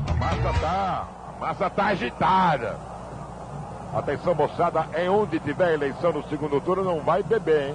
A 0.07 0.13
massa 0.13 0.61
tá, 0.61 1.09
a 1.27 1.41
massa 1.41 1.71
tá 1.71 1.87
agitada. 1.87 2.77
Atenção, 3.95 4.35
moçada, 4.35 4.87
em 4.99 5.09
onde 5.09 5.41
tiver 5.41 5.73
eleição 5.73 6.13
no 6.13 6.23
segundo 6.29 6.61
turno, 6.61 6.85
não 6.85 7.01
vai 7.01 7.23
beber, 7.23 7.71
hein? 7.71 7.75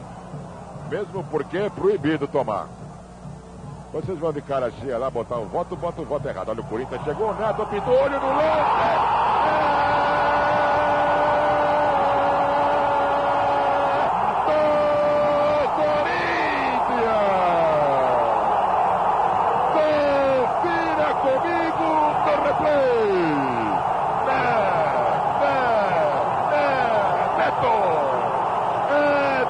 Mesmo 0.87 1.23
porque 1.23 1.57
é 1.57 1.67
proibido 1.69 2.27
tomar. 2.27 2.67
Vocês 3.91 4.19
vão 4.19 4.31
de 4.31 4.41
cara 4.41 4.71
cheia 4.79 4.99
lá 4.99 5.09
botar 5.09 5.37
o 5.37 5.47
voto, 5.47 5.75
bota 5.75 6.01
o 6.03 6.05
voto 6.05 6.27
errado. 6.27 6.49
Olha 6.49 6.61
o 6.61 6.65
Corinthians, 6.65 7.03
chegou 7.03 7.31
o 7.31 7.33
Neto, 7.33 7.65
pintou 7.65 7.93
olho 7.95 8.19
no 8.19 8.27
lance. 8.27 8.85
Do 14.45 14.61
Corinthians! 15.75 16.35
Confira 19.73 21.09
comigo 21.21 21.87
no 22.25 22.33
replay. 22.43 23.11
Né, 24.25 24.45
né, 25.41 25.57
né, 26.51 26.67
Neto. 27.37 27.75
É 28.91 28.93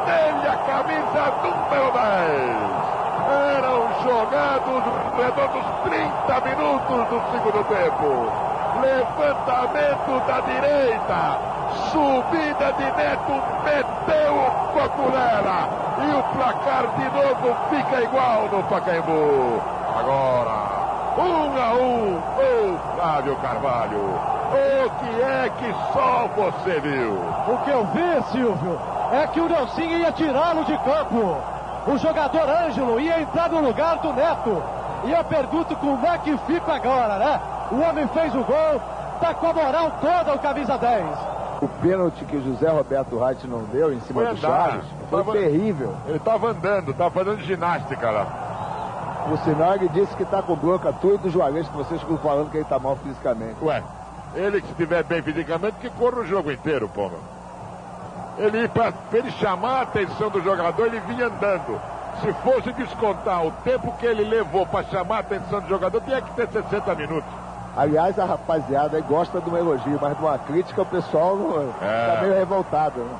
dele 0.06 0.48
a 0.48 0.58
camisa 0.58 1.24
número 1.44 1.90
10. 1.92 2.86
Eram 3.28 3.80
jogados 4.04 4.84
redondos 5.18 5.66
30 5.84 6.42
minutos 6.42 7.00
do 7.10 7.18
segundo 7.32 7.62
tempo. 7.68 8.10
Levantamento 8.82 10.14
da 10.28 10.38
direita. 10.42 11.22
Neto, 12.84 13.32
meteu 13.64 14.36
o 14.36 14.50
Cocurela. 14.74 15.70
E 15.98 16.14
o 16.14 16.24
placar 16.36 16.88
de 16.98 17.06
novo 17.06 17.56
fica 17.70 18.02
igual 18.02 18.50
no 18.52 18.64
Pacaembu. 18.64 19.62
Agora, 19.98 20.76
um 21.18 21.62
a 21.62 21.74
um, 21.74 22.18
o 22.18 22.80
Flávio 22.96 23.36
Carvalho. 23.38 24.36
O 24.52 24.90
que 25.00 25.22
é 25.22 25.50
que 25.58 25.74
só 25.94 26.28
você 26.36 26.80
viu? 26.82 27.14
O 27.48 27.58
que 27.64 27.70
eu 27.70 27.86
vi, 27.86 28.24
Silvio, 28.32 28.80
é 29.12 29.28
que 29.28 29.40
o 29.40 29.48
Nelsinho 29.48 29.98
ia 29.98 30.12
tirá-lo 30.12 30.66
de 30.66 30.78
campo. 30.80 31.38
O 31.88 31.98
jogador 31.98 32.50
Ângelo 32.50 33.00
ia 33.00 33.22
entrar 33.22 33.50
no 33.50 33.62
lugar 33.62 33.98
do 34.00 34.12
Neto. 34.12 34.62
E 35.06 35.12
eu 35.12 35.24
pergunto 35.24 35.76
como 35.76 36.06
é 36.06 36.18
que 36.18 36.38
fica 36.40 36.74
agora, 36.74 37.18
né? 37.18 37.40
O 37.72 37.80
homem 37.82 38.08
fez 38.08 38.34
o 38.36 38.44
gol, 38.44 38.82
tá 39.20 39.34
com 39.34 39.48
a 39.48 39.54
moral 39.54 39.92
toda 40.02 40.36
o 40.36 40.40
camisa 40.40 40.78
10. 40.78 41.06
O 41.62 41.68
pênalti 41.82 42.26
que 42.26 42.40
José 42.42 42.70
Roberto 42.70 43.18
Reit 43.18 43.48
não 43.48 43.64
deu 43.64 43.94
em 43.94 44.00
cima 44.02 44.22
Foi 44.24 44.34
do. 44.34 44.38
Chaves 44.42 44.86
foi 45.10 45.20
Tava- 45.24 45.32
terrível. 45.34 45.96
Ele 46.08 46.20
tava 46.20 46.48
andando, 46.50 46.94
tava 46.94 47.12
fazendo 47.12 47.40
ginástica 47.42 48.12
lá. 48.12 48.28
Sinal, 49.44 49.76
ele 49.76 49.90
disse 49.90 50.16
que 50.16 50.24
tá 50.26 50.42
com 50.42 50.56
bronca 50.56 50.94
tua 50.94 51.16
e 51.16 51.18
do 51.18 51.30
Juarez, 51.32 51.68
que 51.68 51.76
vocês 51.76 52.00
ficam 52.00 52.18
falando 52.20 52.52
que 52.52 52.58
ele 52.58 52.66
tá 52.66 52.78
mal 52.78 52.96
fisicamente. 52.98 53.56
Ué, 53.64 53.82
ele 54.36 54.62
que 54.62 54.70
estiver 54.70 55.04
bem 55.04 55.22
fisicamente, 55.24 55.78
que 55.80 55.90
corra 55.90 56.20
o 56.20 56.26
jogo 56.26 56.52
inteiro, 56.52 56.88
Pomba. 56.88 57.16
Ele, 58.38 58.68
pra 58.68 58.94
ele 59.14 59.32
chamar 59.32 59.80
a 59.80 59.82
atenção 59.82 60.30
do 60.30 60.42
jogador, 60.44 60.86
ele 60.86 61.00
vinha 61.08 61.26
andando. 61.28 61.80
Se 62.22 62.32
fosse 62.44 62.72
descontar 62.74 63.46
o 63.46 63.52
tempo 63.64 63.92
que 63.98 64.06
ele 64.06 64.24
levou 64.24 64.66
para 64.68 64.84
chamar 64.86 65.18
a 65.18 65.20
atenção 65.20 65.60
do 65.62 65.68
jogador, 65.68 66.02
tinha 66.02 66.22
que 66.22 66.32
ter 66.34 66.48
60 66.50 66.94
minutos. 66.96 67.30
Aliás, 67.78 68.18
a 68.18 68.26
rapaziada 68.26 68.96
aí 68.96 69.04
gosta 69.04 69.42
de 69.42 69.50
um 69.50 69.58
elogio, 69.58 70.00
mas 70.02 70.18
de 70.18 70.24
uma 70.24 70.38
crítica 70.40 70.82
o 70.82 70.86
pessoal 70.86 71.38
É. 71.82 72.16
tá 72.16 72.22
meio 72.22 72.34
revoltado. 72.34 73.02
Né? 73.02 73.18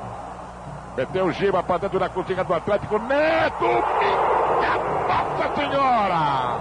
Meteu 0.96 1.26
o 1.26 1.32
Giba 1.32 1.62
para 1.62 1.78
dentro 1.78 1.98
da 1.98 2.08
cozinha 2.08 2.42
do 2.42 2.54
Atlético. 2.54 2.98
Neto! 3.00 3.64
Minha 3.64 4.78
Nossa 5.06 5.54
Senhora! 5.54 6.60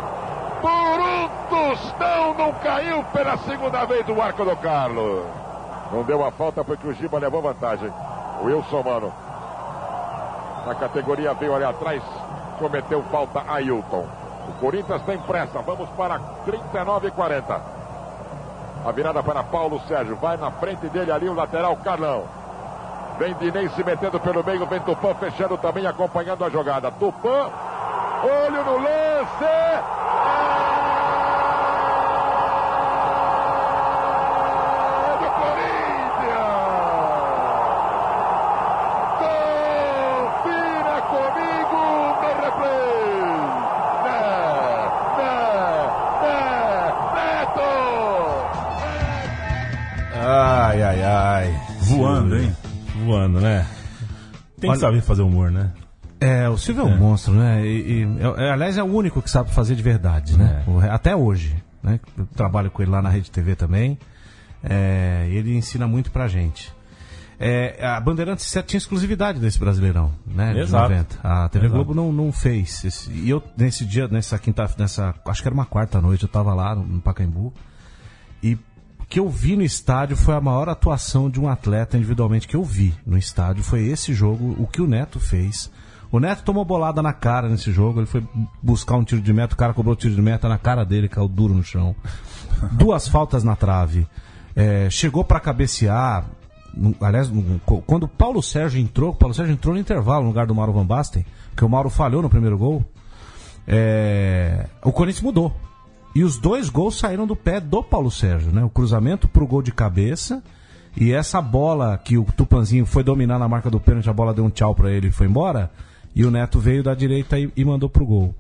Por 0.62 1.00
um 1.00 1.30
tostão 1.50 2.34
não 2.34 2.52
caiu 2.54 3.04
pela 3.14 3.38
segunda 3.38 3.86
vez 3.86 4.06
do 4.06 4.22
arco 4.22 4.44
do 4.44 4.56
Carlos. 4.58 5.24
Não 5.92 6.04
deu 6.04 6.26
a 6.26 6.32
falta 6.32 6.64
porque 6.66 6.88
o 6.88 6.94
Giba 6.94 7.18
levou 7.18 7.42
vantagem. 7.42 7.94
O 8.42 8.46
Wilson, 8.46 8.82
mano. 8.84 9.14
Na 10.66 10.76
categoria 10.76 11.34
veio 11.36 11.56
ali 11.56 11.64
atrás, 11.64 12.04
cometeu 12.60 13.04
falta 13.04 13.44
Ailton. 13.48 14.06
O 14.50 14.54
Corinthians 14.60 15.02
tem 15.04 15.18
pressa. 15.20 15.60
Vamos 15.62 15.88
para 15.92 16.20
39 16.44 17.08
e 17.08 17.12
40. 17.12 17.75
A 18.86 18.92
virada 18.92 19.24
para 19.24 19.44
Paulo 19.44 19.82
Sérgio. 19.88 20.16
Vai 20.16 20.38
na 20.38 20.52
frente 20.52 20.88
dele 20.90 21.12
ali 21.12 21.28
o 21.28 21.34
lateral 21.34 21.76
Carlão. 21.78 22.26
Vem 23.18 23.34
Dinei 23.36 23.68
se 23.70 23.84
metendo 23.84 24.20
pelo 24.20 24.44
meio, 24.44 24.66
vem 24.68 24.80
Tupã 24.82 25.16
fechando 25.16 25.58
também, 25.58 25.88
acompanhando 25.88 26.46
a 26.46 26.50
jogada. 26.50 26.92
Tupã, 26.92 27.50
olho 28.24 28.64
no 28.64 28.78
lance. 28.78 30.05
Olha- 54.76 54.82
saber 54.82 55.02
fazer 55.02 55.22
humor, 55.22 55.52
né? 55.52 55.72
É, 56.20 56.48
o 56.50 56.58
Silvio 56.58 56.84
é 56.84 56.86
um 56.86 56.98
monstro, 56.98 57.34
né? 57.34 57.66
E, 57.66 58.04
e- 58.04 58.04
é- 58.20 58.46
é, 58.48 58.52
aliás, 58.52 58.78
é 58.78 58.84
o 58.84 58.86
único 58.86 59.22
que 59.22 59.30
sabe 59.30 59.52
fazer 59.52 59.76
de 59.76 59.84
verdade, 59.84 60.38
né? 60.38 60.64
Re- 60.82 60.90
até 60.90 61.16
hoje, 61.16 61.56
né? 61.84 62.00
Eu 62.18 62.26
trabalho 62.36 62.72
com 62.72 62.82
ele 62.82 62.90
lá 62.92 63.02
na 63.02 63.10
Rede 63.10 63.30
TV 63.30 63.56
também. 63.56 63.98
É, 64.64 65.28
ele 65.30 65.56
ensina 65.56 65.88
muito 65.88 66.12
pra 66.12 66.28
gente. 66.28 66.74
É, 67.38 67.86
a 67.86 68.00
Bandeirantes 68.00 68.50
tinha 68.66 68.78
exclusividade 68.78 69.40
desse 69.40 69.60
Brasileirão, 69.60 70.14
né? 70.26 70.54
de 70.54 70.60
Exato. 70.62 70.90
90. 70.90 71.20
A 71.22 71.50
TV 71.50 71.66
Exato. 71.66 71.84
Globo 71.84 71.94
não, 71.94 72.12
não 72.14 72.32
fez. 72.32 72.84
Esse- 72.86 73.12
e 73.12 73.30
eu, 73.30 73.44
nesse 73.58 73.86
dia, 73.86 74.08
nessa 74.08 74.40
quinta, 74.40 74.70
nessa, 74.78 75.14
acho 75.28 75.42
que 75.42 75.48
era 75.48 75.54
uma 75.54 75.66
quarta 75.66 76.00
noite, 76.00 76.24
eu 76.24 76.30
tava 76.30 76.54
lá 76.54 76.74
no, 76.74 76.86
no 76.86 77.02
Pacaembu. 77.02 77.54
Que 79.08 79.20
eu 79.20 79.30
vi 79.30 79.56
no 79.56 79.64
estádio 79.64 80.18
foi 80.18 80.36
a 80.36 80.42
maior 80.42 80.68
atuação 80.68 81.30
de 81.30 81.40
um 81.40 81.48
atleta 81.48 81.98
individualmente 81.98 82.48
que 82.48 82.56
eu 82.56 82.64
vi 82.64 82.94
no 83.06 83.18
estádio. 83.18 83.64
Foi 83.64 83.86
esse 83.86 84.14
jogo, 84.14 84.56
o 84.60 84.68
que 84.68 84.82
o 84.82 84.88
Neto 84.88 85.20
fez. 85.20 85.72
O 86.12 86.20
Neto 86.20 86.44
tomou 86.44 86.64
bolada 86.64 87.02
na 87.02 87.14
cara 87.14 87.50
nesse 87.50 87.72
jogo. 87.72 88.00
Ele 88.00 88.08
foi 88.08 88.24
buscar 88.62 88.96
um 88.96 89.04
tiro 89.04 89.22
de 89.22 89.34
meta, 89.34 89.54
o 89.54 89.58
cara 89.58 89.74
cobrou 89.74 89.94
o 89.94 89.98
tiro 89.98 90.16
de 90.16 90.22
meta 90.22 90.48
na 90.48 90.58
cara 90.58 90.84
dele, 90.84 91.10
caiu 91.10 91.28
duro 91.28 91.54
no 91.54 91.64
chão. 91.64 91.96
Duas 92.74 93.08
faltas 93.08 93.44
na 93.44 93.56
trave. 93.56 94.08
É, 94.56 94.90
chegou 94.90 95.24
pra 95.24 95.40
cabecear. 95.40 96.26
Aliás, 97.00 97.32
quando 97.86 98.04
o 98.04 98.08
Paulo 98.08 98.42
Sérgio 98.42 98.82
entrou, 98.82 99.12
o 99.12 99.16
Paulo 99.16 99.34
Sérgio 99.34 99.54
entrou 99.54 99.74
no 99.74 99.80
intervalo 99.80 100.24
no 100.24 100.30
lugar 100.30 100.46
do 100.46 100.56
Mauro 100.56 100.74
Van 100.74 100.86
Basten, 100.86 101.26
porque 101.50 101.64
o 101.64 101.70
Mauro 101.70 101.90
falhou 101.90 102.22
no 102.22 102.30
primeiro 102.30 102.58
gol. 102.58 102.84
é, 103.68 104.68
o 104.84 104.92
Corinthians 104.92 105.24
mudou. 105.24 105.56
E 106.16 106.24
os 106.24 106.38
dois 106.38 106.70
gols 106.70 106.98
saíram 106.98 107.28
do 107.28 107.36
pé 107.36 107.60
do 107.60 107.84
Paulo 107.84 108.10
Sérgio, 108.10 108.52
né? 108.52 108.64
O 108.64 108.70
cruzamento 108.70 109.28
pro 109.28 109.46
gol 109.46 109.62
de 109.62 109.74
cabeça 109.74 110.42
e 110.96 111.12
essa 111.12 111.42
bola 111.42 111.98
que 111.98 112.18
o 112.18 112.24
Tupanzinho 112.24 112.86
foi 112.86 113.04
dominar 113.04 113.38
na 113.38 113.50
marca 113.50 113.70
do 113.70 113.82
pênalti, 113.82 114.10
a 114.10 114.14
bola 114.14 114.34
deu 114.34 114.46
um 114.46 114.50
tchau 114.50 114.74
pra 114.74 114.90
ele 114.90 115.10
e 115.10 115.12
foi 115.12 115.28
embora. 115.28 115.70
E 116.16 116.26
o 116.26 116.32
Neto 116.32 116.58
veio 116.58 116.82
da 116.82 116.96
direita 116.96 117.38
e, 117.38 117.52
e 117.56 117.66
mandou 117.66 117.90
pro 117.90 118.06
gol. 118.06 118.34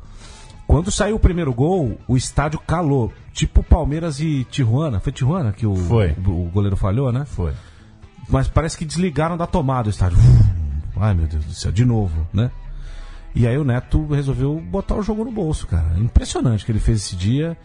Quando 0.65 0.89
saiu 0.89 1.17
o 1.17 1.19
primeiro 1.19 1.53
gol, 1.53 1.99
o 2.07 2.15
estádio 2.15 2.59
calou. 2.59 3.11
Tipo 3.33 3.61
Palmeiras 3.61 4.21
e 4.21 4.45
Tijuana. 4.49 5.01
Foi 5.01 5.11
Tijuana 5.11 5.51
que 5.51 5.67
o, 5.67 5.75
Foi. 5.75 6.15
o, 6.25 6.45
o 6.45 6.49
goleiro 6.51 6.77
falhou, 6.77 7.11
né? 7.11 7.25
Foi. 7.25 7.51
Mas 8.29 8.47
parece 8.47 8.77
que 8.77 8.85
desligaram 8.85 9.35
da 9.35 9.45
tomada 9.45 9.87
o 9.87 9.91
estádio. 9.91 10.17
Ai 10.95 11.13
meu 11.13 11.27
Deus 11.27 11.43
do 11.43 11.53
céu, 11.53 11.73
de 11.73 11.83
novo, 11.83 12.25
né? 12.33 12.49
E 13.35 13.45
aí 13.45 13.57
o 13.57 13.65
Neto 13.65 14.07
resolveu 14.07 14.59
botar 14.61 14.95
o 14.95 15.01
jogo 15.03 15.25
no 15.25 15.31
bolso, 15.31 15.67
cara. 15.67 15.93
Impressionante 15.97 16.63
o 16.63 16.65
que 16.65 16.71
ele 16.71 16.79
fez 16.79 16.99
esse 17.03 17.15
dia. 17.15 17.57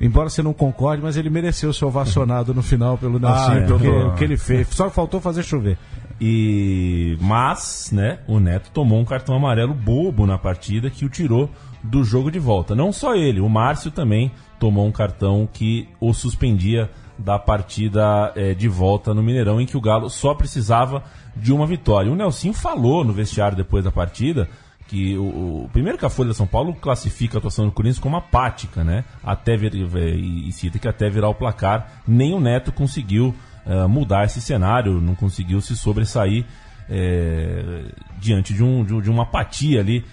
Embora 0.00 0.30
você 0.30 0.42
não 0.42 0.52
concorde, 0.54 1.02
mas 1.02 1.16
ele 1.16 1.28
mereceu 1.28 1.72
ser 1.72 1.84
ovacionado 1.84 2.54
no 2.54 2.62
final 2.62 2.96
pelo 2.96 3.18
Nelson, 3.18 3.50
Ah, 3.50 3.56
é. 3.56 3.66
porque 3.66 3.88
o 3.88 4.14
que 4.14 4.24
ele 4.24 4.36
fez. 4.36 4.68
Só 4.68 4.88
faltou 4.88 5.20
fazer 5.20 5.42
chover. 5.42 5.76
E 6.20 7.16
mas, 7.20 7.90
né, 7.92 8.18
o 8.26 8.38
Neto 8.40 8.70
tomou 8.72 8.98
um 9.00 9.04
cartão 9.04 9.34
amarelo 9.34 9.74
bobo 9.74 10.26
na 10.26 10.38
partida 10.38 10.88
que 10.90 11.04
o 11.04 11.08
tirou 11.08 11.50
do 11.82 12.02
jogo 12.04 12.30
de 12.30 12.38
volta. 12.38 12.74
Não 12.74 12.92
só 12.92 13.14
ele, 13.14 13.40
o 13.40 13.48
Márcio 13.48 13.90
também 13.90 14.30
tomou 14.58 14.86
um 14.86 14.92
cartão 14.92 15.48
que 15.52 15.88
o 16.00 16.12
suspendia 16.12 16.90
da 17.18 17.38
partida 17.38 18.32
eh, 18.36 18.54
de 18.54 18.68
volta 18.68 19.12
no 19.12 19.22
Mineirão, 19.22 19.60
em 19.60 19.66
que 19.66 19.76
o 19.76 19.80
Galo 19.80 20.08
só 20.08 20.34
precisava 20.34 21.02
de 21.36 21.52
uma 21.52 21.66
vitória. 21.66 22.10
O 22.10 22.16
Nelson 22.16 22.52
falou 22.52 23.04
no 23.04 23.12
vestiário 23.12 23.56
depois 23.56 23.84
da 23.84 23.90
partida 23.90 24.48
que 24.88 25.16
o, 25.16 25.22
o- 25.64 25.70
primeiro 25.72 25.96
que 25.98 26.04
a 26.04 26.10
Folha 26.10 26.30
de 26.30 26.36
São 26.36 26.46
Paulo 26.46 26.74
classifica 26.74 27.36
a 27.36 27.38
atuação 27.38 27.66
do 27.66 27.72
Corinthians 27.72 28.00
como 28.00 28.16
apática, 28.16 28.82
né? 28.82 29.04
Até 29.22 29.56
vir, 29.56 29.72
e, 29.74 30.48
e 30.48 30.52
cita 30.52 30.78
que 30.78 30.88
até 30.88 31.08
virar 31.08 31.28
o 31.28 31.34
placar, 31.34 32.02
nem 32.08 32.34
o 32.34 32.40
Neto 32.40 32.72
conseguiu 32.72 33.34
eh, 33.66 33.86
mudar 33.86 34.24
esse 34.24 34.40
cenário, 34.40 35.00
não 35.00 35.14
conseguiu 35.14 35.60
se 35.60 35.76
sobressair 35.76 36.44
eh, 36.88 37.84
diante 38.18 38.52
de, 38.54 38.62
um, 38.64 38.84
de, 38.84 39.00
de 39.02 39.10
uma 39.10 39.22
apatia 39.24 39.80
ali 39.80 40.04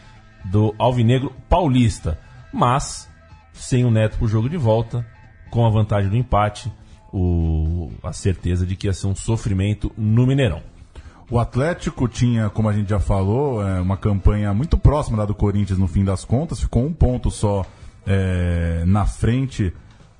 do 0.43 0.75
Alvinegro 0.77 1.31
Paulista. 1.49 2.19
Mas, 2.53 3.09
sem 3.53 3.83
o 3.85 3.91
Neto 3.91 4.17
pro 4.17 4.27
jogo 4.27 4.49
de 4.49 4.57
volta, 4.57 5.05
com 5.49 5.65
a 5.65 5.69
vantagem 5.69 6.09
do 6.09 6.17
empate, 6.17 6.71
o, 7.13 7.91
a 8.03 8.11
certeza 8.11 8.65
de 8.65 8.75
que 8.75 8.87
ia 8.87 8.93
ser 8.93 9.07
um 9.07 9.15
sofrimento 9.15 9.91
no 9.97 10.27
Mineirão. 10.27 10.61
O 11.29 11.39
Atlético 11.39 12.07
tinha, 12.07 12.49
como 12.49 12.69
a 12.69 12.73
gente 12.73 12.89
já 12.89 12.99
falou, 12.99 13.65
é, 13.67 13.81
uma 13.81 13.97
campanha 13.97 14.53
muito 14.53 14.77
próxima 14.77 15.17
da 15.17 15.25
do 15.25 15.33
Corinthians 15.33 15.79
no 15.79 15.87
fim 15.87 16.03
das 16.03 16.23
contas, 16.23 16.59
ficou 16.59 16.85
um 16.85 16.93
ponto 16.93 17.31
só 17.31 17.65
é, 18.05 18.83
na 18.85 19.07
frente, 19.07 19.73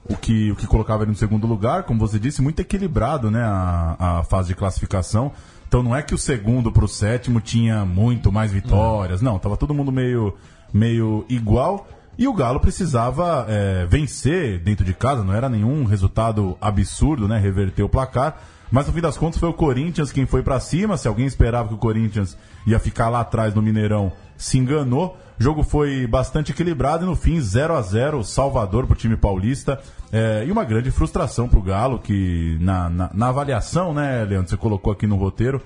o 0.10 0.18
que, 0.18 0.52
o 0.52 0.56
que 0.56 0.66
colocava 0.66 1.04
ele 1.04 1.12
no 1.12 1.18
segundo 1.18 1.46
lugar, 1.46 1.84
como 1.84 2.00
você 2.00 2.18
disse, 2.18 2.42
muito 2.42 2.60
equilibrado 2.60 3.30
né, 3.30 3.44
a, 3.44 4.20
a 4.20 4.24
fase 4.24 4.50
de 4.50 4.56
classificação. 4.56 5.32
Então 5.68 5.84
não 5.84 5.96
é 5.96 6.02
que 6.02 6.16
o 6.16 6.18
segundo 6.18 6.72
para 6.72 6.86
o 6.86 6.88
sétimo 6.88 7.40
tinha 7.40 7.86
muito 7.86 8.32
mais 8.32 8.52
vitórias, 8.52 9.22
não, 9.22 9.38
tava 9.38 9.58
todo 9.58 9.74
mundo 9.74 9.92
meio, 9.92 10.34
meio 10.74 11.24
igual. 11.30 11.88
E 12.18 12.28
o 12.28 12.34
Galo 12.34 12.60
precisava 12.60 13.46
é, 13.50 13.86
vencer 13.86 14.60
dentro 14.60 14.86
de 14.86 14.94
casa, 14.94 15.24
não 15.24 15.34
era 15.34 15.50
nenhum 15.50 15.84
resultado 15.84 16.58
absurdo, 16.62 17.28
né? 17.28 17.38
Reverter 17.38 17.84
o 17.84 17.90
placar. 17.90 18.40
Mas 18.72 18.88
no 18.88 18.94
fim 18.94 19.02
das 19.02 19.18
contas 19.18 19.40
foi 19.40 19.50
o 19.50 19.54
Corinthians 19.54 20.12
quem 20.12 20.26
foi 20.26 20.42
pra 20.42 20.60
cima. 20.60 20.98
Se 20.98 21.08
alguém 21.08 21.26
esperava 21.26 21.68
que 21.68 21.74
o 21.74 21.78
Corinthians 21.78 22.38
ia 22.66 22.80
ficar 22.80 23.10
lá 23.10 23.22
atrás 23.22 23.54
no 23.54 23.62
Mineirão, 23.62 24.12
se 24.38 24.58
enganou. 24.58 25.18
O 25.40 25.44
jogo 25.44 25.64
foi 25.64 26.08
bastante 26.08 26.52
equilibrado 26.52 27.04
e 27.04 27.08
no 27.08 27.16
fim 27.16 27.40
0 27.40 27.76
a 27.76 27.82
0 27.82 28.24
Salvador 28.24 28.88
pro 28.88 28.96
time 28.96 29.18
paulista. 29.18 29.80
É, 30.12 30.46
e 30.48 30.52
uma 30.52 30.64
grande 30.64 30.92
frustração 30.92 31.48
pro 31.48 31.62
Galo, 31.62 32.00
que 32.00 32.58
na, 32.62 32.90
na, 32.90 33.10
na 33.14 33.28
avaliação, 33.28 33.94
né, 33.94 34.24
Leandro, 34.24 34.50
você 34.50 34.56
colocou 34.56 34.94
aqui 34.94 35.06
no 35.06 35.18
roteiro, 35.18 35.62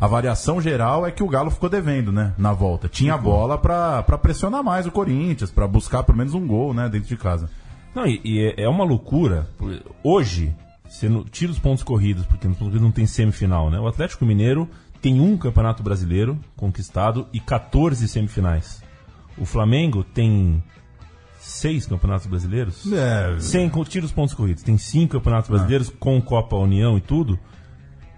a 0.00 0.08
variação 0.08 0.60
geral 0.60 1.06
é 1.06 1.12
que 1.12 1.22
o 1.22 1.28
Galo 1.28 1.50
ficou 1.50 1.68
devendo, 1.68 2.10
né, 2.10 2.32
na 2.36 2.52
volta. 2.52 2.88
Tinha 2.88 3.16
bola 3.16 3.56
pra 3.56 4.02
pra 4.02 4.18
pressionar 4.18 4.64
mais 4.64 4.86
o 4.86 4.90
Corinthians, 4.90 5.52
pra 5.52 5.68
buscar 5.68 6.02
pelo 6.02 6.18
menos 6.18 6.34
um 6.34 6.44
gol, 6.44 6.74
né, 6.74 6.88
dentro 6.88 7.08
de 7.08 7.16
casa. 7.16 7.48
Não, 7.94 8.04
e, 8.04 8.20
e 8.24 8.40
é, 8.40 8.64
é 8.64 8.68
uma 8.68 8.82
loucura. 8.82 9.46
Hoje, 10.02 10.52
você 10.92 11.08
não- 11.08 11.24
tira 11.24 11.50
os 11.50 11.58
pontos 11.58 11.82
corridos, 11.82 12.26
porque 12.26 12.46
nos 12.46 12.56
pontos 12.56 12.68
corridos 12.68 12.82
não 12.82 12.92
tem 12.92 13.06
semifinal, 13.06 13.70
né? 13.70 13.78
O 13.80 13.86
Atlético 13.86 14.24
Mineiro 14.26 14.68
tem 15.00 15.20
um 15.20 15.36
campeonato 15.36 15.82
brasileiro 15.82 16.38
conquistado 16.56 17.26
e 17.32 17.40
14 17.40 18.06
semifinais. 18.06 18.82
O 19.38 19.44
Flamengo 19.44 20.04
tem 20.04 20.62
seis 21.40 21.86
campeonatos 21.86 22.26
brasileiros. 22.26 22.90
É. 22.92 23.36
Sem 23.40 23.68
tira 23.84 24.04
os 24.06 24.12
pontos 24.12 24.34
corridos. 24.34 24.62
Tem 24.62 24.78
cinco 24.78 25.12
campeonatos 25.14 25.50
brasileiros 25.50 25.90
com 25.98 26.20
Copa 26.20 26.56
União 26.56 26.96
e 26.96 27.00
tudo, 27.00 27.38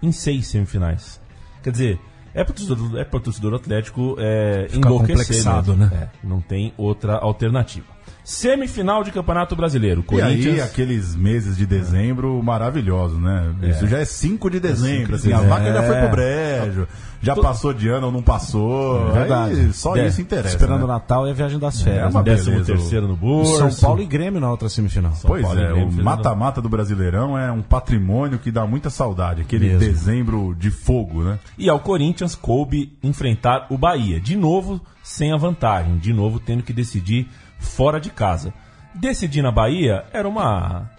em 0.01 0.11
seis 0.11 0.47
semifinais. 0.47 1.19
Quer 1.63 1.71
dizer, 1.71 1.99
é 2.33 2.43
para 2.43 2.53
torcedor, 2.53 2.99
é 2.99 3.03
torcedor 3.05 3.53
atlético 3.55 4.15
é, 4.19 4.67
Ficar 4.69 4.87
enlouquecer. 4.89 5.15
complexado, 5.17 5.75
mesmo. 5.75 5.95
né? 5.95 6.09
É, 6.13 6.27
não 6.27 6.39
tem 6.41 6.73
outra 6.77 7.15
alternativa. 7.15 7.94
Semifinal 8.23 9.03
de 9.03 9.11
Campeonato 9.11 9.55
Brasileiro. 9.55 10.03
E 10.11 10.15
aí, 10.21 10.37
Corinthians. 10.37 10.61
aqueles 10.61 11.15
meses 11.15 11.55
de 11.55 11.65
dezembro 11.65 12.41
maravilhosos, 12.41 13.19
né? 13.21 13.53
Isso 13.63 13.85
já 13.87 13.99
é 13.99 14.05
5 14.05 14.49
de 14.49 14.59
dezembro, 14.59 15.15
assim, 15.15 15.31
a 15.31 15.37
dezembro. 15.37 15.55
vaca 15.55 15.71
já 15.73 15.83
foi 15.83 15.95
É. 15.95 16.01
pro 16.01 16.09
brejo, 16.09 16.87
já 17.21 17.35
passou 17.35 17.71
de 17.71 17.87
ano 17.87 18.07
ou 18.07 18.11
não 18.11 18.23
passou. 18.23 19.09
É 19.09 19.13
verdade. 19.13 19.59
Aí 19.59 19.73
só 19.73 19.95
É. 19.95 20.07
isso 20.07 20.21
interessa. 20.21 20.55
Esperando 20.55 20.83
o 20.83 20.87
né? 20.87 20.93
Natal 20.93 21.27
e 21.27 21.31
a 21.31 21.33
viagem 21.33 21.59
das 21.59 21.81
férias. 21.81 22.09
uma 22.11 22.23
né? 22.23 22.31
Décimo 22.31 22.63
terceiro 22.65 23.07
no 23.07 23.15
bolso. 23.15 23.57
São 23.57 23.87
Paulo 23.87 24.01
e 24.01 24.05
Grêmio 24.07 24.41
na 24.41 24.49
outra 24.49 24.69
semifinal. 24.69 25.13
Pois 25.21 25.43
Paulo 25.43 25.59
é, 25.59 25.67
Grêmio 25.71 25.87
o 25.87 26.03
mata-mata 26.03 26.59
do 26.61 26.67
Brasileirão 26.69 27.37
é 27.37 27.51
um 27.51 27.61
patrimônio 27.61 28.39
que 28.39 28.49
dá 28.49 28.65
muita 28.65 28.89
saudade, 28.89 29.41
aquele 29.41 29.65
Mesmo. 29.67 29.79
dezembro 29.79 30.55
de 30.57 30.71
fogo, 30.71 31.23
né? 31.23 31.37
E 31.59 31.69
ao 31.69 31.79
Corinthians 31.79 32.33
coube 32.33 32.97
enfrentar 33.03 33.67
o 33.69 33.77
Bahia. 33.77 34.19
De 34.19 34.35
novo, 34.35 34.81
sem 35.03 35.31
a 35.31 35.37
vantagem. 35.37 35.97
De 35.97 36.11
novo, 36.11 36.39
tendo 36.39 36.63
que 36.63 36.73
decidir 36.73 37.27
fora 37.65 37.99
de 37.99 38.09
casa. 38.09 38.53
Decidir 38.93 39.41
na 39.41 39.51
Bahia 39.51 40.05
era 40.13 40.27
uma. 40.27 40.89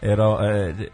Era. 0.00 0.22
É, 0.40 0.90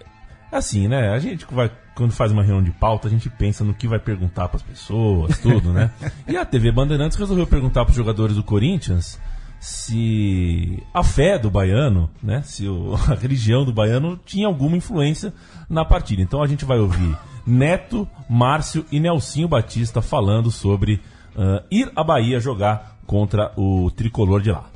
assim, 0.51 0.89
né? 0.89 1.11
A 1.11 1.19
gente 1.19 1.47
vai. 1.51 1.71
Quando 1.95 2.13
faz 2.13 2.31
uma 2.33 2.43
reunião 2.43 2.63
de 2.63 2.71
pauta, 2.71 3.09
a 3.09 3.11
gente 3.11 3.29
pensa 3.29 3.65
no 3.65 3.75
que 3.75 3.89
vai 3.89 3.99
perguntar 3.99 4.49
para 4.49 4.57
as 4.57 4.63
pessoas, 4.63 5.37
tudo, 5.39 5.73
né? 5.73 5.91
E 6.29 6.37
a 6.37 6.45
TV 6.45 6.71
Bandeirantes 6.71 7.19
resolveu 7.19 7.47
perguntar 7.47 7.85
para 7.85 7.91
os 7.91 7.97
jogadores 7.97 8.37
do 8.37 8.43
Corinthians 8.43 9.19
se 9.61 10.83
a 10.95 11.03
fé 11.03 11.39
do 11.39 11.51
baiano, 11.51 12.09
né, 12.23 12.43
se 12.43 12.69
o- 12.69 12.95
a 13.11 13.15
religião 13.15 13.65
do 13.65 13.73
baiano 13.73 14.19
tinha 14.25 14.47
alguma 14.47 14.77
influência 14.77 15.33
na 15.69 15.85
partida. 15.85 16.23
Então 16.23 16.43
a 16.43 16.47
gente 16.47 16.65
vai 16.65 16.79
ouvir 16.79 17.17
Neto, 17.47 18.09
Márcio 18.29 18.85
e 18.93 19.01
Nelsinho 19.01 19.49
Batista 19.49 20.01
falando 20.01 20.51
sobre 20.51 21.01
ah, 21.37 21.63
ir 21.71 21.91
à 21.97 22.05
Bahia 22.05 22.39
jogar 22.41 22.99
contra 23.07 23.53
o 23.57 23.91
tricolor 23.91 24.41
de 24.41 24.53
lá. 24.53 24.67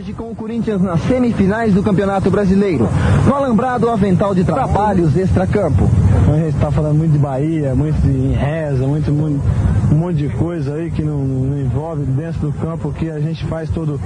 Jorge 0.00 0.14
com 0.14 0.30
o 0.30 0.34
Corinthians 0.34 0.80
nas 0.80 0.98
semifinais 1.02 1.74
do 1.74 1.82
Campeonato 1.82 2.30
Brasileiro. 2.30 2.88
No 3.26 3.34
alambrado 3.34 3.90
avental 3.90 4.34
de 4.34 4.44
trabalhos 4.44 5.14
extracampo. 5.14 5.84
A 6.32 6.36
gente 6.38 6.54
está 6.54 6.70
falando 6.70 6.96
muito 6.96 7.12
de 7.12 7.18
Bahia, 7.18 7.74
muito 7.74 8.00
de 8.00 8.32
reza, 8.32 8.86
muito, 8.86 9.12
muito- 9.12 9.42
um 9.92 9.96
monte 9.96 10.16
de 10.16 10.28
coisa 10.30 10.74
aí 10.74 10.90
que 10.90 11.02
não, 11.02 11.18
não 11.18 11.58
envolve 11.60 12.04
dentro 12.04 12.40
do 12.40 12.52
campo 12.52 12.92
que 12.92 13.10
a 13.10 13.18
gente 13.18 13.44
faz 13.46 13.68
todo, 13.70 14.00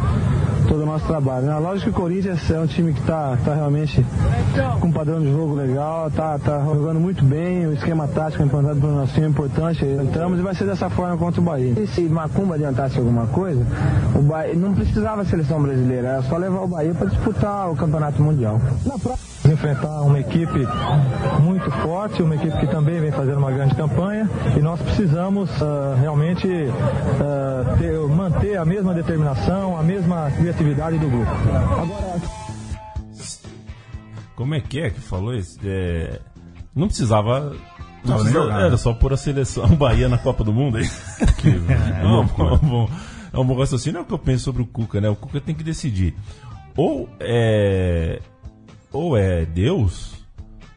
todo 0.66 0.82
o 0.82 0.86
nosso 0.86 1.06
trabalho. 1.06 1.44
Né? 1.46 1.58
Lógico 1.58 1.90
que 1.92 1.96
o 1.98 2.00
Corinthians 2.02 2.50
é 2.50 2.58
um 2.58 2.66
time 2.66 2.92
que 2.94 3.00
está 3.00 3.36
tá 3.44 3.54
realmente 3.54 4.04
com 4.80 4.88
um 4.88 4.92
padrão 4.92 5.20
de 5.20 5.30
jogo 5.30 5.54
legal, 5.54 6.08
está 6.08 6.38
tá 6.38 6.60
jogando 6.64 6.98
muito 6.98 7.22
bem, 7.22 7.66
o 7.66 7.72
esquema 7.74 8.08
tático 8.08 8.42
implantado 8.42 8.80
pelo 8.80 8.94
nosso 8.94 9.12
time 9.12 9.26
é 9.26 9.28
importante. 9.28 9.84
Entramos 9.84 10.38
e 10.38 10.42
vai 10.42 10.54
ser 10.54 10.64
dessa 10.64 10.88
forma 10.88 11.16
contra 11.18 11.40
o 11.40 11.44
Bahia. 11.44 11.74
E 11.78 11.86
se 11.86 12.00
Macumba 12.02 12.54
adiantasse 12.54 12.98
alguma 12.98 13.26
coisa, 13.26 13.62
o 14.14 14.22
Bahia 14.22 14.54
não 14.54 14.72
precisava 14.72 15.20
a 15.20 15.24
seleção 15.26 15.60
brasileira, 15.60 15.83
era 15.92 16.22
só 16.22 16.36
levar 16.36 16.60
o 16.60 16.68
Bahia 16.68 16.94
para 16.94 17.08
disputar 17.08 17.70
o 17.70 17.76
Campeonato 17.76 18.22
Mundial. 18.22 18.60
Na 18.86 18.98
prática, 18.98 19.24
enfrentar 19.52 20.00
uma 20.02 20.18
equipe 20.18 20.66
muito 21.42 21.70
forte, 21.82 22.22
uma 22.22 22.34
equipe 22.36 22.56
que 22.58 22.66
também 22.66 23.00
vem 23.00 23.12
fazendo 23.12 23.38
uma 23.38 23.50
grande 23.50 23.74
campanha 23.74 24.28
e 24.56 24.60
nós 24.60 24.80
precisamos 24.80 25.50
ah, 25.60 25.96
realmente 26.00 26.48
ah, 27.20 27.76
ter- 27.78 27.98
manter 28.08 28.56
a 28.56 28.64
mesma 28.64 28.94
determinação, 28.94 29.76
a 29.78 29.82
mesma 29.82 30.30
criatividade 30.30 30.96
do 30.98 31.08
grupo. 31.10 31.30
Agora, 31.30 32.20
Como 34.36 34.54
é 34.54 34.60
que 34.60 34.80
é 34.80 34.90
que 34.90 35.00
falou 35.00 35.34
isso? 35.34 35.58
É, 35.64 36.20
não 36.74 36.86
precisava. 36.88 37.52
Não 38.04 38.60
era 38.60 38.76
só 38.76 38.92
pôr 38.92 39.12
a 39.14 39.16
seleção 39.16 39.66
Bahia 39.76 40.08
na 40.08 40.18
Copa 40.18 40.44
do 40.44 40.52
Mundo 40.52 40.76
aí. 40.76 40.84
é, 42.02 42.06
um, 42.06 42.16
é 42.20 42.52
um 42.54 42.58
bom, 42.58 42.88
é 43.34 43.38
um 43.38 43.44
bom 43.44 43.58
raciocínio. 43.58 43.98
É 43.98 44.00
o 44.02 44.04
que 44.04 44.14
eu 44.14 44.18
penso 44.18 44.44
sobre 44.44 44.62
o 44.62 44.66
Cuca, 44.66 45.00
né? 45.00 45.08
O 45.08 45.16
Cuca 45.16 45.40
tem 45.40 45.54
que 45.54 45.64
decidir. 45.64 46.14
Ou 46.76 47.08
é. 47.18 48.20
Ou 48.92 49.16
é 49.16 49.44
Deus, 49.44 50.14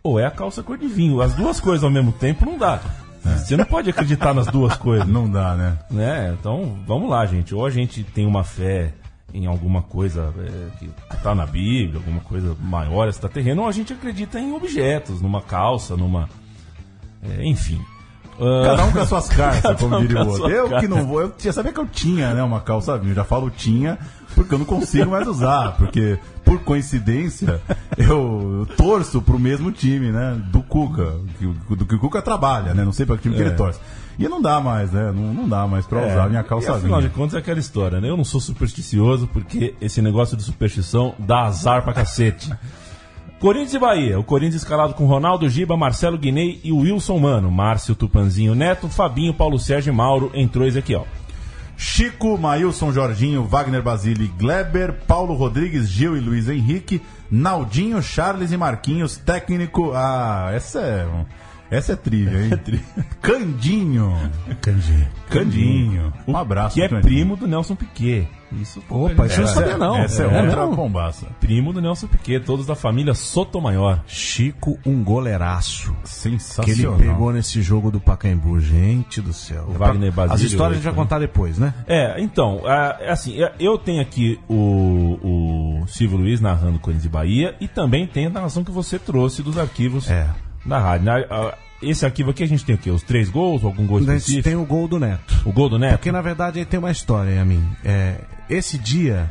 ou 0.01 0.19
é 0.19 0.25
a 0.25 0.31
calça 0.31 0.63
cor 0.63 0.77
de 0.77 0.87
vinho. 0.87 1.21
As 1.21 1.35
duas 1.35 1.59
coisas 1.59 1.83
ao 1.83 1.91
mesmo 1.91 2.11
tempo 2.11 2.45
não 2.45 2.57
dá. 2.57 2.81
Você 3.21 3.55
não 3.55 3.65
pode 3.65 3.89
acreditar 3.89 4.33
nas 4.33 4.47
duas 4.47 4.75
coisas. 4.75 5.07
Não 5.07 5.29
dá, 5.29 5.55
né? 5.55 5.77
né? 5.91 6.35
Então, 6.39 6.79
vamos 6.87 7.09
lá, 7.09 7.25
gente. 7.25 7.53
Ou 7.53 7.65
a 7.65 7.69
gente 7.69 8.03
tem 8.03 8.25
uma 8.25 8.43
fé 8.43 8.93
em 9.33 9.45
alguma 9.45 9.81
coisa 9.81 10.33
é, 10.39 10.77
que 10.79 10.89
está 11.13 11.35
na 11.35 11.45
Bíblia, 11.45 11.97
alguma 11.97 12.21
coisa 12.21 12.55
maior 12.59 13.07
extraterrena, 13.09 13.61
ou 13.61 13.67
a 13.67 13.71
gente 13.71 13.91
acredita 13.91 14.39
em 14.39 14.53
objetos, 14.53 15.21
numa 15.21 15.41
calça, 15.41 15.95
numa. 15.97 16.29
é, 17.21 17.45
enfim. 17.45 17.79
Ah, 18.39 18.63
Cada 18.65 18.85
um 18.85 18.91
com 18.91 18.99
as 18.99 19.09
suas 19.09 19.27
cartas, 19.29 19.79
como 19.79 19.99
diria 19.99 20.23
o 20.23 20.27
outro. 20.27 20.49
Eu 20.49 20.69
que 20.79 20.87
não 20.87 21.05
vou, 21.05 21.21
eu 21.21 21.29
tinha 21.31 21.51
sabia 21.53 21.71
que 21.73 21.79
eu 21.79 21.87
tinha, 21.87 22.33
né, 22.33 22.43
uma 22.43 22.59
calça 22.61 22.97
vinho. 22.97 23.15
Já 23.15 23.23
falo 23.23 23.49
tinha, 23.49 23.97
porque 24.35 24.53
eu 24.53 24.59
não 24.59 24.65
consigo 24.65 25.09
mais 25.11 25.27
usar, 25.27 25.75
porque 25.77 26.19
por 26.45 26.59
coincidência 26.59 27.59
eu, 27.97 28.67
torço 28.77 29.21
pro 29.21 29.39
mesmo 29.39 29.71
time, 29.71 30.11
né, 30.11 30.39
do 30.51 30.61
Cuca, 30.61 31.15
que, 31.39 31.75
do 31.75 31.85
que 31.85 31.95
o 31.95 31.99
Cuca 31.99 32.21
trabalha, 32.21 32.73
né, 32.73 32.83
não 32.85 32.91
sei 32.93 33.05
para 33.05 33.15
que 33.17 33.23
time 33.23 33.35
que 33.35 33.41
É. 33.41 33.45
ele 33.47 33.55
torce. 33.55 33.79
E 34.19 34.27
não 34.27 34.41
dá 34.41 34.59
mais, 34.59 34.91
né, 34.91 35.11
não, 35.13 35.33
não 35.33 35.47
dá 35.47 35.67
mais 35.67 35.85
pra 35.85 35.99
usar 35.99 36.23
a 36.23 36.29
minha 36.29 36.43
calça 36.43 36.71
e, 36.71 36.75
afinal 36.75 37.01
de 37.01 37.09
contas 37.09 37.35
é 37.35 37.37
aquela 37.37 37.59
história, 37.59 38.01
né? 38.01 38.09
Eu 38.09 38.17
não 38.17 38.23
sou 38.25 38.41
supersticioso 38.41 39.27
porque 39.27 39.75
esse 39.79 40.01
negócio 40.01 40.35
de 40.35 40.41
superstição 40.41 41.13
dá 41.19 41.41
azar 41.41 41.83
pra 41.83 41.93
cacete. 41.93 42.51
Corinthians 43.39 43.73
e 43.75 43.79
Bahia. 43.79 44.19
O 44.19 44.23
Corinthians 44.23 44.63
escalado 44.63 44.95
com 44.95 45.05
Ronaldo 45.05 45.47
Giba, 45.47 45.77
Marcelo 45.77 46.17
Guinei 46.17 46.59
e 46.63 46.71
Wilson 46.71 47.19
Mano. 47.19 47.51
Márcio 47.51 47.93
Tupanzinho 47.93 48.55
Neto, 48.55 48.89
Fabinho, 48.89 49.33
Paulo 49.33 49.59
Sérgio 49.59 49.91
e 49.91 49.95
Mauro. 49.95 50.31
Entrou 50.33 50.65
Ezequiel. 50.65 51.05
Chico, 51.77 52.35
Maílson, 52.39 52.91
Jorginho, 52.91 53.43
Wagner 53.43 53.83
Basile, 53.83 54.27
Gleber, 54.35 54.93
Paulo 55.05 55.35
Rodrigues, 55.35 55.87
Gil 55.87 56.17
e 56.17 56.19
Luiz 56.19 56.49
Henrique, 56.49 56.99
Naldinho, 57.29 58.01
Charles 58.01 58.51
e 58.51 58.57
Marquinhos, 58.57 59.15
técnico. 59.17 59.91
Ah, 59.93 60.49
essa 60.55 60.79
é. 60.79 61.07
Essa 61.69 61.93
é 61.93 61.95
trivia, 61.95 62.45
hein? 62.45 62.51
Candinho. 63.21 64.13
Candinho. 64.61 65.07
Candinho. 65.29 66.13
Um 66.27 66.37
abraço, 66.37 66.75
Que 66.75 66.81
é 66.81 66.87
Candinho. 66.87 67.01
primo 67.03 67.35
do 67.35 67.47
Nelson 67.47 67.75
Piquet. 67.75 68.27
Isso 68.61 68.81
Opa, 68.89 69.25
isso 69.25 69.41
eu 69.41 69.43
não 69.43 69.43
Essa 69.43 69.53
sabia 69.53 69.73
é- 69.73 69.77
não. 69.77 69.97
Essa 69.97 70.23
é, 70.23 70.25
É 70.25 70.41
outra 70.41 70.61
mesmo? 70.61 70.75
bombaça. 70.77 71.27
Primo 71.41 71.73
do 71.73 71.81
Nelson 71.81 72.07
Piquet, 72.07 72.39
todos 72.45 72.65
da 72.65 72.75
família 72.75 73.13
Sotomayor. 73.13 73.99
Chico, 74.07 74.79
um 74.85 75.03
goleiraço. 75.03 75.91
Que 75.91 75.97
ele 76.29 76.39
Sensacional. 76.39 76.95
pegou 76.97 77.33
nesse 77.33 77.61
jogo 77.61 77.91
do 77.91 77.99
Pacaembu. 77.99 78.57
Gente 78.61 79.19
do 79.21 79.33
céu. 79.33 79.65
O 79.67 79.73
Wagner 79.73 80.13
Basílio, 80.13 80.35
As 80.35 80.41
histórias 80.41 80.71
a 80.71 80.75
gente 80.75 80.83
vai 80.85 80.93
também. 80.93 81.03
contar 81.05 81.19
depois, 81.19 81.57
né? 81.57 81.73
É, 81.85 82.21
então, 82.21 82.61
é, 82.63 83.07
é 83.07 83.11
assim, 83.11 83.43
é, 83.43 83.51
eu 83.59 83.77
tenho 83.77 84.01
aqui 84.01 84.39
o, 84.47 85.81
o 85.81 85.87
Silvio 85.87 86.17
Luiz 86.17 86.39
narrando 86.39 86.79
Corinthians 86.79 87.05
e 87.05 87.09
Bahia 87.09 87.55
e 87.59 87.67
também 87.67 88.07
tem 88.07 88.27
a 88.27 88.29
narração 88.29 88.63
que 88.63 88.71
você 88.71 88.97
trouxe 88.97 89.43
dos 89.43 89.57
arquivos 89.57 90.09
É. 90.09 90.25
da 90.67 90.79
rádio. 90.79 91.05
Na- 91.05 91.17
a- 91.17 91.53
Esse 91.79 92.05
arquivo 92.05 92.31
aqui 92.31 92.43
a 92.43 92.47
gente 92.47 92.65
tem 92.65 92.73
o 92.73 92.77
quê? 92.79 92.89
Os 92.89 93.03
três 93.03 93.29
gols, 93.29 93.63
algum 93.63 93.85
gol 93.85 93.97
A 93.97 94.01
gente 94.01 94.09
específico? 94.15 94.43
tem 94.43 94.55
o 94.55 94.65
gol 94.65 94.87
do 94.87 94.99
Neto. 94.99 95.41
O 95.45 95.51
gol 95.53 95.69
do 95.69 95.77
Neto? 95.77 95.97
Porque 95.99 96.11
na 96.11 96.21
verdade 96.21 96.57
aí 96.57 96.65
tem 96.65 96.79
uma 96.79 96.89
história, 96.89 97.29
Yamin. 97.29 97.63
É, 97.85 98.15
esse 98.49 98.79
dia 98.79 99.29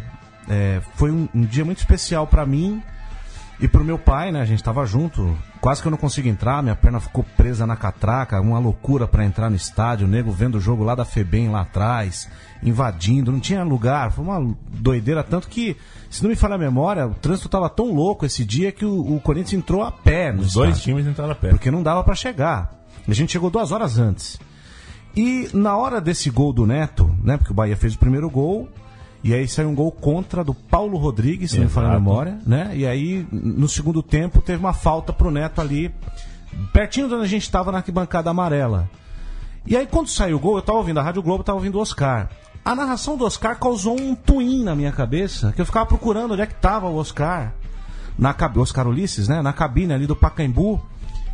é, 0.49 0.81
foi 0.95 1.11
um, 1.11 1.29
um 1.35 1.41
dia 1.43 1.65
muito 1.65 1.79
especial 1.79 2.25
pra 2.25 2.47
mim 2.47 2.81
e 3.59 3.67
pro 3.67 3.83
meu 3.85 3.99
pai, 3.99 4.31
né? 4.31 4.41
A 4.41 4.45
gente 4.45 4.63
tava 4.63 4.87
junto. 4.87 5.37
Quase 5.61 5.83
que 5.83 5.89
eu 5.89 5.91
não 5.91 5.99
consigo 5.99 6.29
entrar, 6.29 6.63
minha 6.63 6.77
perna 6.77 7.01
ficou 7.01 7.25
presa 7.37 7.67
na 7.67 7.75
catraca, 7.75 8.41
uma 8.41 8.61
loucura 8.61 9.09
pra 9.09 9.25
entrar 9.25 9.51
no 9.51 9.57
estádio, 9.57 10.07
o 10.07 10.11
nego 10.11 10.31
vendo 10.31 10.55
o 10.59 10.61
jogo 10.61 10.85
lá 10.85 10.95
da 10.95 11.05
Febem 11.05 11.49
lá 11.49 11.63
atrás, 11.63 12.29
invadindo, 12.63 13.31
não 13.33 13.41
tinha 13.41 13.63
lugar, 13.63 14.11
foi 14.13 14.25
uma 14.25 14.55
doideira 14.71 15.23
tanto 15.23 15.49
que, 15.49 15.77
se 16.11 16.23
não 16.23 16.31
me 16.31 16.37
falha 16.37 16.55
a 16.55 16.59
memória, 16.59 17.07
o 17.07 17.15
trânsito 17.15 17.49
tava 17.49 17.69
tão 17.69 17.93
louco 17.95 18.25
esse 18.27 18.45
dia 18.45 18.73
que 18.73 18.85
o, 18.85 19.17
o 19.17 19.21
Corinthians 19.21 19.63
entrou 19.63 19.83
a 19.83 19.93
pé 19.93 20.31
Os 20.33 20.53
dois 20.55 20.71
estádio. 20.77 20.83
times 20.95 21.07
entraram 21.07 21.33
a 21.33 21.35
pé. 21.35 21.51
Porque 21.51 21.71
não 21.71 21.83
dava 21.83 22.03
pra 22.03 22.15
chegar. 22.15 22.73
A 23.07 23.13
gente 23.15 23.33
chegou 23.33 23.51
duas 23.51 23.71
horas 23.73 23.99
antes. 23.99 24.39
E 25.15 25.49
na 25.55 25.77
hora 25.77 26.01
desse 26.01 26.29
gol 26.29 26.53
do 26.53 26.67
Neto, 26.67 27.11
né? 27.23 27.37
Porque 27.37 27.53
o 27.53 27.55
Bahia 27.55 27.77
fez 27.77 27.95
o 27.95 27.99
primeiro 27.99 28.29
gol. 28.29 28.69
E 29.25 29.33
aí 29.35 29.49
saiu 29.49 29.69
um 29.71 29.75
gol 29.75 29.91
contra 29.91 30.45
do 30.45 30.55
Paulo 30.55 30.99
Rodrigues, 30.99 31.51
se 31.51 31.57
não 31.57 31.65
me 31.65 31.71
falha 31.71 31.89
a 31.89 31.93
memória, 31.95 32.39
né? 32.47 32.71
E 32.75 32.87
aí, 32.87 33.27
no 33.33 33.69
segundo 33.69 34.03
tempo, 34.03 34.41
teve 34.43 34.59
uma 34.59 34.73
falta 34.73 35.13
pro 35.13 35.31
Neto 35.33 35.61
ali, 35.61 35.93
pertinho 36.73 37.09
de 37.09 37.15
onde 37.15 37.25
a 37.25 37.29
gente 37.29 37.43
estava 37.43 37.73
na 37.73 37.79
arquibancada 37.79 38.31
amarela. 38.31 38.89
E 39.67 39.77
aí, 39.77 39.85
quando 39.87 40.09
saiu 40.09 40.37
o 40.37 40.41
gol, 40.41 40.57
eu 40.57 40.63
tava 40.63 40.79
ouvindo 40.79 41.01
a 41.01 41.03
Rádio 41.03 41.23
Globo, 41.23 41.43
tava 41.43 41.59
ouvindo 41.59 41.77
o 41.77 41.81
Oscar. 41.81 42.29
A 42.67 42.75
narração 42.75 43.17
do 43.17 43.25
Oscar 43.25 43.57
causou 43.61 43.95
um 43.95 44.13
twin 44.13 44.65
na 44.65 44.75
minha 44.75 44.91
cabeça, 44.91 45.53
que 45.53 45.61
eu 45.61 45.65
ficava 45.65 45.87
procurando 45.87 46.33
onde 46.33 46.43
é 46.43 46.47
que 46.47 46.57
tava 46.57 46.89
o 46.89 46.97
Oscar. 46.97 47.55
Na. 48.19 48.35
Oscar 48.57 48.89
Ulisses, 48.89 49.29
né? 49.29 49.41
Na 49.41 49.53
cabine 49.53 49.93
ali 49.93 50.05
do 50.05 50.17
Pacaembu. 50.17 50.85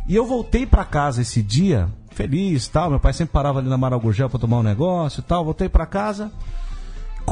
E 0.07 0.15
eu 0.15 0.27
voltei 0.27 0.63
pra 0.67 0.85
casa 0.85 1.23
esse 1.23 1.41
dia, 1.41 1.89
feliz 2.11 2.67
tal. 2.67 2.91
Meu 2.91 2.99
pai 2.99 3.13
sempre 3.13 3.33
parava 3.33 3.57
ali 3.57 3.67
na 3.67 3.79
Maragugel 3.79 4.29
pra 4.29 4.37
tomar 4.37 4.59
um 4.59 4.63
negócio 4.63 5.21
e 5.21 5.23
tal. 5.23 5.43
Voltei 5.43 5.67
pra 5.67 5.87
casa. 5.87 6.31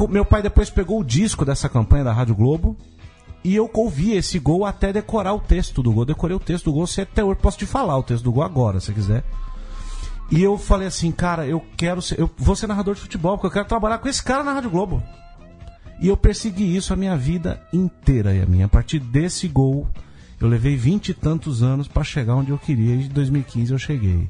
Meu 0.08 0.24
pai 0.24 0.42
depois 0.42 0.68
pegou 0.68 0.98
o 0.98 1.04
disco 1.04 1.44
dessa 1.44 1.68
campanha 1.68 2.02
da 2.02 2.12
Rádio 2.12 2.34
Globo 2.34 2.76
e 3.44 3.54
eu 3.54 3.70
ouvi 3.72 4.16
esse 4.16 4.40
gol 4.40 4.66
até 4.66 4.92
decorar 4.92 5.32
o 5.32 5.38
texto 5.38 5.80
do 5.80 5.92
gol. 5.92 6.04
Decorei 6.04 6.36
o 6.36 6.40
texto 6.40 6.64
do 6.64 6.72
gol, 6.72 6.88
você 6.88 7.02
até 7.02 7.22
hoje 7.22 7.38
posso 7.40 7.56
te 7.56 7.66
falar 7.66 7.96
o 7.98 8.02
texto 8.02 8.24
do 8.24 8.32
gol 8.32 8.42
agora, 8.42 8.80
se 8.80 8.92
quiser. 8.92 9.22
E 10.32 10.42
eu 10.42 10.56
falei 10.56 10.88
assim, 10.88 11.12
cara, 11.12 11.46
eu 11.46 11.62
quero 11.76 12.00
ser, 12.00 12.18
eu 12.18 12.28
vou 12.38 12.56
ser 12.56 12.66
narrador 12.66 12.94
de 12.94 13.02
futebol, 13.02 13.36
porque 13.36 13.48
eu 13.48 13.50
quero 13.50 13.68
trabalhar 13.68 13.98
com 13.98 14.08
esse 14.08 14.22
cara 14.22 14.42
na 14.42 14.54
Rádio 14.54 14.70
Globo. 14.70 15.02
E 16.00 16.08
eu 16.08 16.16
persegui 16.16 16.74
isso 16.74 16.90
a 16.90 16.96
minha 16.96 17.14
vida 17.18 17.62
inteira, 17.70 18.34
e 18.34 18.40
a 18.40 18.46
minha. 18.46 18.64
A 18.64 18.68
partir 18.68 18.98
desse 18.98 19.46
gol, 19.46 19.86
eu 20.40 20.48
levei 20.48 20.74
vinte 20.74 21.10
e 21.10 21.14
tantos 21.14 21.62
anos 21.62 21.86
para 21.86 22.02
chegar 22.02 22.34
onde 22.34 22.50
eu 22.50 22.56
queria, 22.56 22.94
e 22.94 23.04
em 23.04 23.08
2015 23.08 23.72
eu 23.72 23.78
cheguei. 23.78 24.26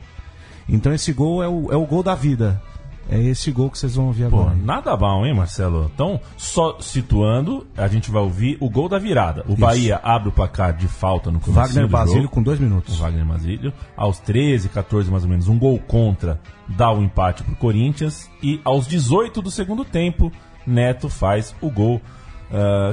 Então 0.68 0.92
esse 0.92 1.12
gol 1.12 1.40
é 1.40 1.48
o, 1.48 1.70
é 1.70 1.76
o 1.76 1.86
gol 1.86 2.02
da 2.02 2.16
vida. 2.16 2.60
É 3.08 3.20
esse 3.20 3.50
gol 3.50 3.70
que 3.70 3.78
vocês 3.78 3.96
vão 3.96 4.06
ouvir 4.06 4.28
Pô, 4.30 4.40
agora. 4.40 4.56
nada 4.56 4.96
mal, 4.96 5.26
hein, 5.26 5.34
Marcelo? 5.34 5.90
Então, 5.92 6.20
só 6.36 6.78
situando, 6.80 7.66
a 7.76 7.88
gente 7.88 8.10
vai 8.10 8.22
ouvir 8.22 8.56
o 8.60 8.70
gol 8.70 8.88
da 8.88 8.98
virada. 8.98 9.44
O 9.46 9.52
Isso. 9.52 9.60
Bahia 9.60 10.00
abre 10.02 10.28
o 10.28 10.32
placar 10.32 10.76
de 10.76 10.88
falta 10.88 11.30
no 11.30 11.40
começo 11.40 11.74
Wagner 11.74 11.88
Basílio 11.88 12.28
com 12.28 12.42
dois 12.42 12.58
minutos. 12.58 12.98
O 12.98 13.02
Wagner 13.02 13.24
Basílio. 13.24 13.72
Aos 13.96 14.18
13, 14.18 14.68
14 14.68 15.10
mais 15.10 15.24
ou 15.24 15.30
menos, 15.30 15.48
um 15.48 15.58
gol 15.58 15.78
contra 15.78 16.40
dá 16.68 16.90
o 16.92 17.02
empate 17.02 17.42
pro 17.42 17.56
Corinthians. 17.56 18.30
E 18.42 18.60
aos 18.64 18.86
18 18.86 19.42
do 19.42 19.50
segundo 19.50 19.84
tempo, 19.84 20.32
Neto 20.66 21.08
faz 21.08 21.54
o 21.60 21.70
gol 21.70 22.00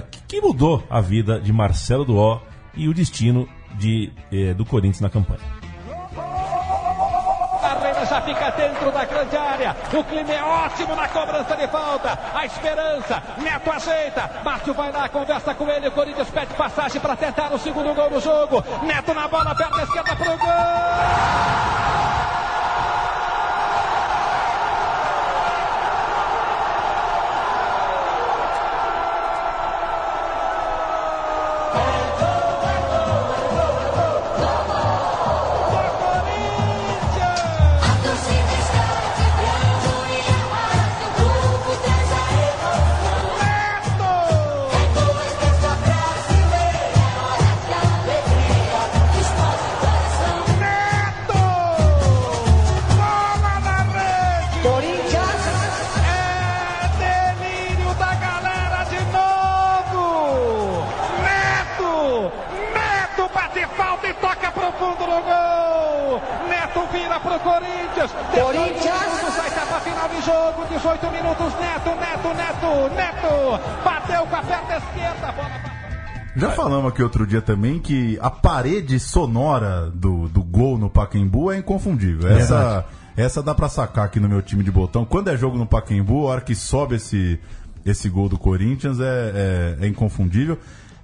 que, 0.09 0.21
que 0.27 0.41
mudou 0.41 0.83
a 0.89 1.01
vida 1.01 1.39
de 1.39 1.51
Marcelo 1.51 2.05
Duó 2.05 2.41
e 2.73 2.87
o 2.87 2.93
destino 2.93 3.47
de, 3.77 4.11
eh, 4.31 4.53
do 4.53 4.65
Corinthians 4.65 5.01
na 5.01 5.09
campanha. 5.09 5.58
Já 8.09 8.21
fica 8.21 8.49
dentro 8.51 8.91
da 8.91 9.05
grande 9.05 9.37
área. 9.37 9.75
O 9.93 10.03
clima 10.03 10.33
é 10.33 10.43
ótimo 10.43 10.95
na 10.95 11.07
cobrança 11.07 11.55
de 11.55 11.67
falta. 11.67 12.17
A 12.33 12.43
esperança. 12.43 13.21
Neto 13.37 13.71
ajeita. 13.71 14.29
Márcio 14.43 14.73
vai 14.73 14.91
lá, 14.91 15.07
conversa 15.07 15.53
com 15.53 15.69
ele. 15.69 15.89
O 15.89 15.91
Corinthians 15.91 16.29
pede 16.31 16.53
passagem 16.55 16.99
para 16.99 17.15
tentar 17.15 17.53
o 17.53 17.59
segundo 17.59 17.93
gol 17.93 18.09
do 18.09 18.19
jogo. 18.19 18.63
Neto 18.81 19.13
na 19.13 19.27
bola, 19.27 19.53
perna 19.53 19.83
esquerda 19.83 20.15
pro 20.15 20.37
gol. 20.37 20.49
Vira 66.99 67.19
pro 67.19 67.39
Corinthians. 67.39 68.11
Corinthians. 68.33 69.37
Vai 69.37 69.47
estar 69.47 69.65
pra 69.65 69.79
final 69.79 70.09
de 70.09 70.21
jogo. 70.21 70.65
18 70.69 71.11
minutos. 71.11 71.53
Neto, 71.59 71.89
Neto, 71.95 72.27
Neto, 72.35 72.95
Neto. 72.95 73.83
Bateu 73.83 74.27
com 74.27 74.35
a 74.35 74.41
perna 74.41 74.77
esquerda. 74.77 75.31
Bola 75.31 75.59
pra 75.61 75.79
Já 76.35 76.51
falamos 76.51 76.91
aqui 76.91 77.01
outro 77.01 77.25
dia 77.25 77.41
também 77.41 77.79
que 77.79 78.17
a 78.21 78.29
parede 78.29 78.99
sonora 78.99 79.89
do, 79.93 80.27
do 80.27 80.43
gol 80.43 80.77
no 80.77 80.89
Pacaembu 80.89 81.51
é 81.51 81.57
inconfundível. 81.57 82.29
Essa, 82.29 82.85
essa 83.15 83.41
dá 83.41 83.55
pra 83.55 83.69
sacar 83.69 84.05
aqui 84.05 84.19
no 84.19 84.29
meu 84.29 84.41
time 84.41 84.63
de 84.63 84.71
botão. 84.71 85.05
Quando 85.05 85.29
é 85.29 85.37
jogo 85.37 85.57
no 85.57 85.65
Pacaembu, 85.65 86.27
a 86.27 86.31
hora 86.31 86.41
que 86.41 86.55
sobe 86.55 86.95
esse, 86.95 87.39
esse 87.85 88.09
gol 88.09 88.29
do 88.29 88.37
Corinthians 88.37 88.99
é, 88.99 89.77
é, 89.81 89.85
é 89.85 89.87
inconfundível. 89.87 90.57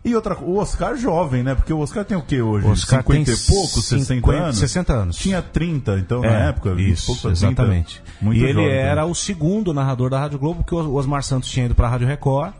E 0.05 0.15
outra, 0.15 0.37
o 0.37 0.57
Oscar 0.57 0.95
jovem, 0.95 1.41
né? 1.41 1.55
Porque 1.55 1.73
o 1.73 1.79
Oscar 1.79 2.05
tem 2.05 2.15
o 2.15 2.21
que 2.21 2.39
hoje? 2.39 2.67
O 2.67 2.69
Oscar 2.69 3.01
50 3.01 3.25
tem 3.25 3.33
e 3.33 3.37
pouco, 3.47 3.81
60 3.81 4.05
50, 4.05 4.43
anos? 4.43 4.57
60 4.59 4.93
anos. 4.93 5.15
Tinha 5.17 5.41
30, 5.41 5.97
então, 5.97 6.23
É, 6.23 6.29
na 6.29 6.45
época. 6.49 6.75
20 6.75 6.91
Isso, 6.91 7.05
pouco 7.07 7.21
30, 7.23 7.33
exatamente. 7.33 8.03
muito 8.21 8.39
e 8.39 8.43
ele 8.43 8.53
jovem, 8.53 8.69
era 8.69 9.03
o 9.03 9.15
segundo 9.15 9.73
narrador 9.73 10.11
da 10.11 10.19
Rádio 10.19 10.37
Globo, 10.37 10.63
porque 10.63 10.75
o 10.75 10.93
Osmar 10.93 11.23
Santos 11.23 11.49
tinha 11.49 11.65
ido 11.65 11.73
para 11.73 11.87
a 11.87 11.89
Rádio 11.89 12.07
Record, 12.07 12.53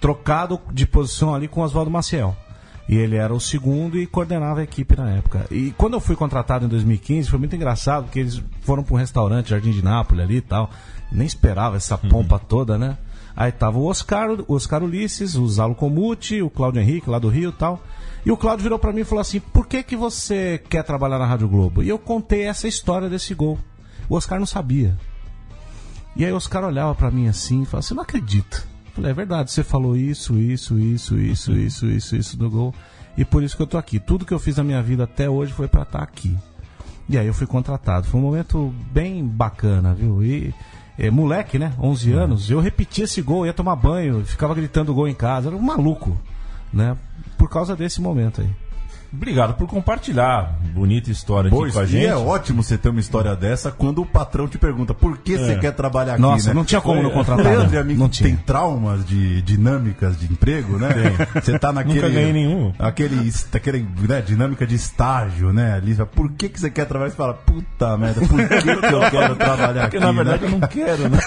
trocado 0.00 0.58
de 0.72 0.86
posição 0.86 1.34
ali 1.34 1.46
com 1.46 1.60
o 1.60 1.64
Oswaldo 1.64 1.90
Maciel. 1.90 2.34
E 2.88 2.96
ele 2.96 3.16
era 3.16 3.34
o 3.34 3.40
segundo 3.40 3.98
e 3.98 4.06
coordenava 4.06 4.60
a 4.60 4.62
equipe 4.62 4.96
na 4.96 5.10
época. 5.10 5.44
E 5.50 5.74
quando 5.76 5.94
eu 5.94 6.00
fui 6.00 6.16
contratado 6.16 6.64
em 6.64 6.68
2015, 6.68 7.28
foi 7.28 7.38
muito 7.38 7.54
engraçado, 7.54 8.04
porque 8.04 8.20
eles 8.20 8.42
foram 8.62 8.82
para 8.82 8.94
um 8.94 8.98
restaurante, 8.98 9.50
Jardim 9.50 9.72
de 9.72 9.84
Nápoles 9.84 10.24
ali 10.24 10.36
e 10.36 10.40
tal. 10.40 10.70
Nem 11.12 11.26
esperava 11.26 11.76
essa 11.76 11.98
pompa 11.98 12.38
toda, 12.38 12.78
né? 12.78 12.96
Aí 13.36 13.52
tava 13.52 13.78
o 13.78 13.84
Oscar, 13.84 14.30
o 14.48 14.54
Oscar 14.54 14.82
Ulisses, 14.82 15.34
o 15.34 15.46
Zalo 15.46 15.74
Comuti, 15.74 16.40
o 16.40 16.48
Cláudio 16.48 16.80
Henrique, 16.80 17.10
lá 17.10 17.18
do 17.18 17.28
Rio 17.28 17.50
e 17.50 17.52
tal. 17.52 17.82
E 18.24 18.32
o 18.32 18.36
Cláudio 18.36 18.62
virou 18.62 18.78
para 18.78 18.92
mim 18.92 19.02
e 19.02 19.04
falou 19.04 19.20
assim: 19.20 19.38
por 19.38 19.66
que, 19.66 19.82
que 19.82 19.94
você 19.94 20.60
quer 20.70 20.82
trabalhar 20.82 21.18
na 21.18 21.26
Rádio 21.26 21.46
Globo? 21.46 21.82
E 21.82 21.88
eu 21.88 21.98
contei 21.98 22.44
essa 22.44 22.66
história 22.66 23.10
desse 23.10 23.34
gol. 23.34 23.58
O 24.08 24.16
Oscar 24.16 24.38
não 24.38 24.46
sabia. 24.46 24.96
E 26.16 26.24
aí 26.24 26.32
o 26.32 26.36
Oscar 26.36 26.64
olhava 26.64 26.94
pra 26.94 27.10
mim 27.10 27.28
assim 27.28 27.62
e 27.62 27.66
falava 27.66 27.80
assim, 27.80 27.94
não 27.94 28.02
acredito. 28.02 28.66
Eu 28.86 28.92
Falei, 28.94 29.10
é 29.10 29.14
verdade, 29.14 29.52
você 29.52 29.62
falou 29.62 29.94
isso, 29.94 30.38
isso, 30.38 30.78
isso, 30.78 31.18
isso, 31.18 31.52
isso, 31.52 31.86
isso, 31.86 32.16
isso 32.16 32.42
no 32.42 32.48
gol. 32.48 32.74
E 33.18 33.24
por 33.24 33.42
isso 33.42 33.54
que 33.54 33.62
eu 33.62 33.66
tô 33.66 33.76
aqui. 33.76 34.00
Tudo 34.00 34.24
que 34.24 34.32
eu 34.32 34.38
fiz 34.38 34.56
na 34.56 34.64
minha 34.64 34.82
vida 34.82 35.04
até 35.04 35.28
hoje 35.28 35.52
foi 35.52 35.68
pra 35.68 35.82
estar 35.82 36.02
aqui. 36.02 36.34
E 37.08 37.18
aí 37.18 37.26
eu 37.26 37.34
fui 37.34 37.46
contratado. 37.46 38.06
Foi 38.06 38.18
um 38.18 38.22
momento 38.22 38.74
bem 38.90 39.26
bacana, 39.26 39.94
viu? 39.94 40.24
E 40.24 40.54
é, 40.98 41.10
moleque, 41.10 41.58
né? 41.58 41.72
11 41.78 42.12
anos, 42.12 42.50
eu 42.50 42.60
repetia 42.60 43.04
esse 43.04 43.20
gol, 43.20 43.46
ia 43.46 43.52
tomar 43.52 43.76
banho, 43.76 44.24
ficava 44.24 44.54
gritando 44.54 44.94
gol 44.94 45.08
em 45.08 45.14
casa. 45.14 45.48
Era 45.48 45.56
um 45.56 45.60
maluco, 45.60 46.16
né? 46.72 46.96
Por 47.36 47.48
causa 47.48 47.76
desse 47.76 48.00
momento 48.00 48.40
aí. 48.40 48.50
Obrigado 49.16 49.54
por 49.54 49.66
compartilhar. 49.66 50.54
Bonita 50.74 51.10
história 51.10 51.48
Pô, 51.50 51.64
aqui 51.64 51.72
com 51.72 51.78
a 51.80 51.86
gente. 51.86 52.02
E 52.02 52.06
é 52.06 52.14
ótimo 52.14 52.62
você 52.62 52.76
ter 52.76 52.90
uma 52.90 53.00
história 53.00 53.34
dessa 53.34 53.70
quando 53.72 54.02
o 54.02 54.06
patrão 54.06 54.46
te 54.46 54.58
pergunta 54.58 54.92
por 54.92 55.16
que 55.18 55.38
você 55.38 55.52
É. 55.52 55.58
quer 55.58 55.72
trabalhar 55.72 56.12
aqui, 56.14 56.22
Nossa, 56.22 56.48
né? 56.48 56.54
não 56.54 56.64
tinha 56.64 56.80
como 56.82 57.02
não 57.02 57.10
contratar, 57.10 57.46
O 57.46 57.48
Leandro 57.48 57.70
né? 57.74 57.80
a 57.80 57.84
mim 57.84 57.94
Não 57.94 58.08
tinha. 58.10 58.28
tem 58.28 58.36
traumas 58.36 59.06
de 59.06 59.40
dinâmicas 59.42 60.20
de 60.20 60.26
emprego, 60.30 60.76
né? 60.78 60.88
Você 61.34 61.58
tá 61.58 61.72
naquele... 61.72 61.94
Nunca 62.02 62.08
ganhei 62.10 62.32
nenhum. 62.32 62.72
Aquele, 62.78 63.32
aquele 63.54 63.86
né, 64.06 64.20
dinâmica 64.20 64.66
de 64.66 64.74
estágio, 64.74 65.50
né? 65.52 65.72
Ali, 65.74 65.94
você 65.94 66.04
por 66.04 66.30
que, 66.32 66.48
que 66.50 66.60
você 66.60 66.70
quer 66.70 66.84
trabalhar? 66.84 67.10
Você 67.10 67.16
fala, 67.16 67.34
puta 67.34 67.96
merda, 67.96 68.20
por 68.20 68.36
que, 68.36 68.62
que 68.62 68.68
eu 68.68 69.00
quero 69.10 69.36
trabalhar 69.36 69.82
Porque 69.82 69.96
aqui, 69.96 69.98
na 70.00 70.12
verdade 70.12 70.42
né? 70.44 70.48
eu 70.48 70.58
não 70.58 70.68
quero, 70.68 71.08
né? 71.08 71.18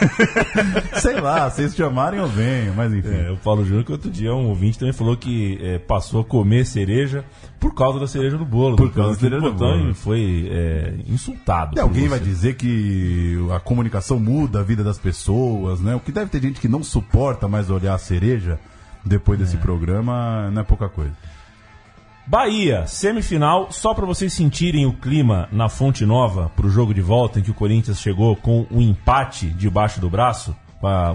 Sei 1.01 1.19
lá, 1.19 1.49
vocês 1.49 1.75
chamarem 1.75 2.19
eu 2.19 2.27
venho, 2.27 2.73
mas 2.75 2.93
enfim. 2.93 3.09
É, 3.27 3.31
o 3.31 3.37
Paulo 3.37 3.65
Júnior, 3.65 3.83
que 3.83 3.91
outro 3.91 4.11
dia 4.11 4.33
um 4.33 4.47
ouvinte 4.49 4.77
também 4.77 4.93
falou 4.93 5.17
que 5.17 5.57
é, 5.61 5.79
passou 5.79 6.21
a 6.21 6.23
comer 6.23 6.65
cereja 6.65 7.23
por 7.59 7.73
causa 7.79 7.99
da 7.99 8.07
cereja 8.07 8.37
no 8.37 8.45
bolo. 8.45 8.75
Por 8.75 8.89
do 8.89 8.93
causa 8.93 9.13
da 9.13 9.19
cereja 9.19 9.41
botão 9.41 9.77
bolo. 9.77 9.91
E 9.91 9.93
foi 9.93 10.49
é, 10.51 10.95
insultado. 11.07 11.77
E 11.77 11.79
alguém 11.79 12.09
vai 12.09 12.19
dizer 12.19 12.55
que 12.55 13.37
a 13.55 13.59
comunicação 13.59 14.19
muda 14.19 14.59
a 14.59 14.63
vida 14.63 14.83
das 14.83 14.97
pessoas, 14.97 15.79
né? 15.79 15.95
O 15.95 15.99
que 15.99 16.11
deve 16.11 16.29
ter 16.29 16.41
gente 16.41 16.59
que 16.59 16.67
não 16.67 16.83
suporta 16.83 17.47
mais 17.47 17.69
olhar 17.69 17.93
a 17.93 17.97
cereja 17.97 18.59
depois 19.05 19.39
desse 19.39 19.55
programa 19.57 20.51
não 20.51 20.61
é 20.61 20.65
pouca 20.65 20.89
coisa. 20.89 21.13
Bahia, 22.27 22.85
semifinal, 22.85 23.71
só 23.71 23.93
para 23.93 24.05
vocês 24.05 24.33
sentirem 24.33 24.85
o 24.85 24.93
clima 24.93 25.47
na 25.51 25.67
Fonte 25.67 26.05
Nova 26.05 26.51
pro 26.55 26.69
jogo 26.69 26.93
de 26.93 27.01
volta 27.01 27.39
em 27.39 27.41
que 27.41 27.49
o 27.49 27.55
Corinthians 27.55 27.99
chegou 27.99 28.35
com 28.35 28.67
o 28.69 28.81
empate 28.81 29.47
debaixo 29.47 29.99
do 29.99 30.09
braço, 30.09 30.55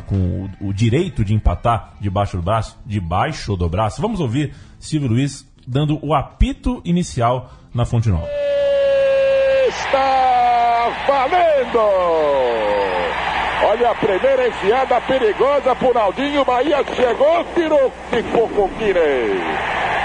com 0.06 0.50
o, 0.60 0.68
o 0.68 0.72
direito 0.72 1.24
de 1.24 1.32
empatar 1.32 1.94
debaixo 2.00 2.36
do 2.36 2.42
braço, 2.42 2.76
debaixo 2.84 3.56
do 3.56 3.68
braço. 3.68 4.02
Vamos 4.02 4.18
ouvir 4.18 4.54
Silvio 4.80 5.08
Luiz 5.08 5.46
dando 5.66 5.98
o 6.02 6.14
apito 6.14 6.80
inicial 6.84 7.50
na 7.74 7.84
Fonte 7.84 8.08
Nova. 8.08 8.28
Está 9.68 10.90
valendo! 11.06 12.24
Olha 13.66 13.90
a 13.90 13.94
primeira 13.94 14.48
enfiada 14.48 15.00
perigosa 15.00 15.74
pro 15.74 15.94
Naldinho. 15.94 16.44
Bahia 16.44 16.84
chegou, 16.94 17.44
tirou, 17.54 17.92
ficou 18.10 18.48
com 18.48 18.64
o 18.66 18.68
Guinei. 18.68 19.40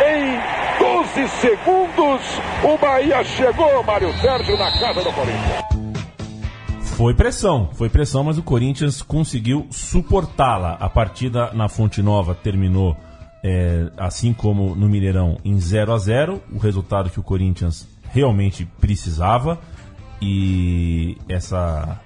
Em 0.02 0.60
12 0.80 1.28
segundos, 1.28 2.42
o 2.64 2.78
Bahia 2.78 3.24
chegou, 3.24 3.84
Mário 3.84 4.14
Sérgio, 4.20 4.58
na 4.58 4.72
casa 4.80 5.04
do 5.04 5.12
Corinthians. 5.12 5.70
Foi 6.96 7.14
pressão, 7.14 7.70
foi 7.74 7.90
pressão, 7.90 8.24
mas 8.24 8.38
o 8.38 8.44
Corinthians 8.44 9.02
conseguiu 9.02 9.68
suportá-la. 9.70 10.78
A 10.80 10.90
partida 10.90 11.52
na 11.54 11.70
Fonte 11.70 12.02
Nova 12.02 12.34
terminou, 12.34 12.96
é, 13.44 13.90
assim 13.98 14.34
como 14.34 14.76
no 14.76 14.90
Mineirão, 14.90 15.38
em 15.44 15.60
0 15.60 15.94
a 15.94 15.98
0 15.98 16.42
o 16.54 16.58
resultado 16.58 17.10
que 17.10 17.20
o 17.20 17.24
Corinthians 17.24 17.88
realmente 18.12 18.66
precisava. 18.80 19.60
E 20.22 21.18
essa, 21.30 22.02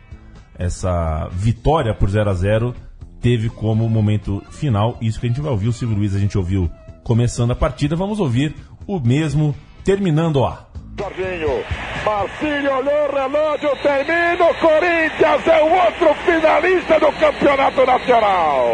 essa 0.57 1.27
vitória 1.31 1.93
por 1.93 2.09
0 2.09 2.29
a 2.29 2.34
0 2.34 2.75
teve 3.19 3.49
como 3.49 3.89
momento 3.89 4.43
final 4.51 4.97
isso 5.01 5.19
que 5.19 5.25
a 5.25 5.29
gente 5.29 5.41
vai 5.41 5.51
ouvir. 5.51 5.67
O 5.67 5.73
Silvio 5.73 5.97
Luiz 5.97 6.15
a 6.15 6.19
gente 6.19 6.38
ouviu 6.38 6.69
começando 7.03 7.51
a 7.51 7.55
partida, 7.55 7.95
vamos 7.95 8.19
ouvir 8.19 8.55
o 8.86 8.99
mesmo 8.99 9.55
terminando 9.84 10.43
a. 10.43 10.72
Jorginho, 10.99 11.63
Marcílio 12.05 12.71
olhou 12.71 13.09
o 13.09 13.15
relógio, 13.15 13.75
termina 13.81 14.45
o 14.45 14.53
Corinthians, 14.55 15.47
é 15.47 15.61
o 15.63 15.73
outro 15.73 16.13
finalista 16.23 16.99
do 16.99 17.11
Campeonato 17.13 17.85
Nacional. 17.85 18.69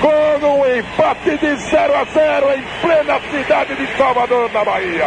Com 0.00 0.46
um 0.46 0.76
empate 0.76 1.38
de 1.38 1.54
0 1.54 1.94
a 1.94 2.04
0 2.04 2.46
em 2.54 2.62
plena 2.80 3.20
cidade 3.30 3.76
de 3.76 3.86
Salvador, 3.96 4.50
na 4.52 4.64
Bahia. 4.64 5.06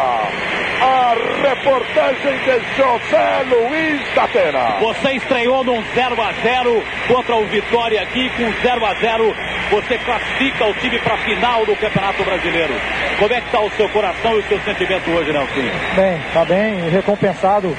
A 0.82 1.16
reportagem 1.42 2.38
de 2.40 2.76
José 2.76 3.44
Luiz 3.50 4.14
da 4.14 4.24
Atena. 4.24 4.78
Você 4.80 5.14
estreou 5.14 5.64
num 5.64 5.82
0 5.94 6.22
a 6.22 6.34
0 6.34 6.84
contra 7.08 7.36
o 7.36 7.46
Vitória 7.46 8.02
aqui, 8.02 8.30
com 8.30 8.52
0 8.62 8.86
a 8.86 8.94
0 8.96 9.36
você 9.70 9.98
classifica 9.98 10.66
o 10.66 10.74
time 10.76 11.00
para 11.00 11.16
a 11.16 11.18
final 11.18 11.66
do 11.66 11.76
Campeonato 11.76 12.24
Brasileiro. 12.24 12.74
Como 13.18 13.34
é 13.34 13.42
que 13.42 13.48
está 13.48 13.62
o 13.62 13.72
seu 13.72 13.90
coração 13.90 14.36
e 14.36 14.40
o 14.40 14.44
seu 14.44 14.60
sentimento 14.62 15.10
hoje, 15.10 15.32
Nelson? 15.32 15.54
Bem, 15.96 16.18
está 16.28 16.46
bem, 16.46 16.90
recompensado 16.90 17.76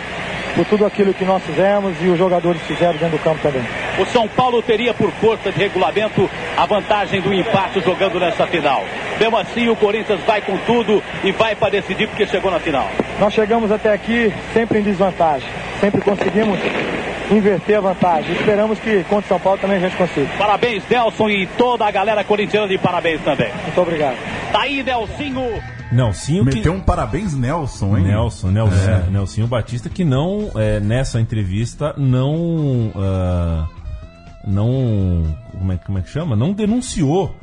por 0.56 0.64
tudo 0.64 0.86
aquilo 0.86 1.12
que 1.12 1.24
nós 1.24 1.42
fizemos 1.42 1.94
e 2.00 2.08
os 2.08 2.18
jogadores 2.18 2.60
fizeram 2.62 2.94
dentro 2.94 3.18
do 3.18 3.22
campo 3.22 3.38
também. 3.42 3.62
O 3.98 4.06
São 4.06 4.26
Paulo 4.26 4.62
teria, 4.62 4.94
por 4.94 5.12
força 5.12 5.52
de 5.52 5.58
regulamento, 5.58 6.28
a 6.56 6.64
vantagem 6.64 7.20
do 7.20 7.32
empate 7.32 7.80
jogando 7.80 8.18
nessa 8.18 8.46
final. 8.46 8.82
Mesmo 9.20 9.36
assim, 9.36 9.68
o 9.68 9.76
Corinthians 9.76 10.20
vai 10.26 10.40
com 10.40 10.56
tudo 10.58 11.02
e 11.22 11.30
vai 11.30 11.54
para 11.54 11.70
decidir 11.70 12.08
porque 12.08 12.26
chegou 12.26 12.50
na 12.50 12.58
final. 12.58 12.88
Nós 13.20 13.34
chegamos 13.34 13.70
até 13.70 13.92
aqui 13.92 14.32
sempre 14.54 14.78
em 14.78 14.82
desvantagem, 14.82 15.48
sempre 15.78 16.00
conseguimos 16.00 16.58
inverter 17.30 17.76
a 17.76 17.80
vantagem. 17.80 18.32
Esperamos 18.32 18.78
que 18.78 19.04
contra 19.04 19.26
o 19.26 19.28
São 19.28 19.40
Paulo 19.40 19.58
também 19.58 19.76
a 19.76 19.80
gente 19.80 19.96
consiga. 19.96 20.28
Parabéns, 20.38 20.82
Nelson, 20.88 21.28
e 21.28 21.46
toda 21.58 21.86
a 21.86 21.90
galera 21.90 22.24
corintiana 22.24 22.66
de 22.66 22.78
parabéns 22.78 23.20
também. 23.22 23.52
Muito 23.62 23.80
obrigado. 23.80 24.16
Tá 24.52 24.62
aí, 24.62 24.82
Nelsinho. 24.82 25.75
Nelsinho 25.92 26.44
Meteu 26.44 26.62
que... 26.62 26.68
um 26.68 26.80
parabéns 26.80 27.34
Nelson, 27.34 27.96
hein? 27.96 28.04
Nelson, 28.04 28.50
Nelson, 28.50 28.90
é. 28.90 29.10
Nelsinho 29.10 29.46
Batista 29.46 29.88
que 29.88 30.04
não 30.04 30.50
é, 30.54 30.80
nessa 30.80 31.20
entrevista 31.20 31.94
não 31.96 32.88
uh, 32.88 33.68
não 34.46 35.36
como 35.52 35.72
é, 35.72 35.76
como 35.78 35.98
é 35.98 36.02
que 36.02 36.10
chama? 36.10 36.34
Não 36.34 36.52
denunciou 36.52 37.34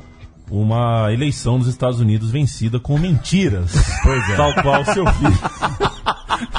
uma 0.50 1.12
eleição 1.12 1.58
nos 1.58 1.66
Estados 1.66 2.00
Unidos 2.00 2.30
vencida 2.30 2.78
com 2.78 2.98
mentiras. 2.98 3.72
Pois 4.02 4.30
é. 4.30 4.36
Tal 4.36 4.54
qual 4.62 4.84
seu 4.84 5.06
filho. 5.06 5.38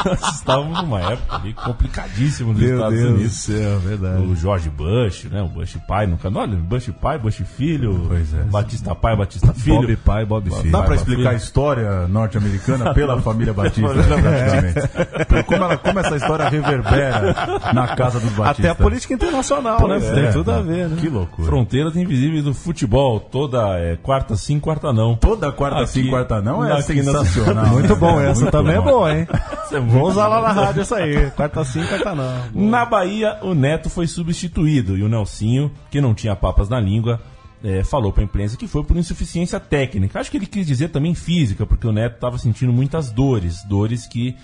Nós 0.06 0.36
estávamos 0.36 0.82
numa 0.82 1.00
época 1.02 1.36
ali 1.36 1.54
complicadíssima 1.54 2.54
nos 2.54 2.62
Meu 2.62 2.76
Estados 2.76 2.98
Deus 3.00 3.10
Unidos. 3.14 3.32
do 3.32 3.36
céu, 3.36 3.80
verdade. 3.80 4.22
O 4.24 4.36
George 4.36 4.70
Bush, 4.70 5.26
né? 5.26 5.42
O 5.42 5.48
Bush 5.48 5.78
pai 5.88 6.08
no 6.08 6.18
canal. 6.18 6.44
Olha, 6.44 6.56
Bush 6.56 6.90
pai, 7.02 7.18
Bush 7.20 7.42
filho. 7.58 8.06
Pois 8.08 8.34
é. 8.34 8.42
Batista 8.44 8.96
pai, 8.96 9.16
Batista 9.16 9.54
filho. 9.54 9.82
Bob 9.82 9.96
pai, 9.98 10.26
Bob 10.26 10.50
filho. 10.50 10.72
Dá 10.72 10.80
pra 10.80 10.88
Vai, 10.90 10.98
explicar 10.98 11.30
a 11.32 11.34
história 11.34 12.08
norte-americana 12.08 12.94
pela 12.94 13.20
família 13.22 13.54
Batista, 13.54 13.90
praticamente. 13.90 15.26
Por 15.28 15.44
Como, 15.44 15.64
ela- 15.64 15.78
como 15.78 16.00
essa 16.00 16.16
história 16.16 16.48
reverbera 16.50 17.36
na 17.74 17.88
casa 17.96 18.20
dos 18.20 18.32
Batista. 18.32 18.62
Até 18.62 18.70
a 18.70 18.76
política 18.76 19.14
internacional, 19.14 19.76
né? 19.88 20.00
Pois 20.00 20.10
Tem 20.12 20.26
é, 20.26 20.32
tudo 20.32 20.52
a 20.52 20.54
cara. 20.56 20.66
ver, 20.66 20.88
né? 20.90 20.98
Que 21.02 21.10
loucura. 21.10 21.48
Fronteiras 21.48 21.96
invisíveis 21.96 22.44
do 22.44 22.54
futebol. 22.54 23.20
Toda 23.20 23.78
é, 23.78 23.98
quarta 23.98 24.36
sim, 24.36 24.60
quarta 24.60 24.94
não. 24.94 25.16
Toda 25.16 25.52
quarta 25.52 25.80
Aqui- 25.82 25.90
sim, 25.90 26.10
quarta 26.10 26.42
não 26.42 26.64
é 26.64 26.72
aqui 26.74 26.84
sensacional. 27.04 27.68
Muito 27.76 27.90
né, 27.94 27.96
bom, 27.96 28.20
essa 28.22 28.42
Muito 28.42 28.52
também 28.52 28.76
bom. 28.76 28.82
é 28.82 28.92
boa, 28.92 29.14
hein? 29.18 29.28
É 29.72 29.80
Vou 29.80 30.08
usar 30.08 30.28
lá 30.28 30.42
na 30.42 30.52
rádio 30.52 30.82
essa 30.82 30.98
aí. 30.98 31.30
Quarta 31.36 31.64
sim, 31.66 31.84
quarta 31.86 32.14
não. 32.16 32.46
Na 32.54 32.86
Bahia, 32.86 33.38
o 33.42 33.54
Neto 33.54 33.90
foi 33.90 34.08
substituído 34.08 34.98
e 34.98 35.04
o 35.04 35.10
Nelsinho, 35.10 35.72
que 35.90 36.00
não 36.02 36.14
tinha 36.14 36.36
papas 36.36 36.70
na 36.70 36.80
língua, 36.80 37.20
eh, 37.64 37.84
falou 37.84 38.12
para 38.14 38.22
a 38.22 38.26
imprensa 38.26 38.56
que 38.58 38.68
foi 38.68 38.84
por 38.84 38.96
insuficiência 38.98 39.60
técnica. 39.60 40.20
Acho 40.20 40.30
que 40.32 40.38
ele 40.38 40.46
quis 40.46 40.66
dizer 40.68 40.90
também 40.90 41.14
física, 41.16 41.66
porque 41.66 41.88
o 41.88 41.92
Neto 41.92 42.16
estava 42.16 42.38
sentindo 42.38 42.72
muitas 42.72 43.10
dores, 43.12 43.64
dores 43.64 44.06
que 44.06 44.36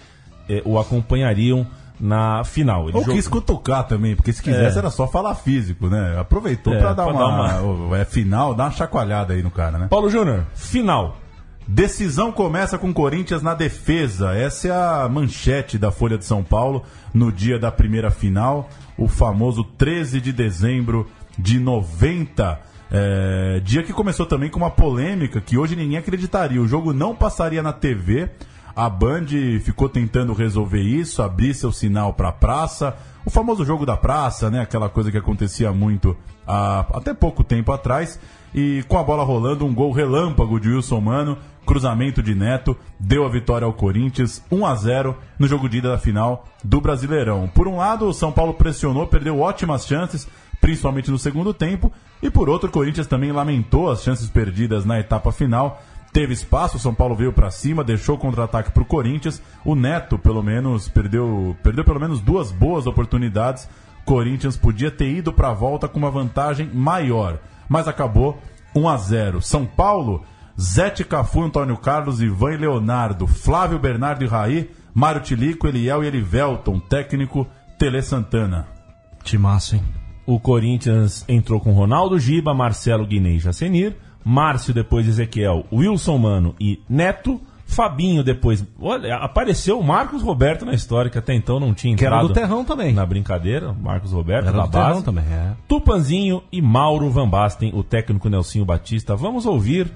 eh, 0.50 0.62
o 0.66 0.78
acompanhariam 0.80 1.66
na 2.00 2.44
final. 2.44 2.90
Ele 2.90 2.98
Ou 2.98 3.02
jogou- 3.04 3.16
quis 3.16 3.28
cutucar 3.28 3.84
também, 3.86 4.16
porque 4.16 4.34
se 4.34 4.42
quisesse 4.42 4.76
É. 4.76 4.80
era 4.80 4.90
só 4.90 5.08
falar 5.08 5.36
físico, 5.36 5.88
né? 5.88 6.18
Aproveitou 6.20 6.74
É, 6.74 6.80
pra 6.80 6.94
dar 6.94 7.06
uma, 7.06 7.48
dar 7.48 7.62
o- 7.64 7.94
É 7.96 8.04
final, 8.06 8.56
dar 8.56 8.66
uma 8.66 8.72
chacoalhada 8.72 9.34
aí 9.34 9.44
no 9.44 9.52
cara, 9.52 9.78
né? 9.78 9.88
Paulo 9.88 10.10
Júnior, 10.10 10.46
final. 10.56 11.18
Decisão 11.74 12.34
começa 12.34 12.78
com 12.78 12.94
Corinthians 12.94 13.42
na 13.42 13.54
defesa. 13.54 14.34
Essa 14.34 14.68
é 14.68 14.72
a 14.72 15.08
manchete 15.08 15.78
da 15.78 15.90
Folha 15.90 16.18
de 16.18 16.26
São 16.26 16.44
Paulo 16.44 16.84
no 17.14 17.32
dia 17.32 17.58
da 17.58 17.72
primeira 17.72 18.12
final, 18.12 18.70
o 18.98 19.08
famoso 19.08 19.64
13 19.64 20.20
de 20.20 20.34
dezembro 20.34 21.10
de 21.40 21.62
90. 21.62 22.60
É, 22.92 23.62
dia 23.64 23.84
que 23.84 23.94
começou 23.94 24.26
também 24.26 24.50
com 24.50 24.58
uma 24.58 24.70
polêmica 24.70 25.40
que 25.40 25.58
hoje 25.58 25.78
ninguém 25.78 25.98
acreditaria. 25.98 26.62
O 26.62 26.68
jogo 26.68 26.92
não 26.92 27.16
passaria 27.16 27.64
na 27.64 27.72
TV. 27.72 28.30
A 28.76 28.90
Band 28.90 29.28
ficou 29.64 29.88
tentando 29.88 30.34
resolver 30.34 30.82
isso, 30.82 31.24
abrir 31.24 31.54
seu 31.54 31.72
sinal 31.72 32.14
para 32.14 32.28
a 32.28 32.34
praça. 32.34 32.98
O 33.26 33.30
famoso 33.30 33.64
jogo 33.64 33.86
da 33.86 33.96
praça, 33.96 34.50
né? 34.50 34.60
Aquela 34.60 34.90
coisa 34.90 35.10
que 35.10 35.18
acontecia 35.18 35.72
muito 35.72 36.18
há 36.46 36.86
até 36.92 37.14
pouco 37.14 37.46
tempo 37.46 37.72
atrás. 37.72 38.20
E 38.54 38.84
com 38.90 38.98
a 38.98 39.04
bola 39.04 39.24
rolando, 39.24 39.66
um 39.66 39.74
gol 39.74 39.94
relâmpago 39.94 40.60
de 40.60 40.70
Wilson 40.70 41.00
Mano, 41.00 41.38
cruzamento 41.66 42.22
de 42.22 42.36
Neto, 42.36 42.76
deu 43.00 43.26
a 43.26 43.30
vitória 43.30 43.66
ao 43.66 43.74
Corinthians 43.74 44.44
1 44.52 44.66
a 44.66 44.76
0 44.76 45.18
no 45.38 45.48
jogo 45.48 45.70
de 45.70 45.78
ida 45.78 45.90
da 45.90 45.98
final 45.98 46.46
do 46.64 46.82
Brasileirão. 46.82 47.48
Por 47.48 47.68
um 47.68 47.78
lado, 47.78 48.08
o 48.08 48.14
São 48.14 48.32
Paulo 48.32 48.54
pressionou, 48.54 49.08
perdeu 49.08 49.40
ótimas 49.40 49.86
chances, 49.86 50.28
principalmente 50.60 51.10
no 51.10 51.18
segundo 51.18 51.54
tempo, 51.54 51.92
e 52.22 52.30
por 52.30 52.50
outro, 52.50 52.70
o 52.70 52.72
Corinthians 52.72 53.08
também 53.08 53.32
lamentou 53.32 53.90
as 53.90 54.04
chances 54.04 54.30
perdidas 54.30 54.86
na 54.86 55.00
etapa 55.00 55.32
final. 55.32 55.82
Teve 56.14 56.34
espaço, 56.34 56.76
o 56.78 56.80
São 56.80 56.94
Paulo 56.94 57.16
veio 57.16 57.32
para 57.32 57.50
cima, 57.50 57.84
deixou 57.84 58.16
o 58.16 58.20
contra-ataque 58.20 58.72
para 58.72 58.84
o 58.84 58.86
Corinthians. 58.86 59.42
O 59.64 59.76
Neto, 59.76 60.20
pelo 60.20 60.44
menos, 60.44 60.90
perdeu, 60.90 61.56
perdeu 61.64 61.86
pelo 61.86 62.00
menos 62.00 62.20
duas 62.20 62.52
boas 62.52 62.86
oportunidades. 62.86 63.68
Corinthians 64.04 64.58
podia 64.58 64.92
ter 64.92 65.10
ido 65.10 65.32
para 65.32 65.50
a 65.50 65.54
volta 65.54 65.88
com 65.88 65.98
uma 65.98 66.12
vantagem 66.12 66.70
maior, 66.74 67.40
mas 67.70 67.88
acabou 67.88 68.38
1 68.76 68.90
a 68.90 68.98
0. 68.98 69.42
São 69.42 69.66
Paulo, 69.66 70.26
Zete 70.60 71.04
Cafu, 71.04 71.42
Antônio 71.44 71.78
Carlos, 71.78 72.22
Ivan 72.22 72.54
e 72.54 72.58
Leonardo, 72.58 73.28
Flávio 73.28 73.80
Bernardo 73.80 74.24
e 74.24 74.28
Raí, 74.28 74.70
Mário 74.94 75.22
Tilico, 75.22 75.68
Eliel 75.68 76.04
e 76.04 76.08
Elivelton, 76.08 76.80
técnico 76.80 77.48
Tele 77.78 78.02
Santana. 78.02 78.68
Timaço, 79.24 79.76
hein? 79.76 79.84
O 80.26 80.40
Corinthians 80.40 81.26
entrou 81.28 81.60
com 81.60 81.72
Ronaldo 81.72 82.20
Giba, 82.20 82.54
Marcelo 82.54 83.06
Guinei 83.06 83.36
e 83.38 83.40
Jacenir, 83.40 83.96
Márcio 84.24 84.74
depois 84.74 85.08
Ezequiel, 85.08 85.66
Wilson 85.74 86.18
Mano 86.18 86.56
e 86.60 86.80
Neto, 86.88 87.42
Fabinho 87.66 88.24
depois. 88.24 88.64
Olha, 88.80 89.16
apareceu 89.16 89.80
o 89.80 89.84
Marcos 89.84 90.22
Roberto 90.22 90.66
na 90.66 90.74
história, 90.74 91.10
que 91.10 91.18
até 91.18 91.34
então 91.34 91.60
não 91.60 91.74
tinha 91.74 91.96
Que 91.96 92.06
era 92.06 92.18
entrado. 92.18 92.28
do 92.28 92.34
Terrão 92.34 92.66
também. 92.66 92.94
Na 92.94 93.06
brincadeira, 93.06 93.74
Marcos 93.74 94.12
Roberto 94.12 94.48
Era 94.50 94.58
da 94.58 94.66
do 94.66 94.72
Terrão 94.72 94.90
base. 94.90 95.06
também, 95.06 95.24
é. 95.24 95.54
Tupanzinho 95.68 96.44
e 96.52 96.62
Mauro 96.62 97.10
Van 97.10 97.30
Basten, 97.30 97.72
o 97.74 97.82
técnico 97.84 98.28
Nelsinho 98.30 98.66
Batista. 98.66 99.16
Vamos 99.16 99.46
ouvir 99.46 99.90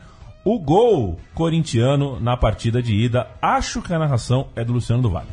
o 0.46 0.60
gol 0.60 1.20
corintiano 1.34 2.20
na 2.20 2.38
partida 2.38 2.82
de 2.82 2.94
ida. 2.94 3.28
Acho 3.42 3.82
que 3.82 3.94
a 3.94 4.00
narração 4.00 4.48
é 4.56 4.64
do 4.64 4.74
Luciano 4.74 5.02
do 5.02 5.10
Vale. 5.10 5.28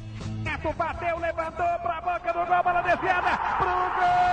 Bateu, 0.77 1.19
levantou 1.19 1.67
pra 1.83 2.01
boca 2.01 2.33
do 2.33 2.47
gol, 2.47 2.63
bola 2.63 2.81
desviada 2.83 3.39
pro 3.59 3.69
Wilson 3.69 4.32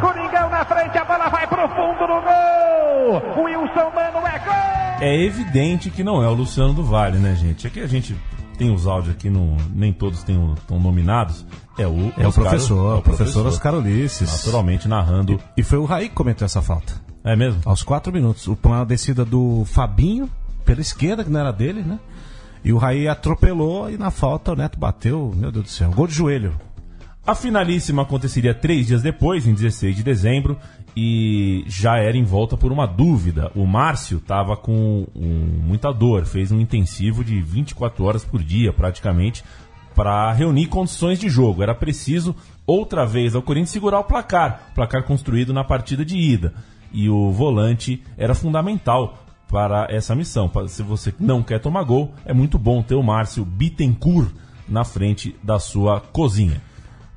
Coringão 0.00 0.48
na 0.50 0.64
frente, 0.64 0.96
a 0.98 1.04
bola 1.04 1.28
vai 1.28 1.46
pro 1.46 1.68
fundo 1.68 2.06
do 2.06 2.20
gol! 2.22 3.44
Wilson 3.44 3.90
Mano 3.94 4.26
é 4.26 4.38
gol! 4.38 4.98
É 5.00 5.14
evidente 5.24 5.90
que 5.90 6.02
não 6.02 6.22
é 6.22 6.28
o 6.28 6.32
Luciano 6.34 6.72
do 6.74 6.82
Vale, 6.82 7.18
né, 7.18 7.34
gente? 7.36 7.66
É 7.66 7.70
que 7.70 7.80
a 7.80 7.86
gente 7.86 8.16
tem 8.56 8.72
os 8.72 8.86
áudios 8.86 9.14
aqui, 9.14 9.30
no, 9.30 9.56
nem 9.74 9.92
todos 9.92 10.18
estão 10.18 10.54
nominados. 10.70 11.46
É 11.78 11.86
o, 11.86 12.12
É 12.16 12.24
o 12.24 12.28
Oscar- 12.28 12.44
professor, 12.44 12.96
é 12.96 12.98
o 12.98 13.02
professor 13.02 13.46
Oscar 13.46 13.74
Ulisses. 13.74 14.30
Naturalmente 14.44 14.88
narrando. 14.88 15.38
E 15.56 15.62
foi 15.62 15.78
o 15.78 15.84
Raí 15.84 16.08
que 16.08 16.14
cometeu 16.14 16.44
essa 16.46 16.60
falta. 16.62 16.94
É 17.22 17.36
mesmo? 17.36 17.60
Aos 17.64 17.82
quatro 17.82 18.12
minutos. 18.12 18.48
O- 18.48 18.58
Uma 18.64 18.84
descida 18.84 19.24
do 19.24 19.64
Fabinho, 19.66 20.28
pela 20.64 20.80
esquerda, 20.80 21.22
que 21.22 21.30
não 21.30 21.38
era 21.40 21.52
dele, 21.52 21.82
né? 21.82 21.98
E 22.64 22.72
o 22.72 22.78
Raí 22.78 23.06
atropelou 23.06 23.88
e 23.88 23.96
na 23.96 24.10
falta 24.10 24.52
o 24.52 24.56
Neto 24.56 24.78
bateu, 24.78 25.32
meu 25.36 25.52
Deus 25.52 25.64
do 25.66 25.70
céu, 25.70 25.90
gol 25.92 26.08
de 26.08 26.14
joelho. 26.14 26.54
A 27.28 27.34
finalíssima 27.34 28.04
aconteceria 28.04 28.54
três 28.54 28.86
dias 28.86 29.02
depois, 29.02 29.46
em 29.46 29.52
16 29.52 29.96
de 29.96 30.02
dezembro, 30.02 30.56
e 30.96 31.62
já 31.66 31.98
era 31.98 32.16
em 32.16 32.24
volta 32.24 32.56
por 32.56 32.72
uma 32.72 32.86
dúvida. 32.86 33.52
O 33.54 33.66
Márcio 33.66 34.16
estava 34.16 34.56
com 34.56 35.06
um, 35.14 35.60
muita 35.62 35.92
dor, 35.92 36.24
fez 36.24 36.50
um 36.50 36.58
intensivo 36.58 37.22
de 37.22 37.38
24 37.38 38.02
horas 38.02 38.24
por 38.24 38.42
dia, 38.42 38.72
praticamente, 38.72 39.44
para 39.94 40.32
reunir 40.32 40.68
condições 40.68 41.18
de 41.18 41.28
jogo. 41.28 41.62
Era 41.62 41.74
preciso, 41.74 42.34
outra 42.66 43.04
vez, 43.04 43.34
ao 43.34 43.42
Corinthians 43.42 43.72
segurar 43.72 44.00
o 44.00 44.04
placar, 44.04 44.72
placar 44.74 45.02
construído 45.02 45.52
na 45.52 45.62
partida 45.62 46.06
de 46.06 46.16
ida. 46.16 46.54
E 46.90 47.10
o 47.10 47.30
volante 47.30 48.02
era 48.16 48.34
fundamental 48.34 49.22
para 49.50 49.86
essa 49.90 50.14
missão. 50.14 50.50
Se 50.66 50.82
você 50.82 51.12
não 51.20 51.42
quer 51.42 51.60
tomar 51.60 51.82
gol, 51.82 52.14
é 52.24 52.32
muito 52.32 52.58
bom 52.58 52.82
ter 52.82 52.94
o 52.94 53.02
Márcio 53.02 53.44
Bittencourt 53.44 54.30
na 54.66 54.82
frente 54.82 55.36
da 55.42 55.58
sua 55.58 56.00
cozinha. 56.00 56.66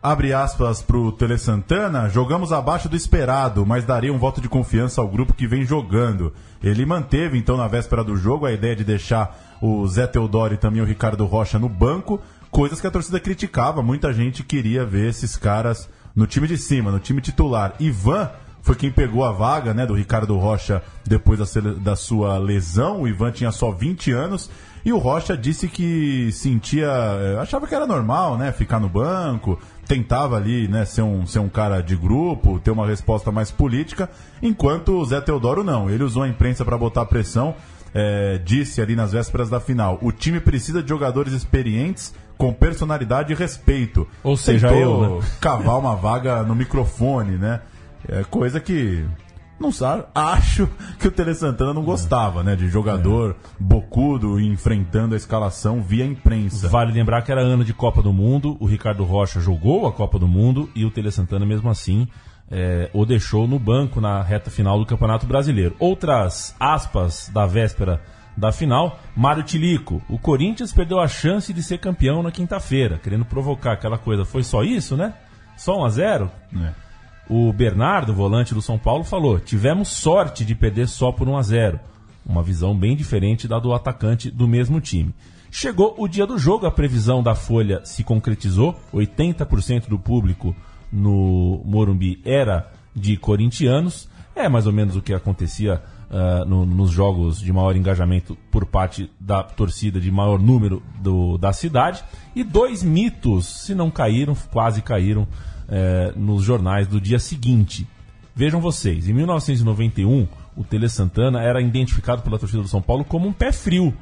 Abre 0.03 0.33
aspas 0.33 0.81
pro 0.81 1.11
Tele 1.11 1.37
Santana, 1.37 2.09
jogamos 2.09 2.51
abaixo 2.51 2.89
do 2.89 2.95
esperado, 2.95 3.63
mas 3.67 3.85
daria 3.85 4.11
um 4.11 4.17
voto 4.17 4.41
de 4.41 4.49
confiança 4.49 4.99
ao 4.99 5.07
grupo 5.07 5.35
que 5.35 5.45
vem 5.45 5.63
jogando. 5.63 6.33
Ele 6.63 6.87
manteve, 6.87 7.37
então, 7.37 7.55
na 7.55 7.67
véspera 7.67 8.03
do 8.03 8.17
jogo, 8.17 8.47
a 8.47 8.51
ideia 8.51 8.75
de 8.75 8.83
deixar 8.83 9.39
o 9.61 9.87
Zé 9.87 10.07
Teodoro 10.07 10.55
e 10.55 10.57
também 10.57 10.81
o 10.81 10.85
Ricardo 10.85 11.23
Rocha 11.25 11.59
no 11.59 11.69
banco, 11.69 12.19
coisas 12.49 12.81
que 12.81 12.87
a 12.87 12.91
torcida 12.91 13.19
criticava. 13.19 13.83
Muita 13.83 14.11
gente 14.11 14.43
queria 14.43 14.83
ver 14.83 15.07
esses 15.07 15.37
caras 15.37 15.87
no 16.15 16.25
time 16.25 16.47
de 16.47 16.57
cima, 16.57 16.89
no 16.89 16.99
time 16.99 17.21
titular. 17.21 17.75
Ivan 17.79 18.27
foi 18.63 18.75
quem 18.75 18.91
pegou 18.91 19.23
a 19.23 19.31
vaga 19.31 19.71
né, 19.71 19.85
do 19.85 19.93
Ricardo 19.93 20.35
Rocha 20.37 20.81
depois 21.05 21.37
da, 21.39 21.45
da 21.79 21.95
sua 21.95 22.39
lesão. 22.39 23.01
O 23.01 23.07
Ivan 23.07 23.31
tinha 23.31 23.51
só 23.51 23.71
20 23.71 24.11
anos. 24.11 24.49
E 24.83 24.91
o 24.91 24.97
Rocha 24.97 25.37
disse 25.37 25.67
que 25.67 26.31
sentia. 26.31 26.87
eh, 26.87 27.37
achava 27.39 27.67
que 27.67 27.75
era 27.75 27.85
normal, 27.85 28.37
né? 28.37 28.51
Ficar 28.51 28.79
no 28.79 28.89
banco, 28.89 29.59
tentava 29.91 30.37
ali, 30.37 30.69
né, 30.69 30.85
ser 30.85 31.01
um, 31.01 31.25
ser 31.25 31.39
um 31.39 31.49
cara 31.49 31.81
de 31.81 31.97
grupo, 31.97 32.57
ter 32.59 32.71
uma 32.71 32.87
resposta 32.87 33.29
mais 33.29 33.51
política, 33.51 34.09
enquanto 34.41 34.93
o 34.93 35.03
Zé 35.03 35.19
Teodoro 35.19 35.65
não. 35.65 35.89
Ele 35.89 36.01
usou 36.01 36.23
a 36.23 36.29
imprensa 36.29 36.63
para 36.63 36.77
botar 36.77 37.05
pressão, 37.07 37.53
eh, 37.93 38.39
disse 38.41 38.81
ali 38.81 38.95
nas 38.95 39.11
vésperas 39.11 39.49
da 39.49 39.59
final: 39.59 39.99
o 40.01 40.09
time 40.09 40.39
precisa 40.39 40.81
de 40.81 40.87
jogadores 40.87 41.33
experientes, 41.33 42.13
com 42.37 42.53
personalidade 42.53 43.33
e 43.33 43.35
respeito. 43.35 44.07
Ou 44.23 44.37
seja, 44.37 44.71
eu, 44.71 45.19
né? 45.19 45.27
cavar 45.41 45.77
uma 45.77 45.93
vaga 45.93 46.41
no 46.41 46.55
microfone, 46.55 47.37
né? 47.37 47.59
É 48.07 48.23
coisa 48.23 48.61
que. 48.61 49.05
Não 49.61 49.71
sabe, 49.71 50.05
acho 50.15 50.67
que 50.99 51.07
o 51.07 51.11
Tele 51.11 51.35
Santana 51.35 51.71
não 51.71 51.83
gostava, 51.83 52.41
né? 52.41 52.55
De 52.55 52.67
jogador 52.67 53.35
bocudo 53.59 54.39
enfrentando 54.39 55.13
a 55.13 55.17
escalação 55.17 55.83
via 55.83 56.03
imprensa. 56.03 56.67
Vale 56.67 56.91
lembrar 56.91 57.21
que 57.21 57.31
era 57.31 57.41
ano 57.41 57.63
de 57.63 57.71
Copa 57.71 58.01
do 58.01 58.11
Mundo, 58.11 58.57
o 58.59 58.65
Ricardo 58.65 59.03
Rocha 59.03 59.39
jogou 59.39 59.85
a 59.85 59.91
Copa 59.91 60.17
do 60.17 60.27
Mundo 60.27 60.67
e 60.73 60.83
o 60.83 60.89
Tele 60.89 61.11
Santana, 61.11 61.45
mesmo 61.45 61.69
assim, 61.69 62.07
é, 62.49 62.89
o 62.91 63.05
deixou 63.05 63.47
no 63.47 63.59
banco 63.59 64.01
na 64.01 64.23
reta 64.23 64.49
final 64.49 64.79
do 64.79 64.85
Campeonato 64.85 65.27
Brasileiro. 65.27 65.75
Outras 65.77 66.55
aspas 66.59 67.29
da 67.31 67.45
véspera 67.45 68.01
da 68.35 68.51
final, 68.51 68.99
Mário 69.15 69.43
Tilico. 69.43 70.01
O 70.09 70.17
Corinthians 70.17 70.73
perdeu 70.73 70.99
a 70.99 71.07
chance 71.07 71.53
de 71.53 71.61
ser 71.61 71.77
campeão 71.77 72.23
na 72.23 72.31
quinta-feira, 72.31 72.97
querendo 72.97 73.25
provocar 73.25 73.73
aquela 73.73 73.99
coisa. 73.99 74.25
Foi 74.25 74.43
só 74.43 74.63
isso, 74.63 74.97
né? 74.97 75.13
Só 75.55 75.77
1 75.79 75.85
a 75.85 75.89
0 75.89 76.31
É. 76.55 76.90
O 77.29 77.51
Bernardo, 77.53 78.13
volante 78.13 78.53
do 78.53 78.61
São 78.61 78.77
Paulo, 78.77 79.03
falou: 79.03 79.39
tivemos 79.39 79.89
sorte 79.89 80.43
de 80.43 80.53
perder 80.55 80.87
só 80.87 81.11
por 81.11 81.27
1 81.29 81.37
a 81.37 81.41
0 81.41 81.79
Uma 82.25 82.43
visão 82.43 82.75
bem 82.75 82.95
diferente 82.95 83.47
da 83.47 83.57
do 83.59 83.73
atacante 83.73 84.29
do 84.29 84.47
mesmo 84.47 84.81
time. 84.81 85.13
Chegou 85.49 85.95
o 85.97 86.07
dia 86.07 86.25
do 86.25 86.37
jogo, 86.37 86.65
a 86.65 86.71
previsão 86.71 87.21
da 87.21 87.35
Folha 87.35 87.81
se 87.83 88.03
concretizou. 88.03 88.75
80% 88.93 89.87
do 89.87 89.99
público 89.99 90.55
no 90.91 91.61
Morumbi 91.65 92.21
era 92.25 92.71
de 92.95 93.17
corintianos. 93.17 94.09
É 94.35 94.47
mais 94.47 94.65
ou 94.65 94.71
menos 94.73 94.95
o 94.95 95.01
que 95.01 95.13
acontecia 95.13 95.81
ah, 96.09 96.43
no- 96.45 96.65
nos 96.65 96.89
jogos 96.91 97.39
de 97.39 97.51
maior 97.53 97.75
engajamento 97.75 98.37
por 98.49 98.65
parte 98.65 99.09
da 99.19 99.43
torcida 99.43 99.99
de 99.99 100.09
maior 100.11 100.39
número 100.39 100.81
do- 101.01 101.37
da 101.37 101.51
cidade. 101.53 102.03
E 102.35 102.43
dois 102.43 102.81
mitos, 102.83 103.45
se 103.45 103.73
não 103.75 103.89
caíram, 103.91 104.35
quase 104.51 104.81
caíram 104.81 105.27
eh, 105.71 106.13
nos 106.15 106.43
jornais 106.43 106.87
do 106.87 107.01
dia 107.01 107.17
seguinte. 107.17 107.87
Vejam 108.35 108.59
vocês, 108.61 109.07
em 109.07 109.13
1991, 109.13 110.27
o 110.55 110.63
Tele 110.63 110.87
Santana 110.89 111.41
era 111.41 111.59
identificado 111.61 112.21
pela 112.21 112.37
torcida 112.37 112.61
do 112.61 112.67
São 112.67 112.81
Paulo 112.81 113.03
como 113.03 113.27
um 113.27 113.33
pé 113.33 113.51
frio. 113.51 113.93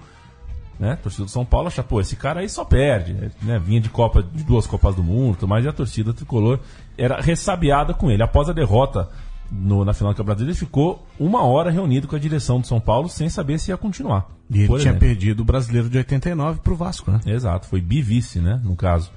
Né? 0.80 0.94
A 0.94 0.96
torcida 0.98 1.26
do 1.26 1.32
São 1.32 1.44
Paulo 1.46 1.68
acha, 1.68 1.84
pô, 1.84 2.00
esse 2.00 2.16
cara 2.16 2.40
aí 2.40 2.48
só 2.50 2.64
perde. 2.64 3.14
Né? 3.42 3.60
Vinha 3.60 3.82
de 3.82 3.90
Copa, 3.90 4.24
de 4.24 4.44
duas 4.44 4.66
Copas 4.66 4.96
do 4.96 5.04
Mundo, 5.04 5.36
tudo 5.36 5.48
mais, 5.50 5.64
e 5.66 5.68
a 5.68 5.74
torcida 5.74 6.14
tricolor 6.14 6.60
era 6.98 7.20
ressabiada 7.22 7.94
com 7.94 8.10
ele. 8.10 8.24
Após 8.24 8.48
a 8.50 8.54
derrota 8.54 9.10
no- 9.52 9.84
na 9.84 9.94
final 9.94 10.14
do 10.14 10.16
Campeonato 10.16 10.24
Brasileiro, 10.46 10.52
ele 10.52 10.60
ficou 10.60 11.06
uma 11.20 11.44
hora 11.44 11.70
reunido 11.70 12.08
com 12.08 12.16
a 12.16 12.20
direção 12.20 12.62
do 12.62 12.68
São 12.68 12.80
Paulo 12.80 13.10
sem 13.10 13.28
saber 13.30 13.60
se 13.60 13.72
ia 13.72 13.78
continuar. 13.78 14.28
E 14.50 14.60
ele 14.60 14.68
Por 14.68 14.80
tinha 14.80 14.92
exemplo. 14.92 15.08
perdido 15.08 15.42
o 15.42 15.46
brasileiro 15.46 15.90
de 15.90 15.98
89 15.98 16.60
pro 16.62 16.76
Vasco, 16.76 17.12
né? 17.12 17.20
Exato, 17.26 17.68
foi 17.68 17.82
bivice, 17.82 18.40
né, 18.40 18.62
no 18.64 18.76
caso. 18.76 19.12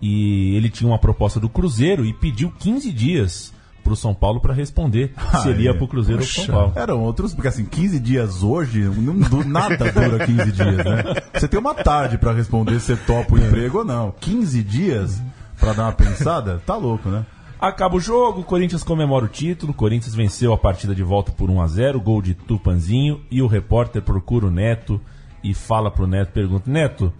E 0.00 0.54
ele 0.56 0.70
tinha 0.70 0.88
uma 0.88 0.98
proposta 0.98 1.40
do 1.40 1.48
Cruzeiro 1.48 2.04
e 2.04 2.12
pediu 2.12 2.52
15 2.58 2.92
dias 2.92 3.52
pro 3.82 3.96
São 3.96 4.14
Paulo 4.14 4.38
para 4.40 4.52
responder 4.52 5.12
se 5.42 5.48
ele 5.48 5.62
ia 5.64 5.74
pro 5.74 5.88
Cruzeiro 5.88 6.20
ou 6.20 6.26
pro 6.26 6.34
São 6.34 6.54
Paulo. 6.54 6.72
Eram 6.76 7.00
outros, 7.00 7.32
porque 7.34 7.48
assim, 7.48 7.64
15 7.64 7.98
dias 7.98 8.42
hoje, 8.42 8.80
não, 8.82 9.14
du- 9.18 9.44
nada 9.48 9.90
dura 9.90 10.24
15 10.26 10.52
dias, 10.52 10.76
né? 10.76 11.04
Você 11.34 11.48
tem 11.48 11.58
uma 11.58 11.74
tarde 11.74 12.18
pra 12.18 12.32
responder 12.32 12.78
se 12.80 12.94
topa 12.96 13.34
o 13.34 13.38
emprego 13.38 13.78
ou 13.78 13.84
não. 13.84 14.12
15 14.20 14.62
dias 14.62 15.22
pra 15.58 15.72
dar 15.72 15.84
uma 15.84 15.92
pensada, 15.92 16.62
tá 16.66 16.76
louco, 16.76 17.08
né? 17.08 17.24
Acaba 17.60 17.96
o 17.96 18.00
jogo, 18.00 18.42
o 18.42 18.44
Corinthians 18.44 18.84
comemora 18.84 19.24
o 19.24 19.28
título, 19.28 19.72
o 19.72 19.74
Corinthians 19.74 20.14
venceu 20.14 20.52
a 20.52 20.58
partida 20.58 20.94
de 20.94 21.02
volta 21.02 21.32
por 21.32 21.50
1 21.50 21.60
a 21.60 21.66
0 21.66 22.00
gol 22.00 22.22
de 22.22 22.34
Tupanzinho, 22.34 23.20
e 23.30 23.42
o 23.42 23.48
repórter 23.48 24.00
procura 24.02 24.46
o 24.46 24.50
Neto 24.50 25.00
e 25.42 25.52
fala 25.54 25.90
pro 25.90 26.06
Neto, 26.06 26.30
pergunta, 26.30 26.70
Neto, 26.70 27.12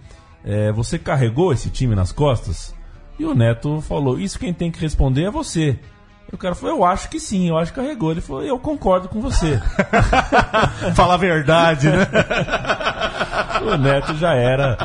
é, 0.43 0.71
você 0.71 0.97
carregou 0.97 1.51
esse 1.51 1.69
time 1.69 1.95
nas 1.95 2.11
costas? 2.11 2.73
E 3.17 3.25
o 3.25 3.35
Neto 3.35 3.81
falou, 3.81 4.19
isso 4.19 4.39
quem 4.39 4.53
tem 4.53 4.71
que 4.71 4.79
responder 4.79 5.23
é 5.23 5.31
você. 5.31 5.77
E 6.31 6.35
o 6.35 6.37
cara 6.37 6.53
falou, 6.53 6.77
eu 6.77 6.85
acho 6.85 7.09
que 7.09 7.19
sim, 7.19 7.49
eu 7.49 7.57
acho 7.57 7.73
que 7.73 7.81
carregou. 7.81 8.11
Ele 8.11 8.21
falou, 8.21 8.43
eu 8.43 8.59
concordo 8.59 9.09
com 9.09 9.19
você. 9.19 9.59
Fala 10.95 11.15
a 11.15 11.17
verdade, 11.17 11.89
né? 11.89 12.07
o 13.65 13.77
Neto 13.77 14.15
já 14.15 14.33
era. 14.33 14.77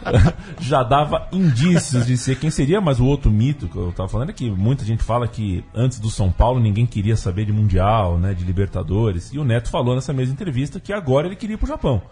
Já 0.60 0.82
dava 0.82 1.26
indícios 1.32 2.04
de 2.04 2.16
ser 2.18 2.38
quem 2.38 2.50
seria, 2.50 2.80
mas 2.80 3.00
o 3.00 3.06
outro 3.06 3.30
mito 3.30 3.66
que 3.66 3.76
eu 3.76 3.92
tava 3.92 4.08
falando 4.08 4.30
é 4.30 4.32
que 4.32 4.50
muita 4.50 4.84
gente 4.84 5.02
fala 5.02 5.26
que 5.26 5.64
antes 5.74 5.98
do 5.98 6.10
São 6.10 6.30
Paulo 6.30 6.60
ninguém 6.60 6.84
queria 6.84 7.16
saber 7.16 7.46
de 7.46 7.52
Mundial, 7.52 8.18
né, 8.18 8.34
de 8.34 8.44
Libertadores. 8.44 9.32
E 9.32 9.38
o 9.38 9.44
Neto 9.44 9.70
falou 9.70 9.94
nessa 9.94 10.12
mesma 10.12 10.34
entrevista 10.34 10.78
que 10.78 10.92
agora 10.92 11.26
ele 11.26 11.36
queria 11.36 11.54
ir 11.54 11.56
pro 11.56 11.66
Japão. 11.66 12.02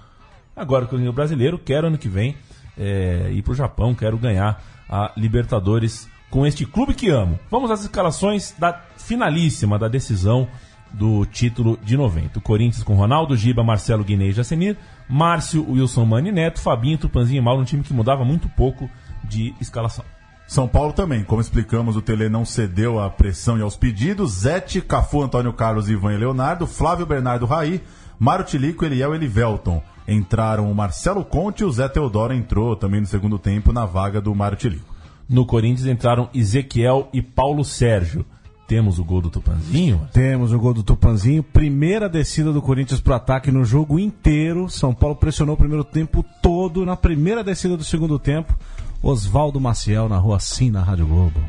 Agora 0.56 0.86
que 0.86 0.94
eu 0.94 0.98
sou 0.98 1.12
brasileiro, 1.12 1.58
quero 1.58 1.88
ano 1.88 1.98
que 1.98 2.08
vem 2.08 2.36
é, 2.78 3.30
ir 3.32 3.42
pro 3.42 3.54
Japão, 3.54 3.94
quero 3.94 4.16
ganhar 4.16 4.62
a 4.88 5.12
Libertadores 5.16 6.08
com 6.30 6.46
este 6.46 6.64
clube 6.64 6.94
que 6.94 7.08
amo. 7.08 7.38
Vamos 7.50 7.70
às 7.70 7.82
escalações 7.82 8.54
da 8.58 8.72
finalíssima 8.96 9.78
da 9.78 9.88
decisão 9.88 10.48
do 10.92 11.26
título 11.26 11.78
de 11.82 11.96
90. 11.96 12.38
O 12.38 12.42
Corinthians 12.42 12.82
com 12.82 12.94
Ronaldo, 12.94 13.36
Giba, 13.36 13.62
Marcelo 13.62 14.04
Guinei 14.04 14.28
e 14.28 14.32
Jacenir, 14.32 14.76
Márcio, 15.08 15.68
Wilson 15.70 16.04
Mani 16.04 16.32
Neto, 16.32 16.60
Fabinho, 16.60 16.98
Tupanzinho 16.98 17.38
e 17.38 17.44
Mauro, 17.44 17.62
um 17.62 17.64
time 17.64 17.82
que 17.82 17.92
mudava 17.92 18.24
muito 18.24 18.48
pouco 18.48 18.88
de 19.24 19.54
escalação. 19.60 20.04
São 20.46 20.66
Paulo 20.66 20.94
também, 20.94 21.24
como 21.24 21.42
explicamos, 21.42 21.94
o 21.94 22.00
Tele 22.00 22.30
não 22.30 22.42
cedeu 22.42 22.98
à 22.98 23.10
pressão 23.10 23.58
e 23.58 23.62
aos 23.62 23.76
pedidos. 23.76 24.32
Zete, 24.32 24.80
Cafu, 24.80 25.22
Antônio 25.22 25.52
Carlos, 25.52 25.90
Ivan 25.90 26.14
e 26.14 26.16
Leonardo, 26.16 26.66
Flávio 26.66 27.04
Bernardo 27.04 27.44
Raí, 27.44 27.82
Mário 28.18 28.46
Tilico, 28.46 28.84
Eliel 28.84 29.12
e 29.12 29.18
Elivelton. 29.18 29.82
Entraram 30.08 30.72
o 30.72 30.74
Marcelo 30.74 31.22
Conte 31.22 31.62
e 31.62 31.66
o 31.66 31.70
Zé 31.70 31.86
Teodoro 31.86 32.32
entrou 32.32 32.74
também 32.74 33.02
no 33.02 33.06
segundo 33.06 33.38
tempo 33.38 33.74
na 33.74 33.84
vaga 33.84 34.22
do 34.22 34.34
Mário 34.34 34.56
Tilico. 34.56 34.96
No 35.28 35.44
Corinthians 35.44 35.86
entraram 35.86 36.30
Ezequiel 36.34 37.10
e 37.12 37.20
Paulo 37.20 37.62
Sérgio. 37.62 38.24
Temos 38.66 38.98
o 38.98 39.04
gol 39.04 39.20
do 39.20 39.28
Tupanzinho? 39.28 40.08
Temos 40.12 40.52
o 40.52 40.58
gol 40.58 40.72
do 40.72 40.82
Tupanzinho. 40.82 41.42
Primeira 41.42 42.08
descida 42.08 42.52
do 42.52 42.62
Corinthians 42.62 43.00
pro 43.00 43.14
ataque 43.14 43.52
no 43.52 43.64
jogo 43.64 43.98
inteiro. 43.98 44.68
São 44.70 44.94
Paulo 44.94 45.14
pressionou 45.16 45.54
o 45.54 45.58
primeiro 45.58 45.84
tempo 45.84 46.24
todo. 46.42 46.86
Na 46.86 46.96
primeira 46.96 47.44
descida 47.44 47.76
do 47.76 47.84
segundo 47.84 48.18
tempo, 48.18 48.54
Oswaldo 49.02 49.60
Maciel 49.60 50.08
na 50.08 50.16
rua 50.16 50.40
Sim, 50.40 50.70
na 50.70 50.82
Rádio 50.82 51.06
Globo. 51.06 51.40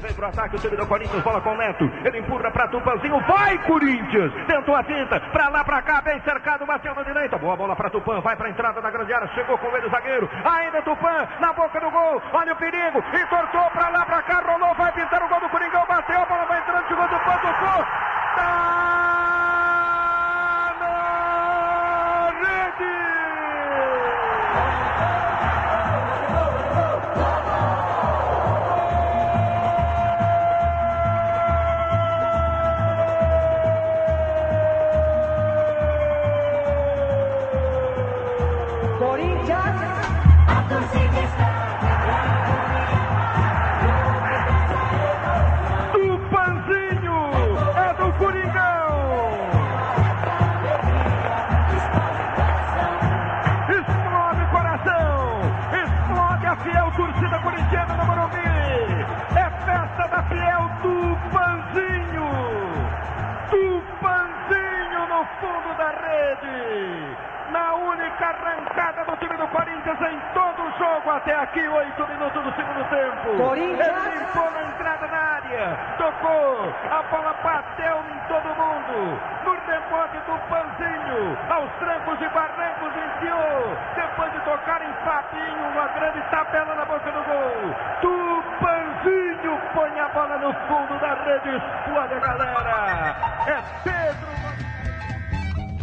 Vem 0.00 0.12
pro 0.12 0.26
ataque 0.26 0.56
o 0.56 0.58
time 0.58 0.76
do 0.76 0.86
Corinthians, 0.86 1.22
bola 1.24 1.40
com 1.40 1.56
Neto. 1.56 1.84
Ele 2.04 2.18
empurra 2.18 2.50
pra 2.50 2.68
Tupanzinho, 2.68 3.18
vai 3.26 3.56
Corinthians! 3.64 4.30
Tentou 4.46 4.76
a 4.76 4.84
finta, 4.84 5.18
pra 5.32 5.48
lá, 5.48 5.64
pra 5.64 5.80
cá, 5.80 6.02
bem 6.02 6.20
cercado, 6.20 6.66
bateu 6.66 6.94
na 6.94 7.02
direita. 7.02 7.38
Boa 7.38 7.56
bola 7.56 7.74
pra 7.74 7.88
Tupan, 7.88 8.20
vai 8.20 8.36
pra 8.36 8.50
entrada 8.50 8.82
da 8.82 8.90
grande 8.90 9.12
área, 9.14 9.26
chegou 9.34 9.56
com 9.56 9.74
ele 9.74 9.86
o 9.86 9.90
zagueiro. 9.90 10.28
Ainda 10.44 10.82
Tupan, 10.82 11.26
na 11.40 11.52
boca 11.54 11.80
do 11.80 11.90
gol, 11.90 12.22
olha 12.34 12.52
o 12.52 12.56
perigo, 12.56 12.98
e 12.98 13.26
tortou 13.26 13.70
pra 13.70 13.88
lá, 13.88 14.04
pra 14.04 14.22
cá, 14.22 14.42
rolou, 14.46 14.74
vai 14.74 14.92
pintar 14.92 15.22
o 15.22 15.28
gol 15.28 15.40
do 15.40 15.48
Coringão, 15.48 15.57
da 60.10 60.22
Fiel, 60.22 60.70
Tupanzinho. 60.82 62.28
Tupanzinho 63.50 65.00
no 65.08 65.24
fundo 65.40 65.76
da 65.76 65.90
rede. 65.90 67.16
Na 67.50 67.74
única 67.74 68.26
arrancada 68.26 69.04
do 69.04 69.16
time 69.16 69.36
do 69.36 69.46
Corinthians 69.48 70.00
em 70.02 70.20
todo 70.34 70.62
o 70.62 70.70
jogo 70.78 71.10
até 71.10 71.34
aqui, 71.34 71.66
oito 71.66 72.06
minutos 72.08 72.42
do 72.42 72.52
segundo 72.54 72.84
tempo. 72.90 73.36
Corinthians. 73.38 73.88
Ele 73.88 74.18
limpou 74.18 74.50
na 74.50 74.62
entrada 74.64 75.08
da 75.08 75.16
área, 75.16 75.78
tocou, 75.96 76.74
a 76.90 77.02
bola 77.10 77.34
bateu 77.42 77.96
em 78.12 78.18
todo 78.28 78.48
mundo. 78.54 79.18
No 79.44 79.52
rebote 79.52 80.18
do 80.26 80.38
Panzinho, 80.48 81.38
aos 81.48 81.70
trancos 81.78 82.20
e 82.20 82.28
barrancos 82.28 82.92
enfiou. 82.96 83.76
Depois 83.96 84.32
de 84.32 84.40
tocar 84.40 84.82
em 84.82 84.92
Fabinho, 85.04 85.68
uma 85.72 85.88
grande 85.88 86.20
tabela 86.30 86.74
na 86.74 86.84
boca 86.84 87.10
do 87.10 87.22
gol. 87.22 87.74
Tupanzinho 88.02 88.77
põe 89.88 90.00
a 90.00 90.08
bola 90.12 90.38
no 90.38 90.52
fundo 90.66 91.00
da 91.00 91.14
rede, 91.24 91.56
explode 91.56 92.14
a 92.14 92.20
galera. 92.20 93.16
É 93.46 93.62
Pedro. 93.84 94.28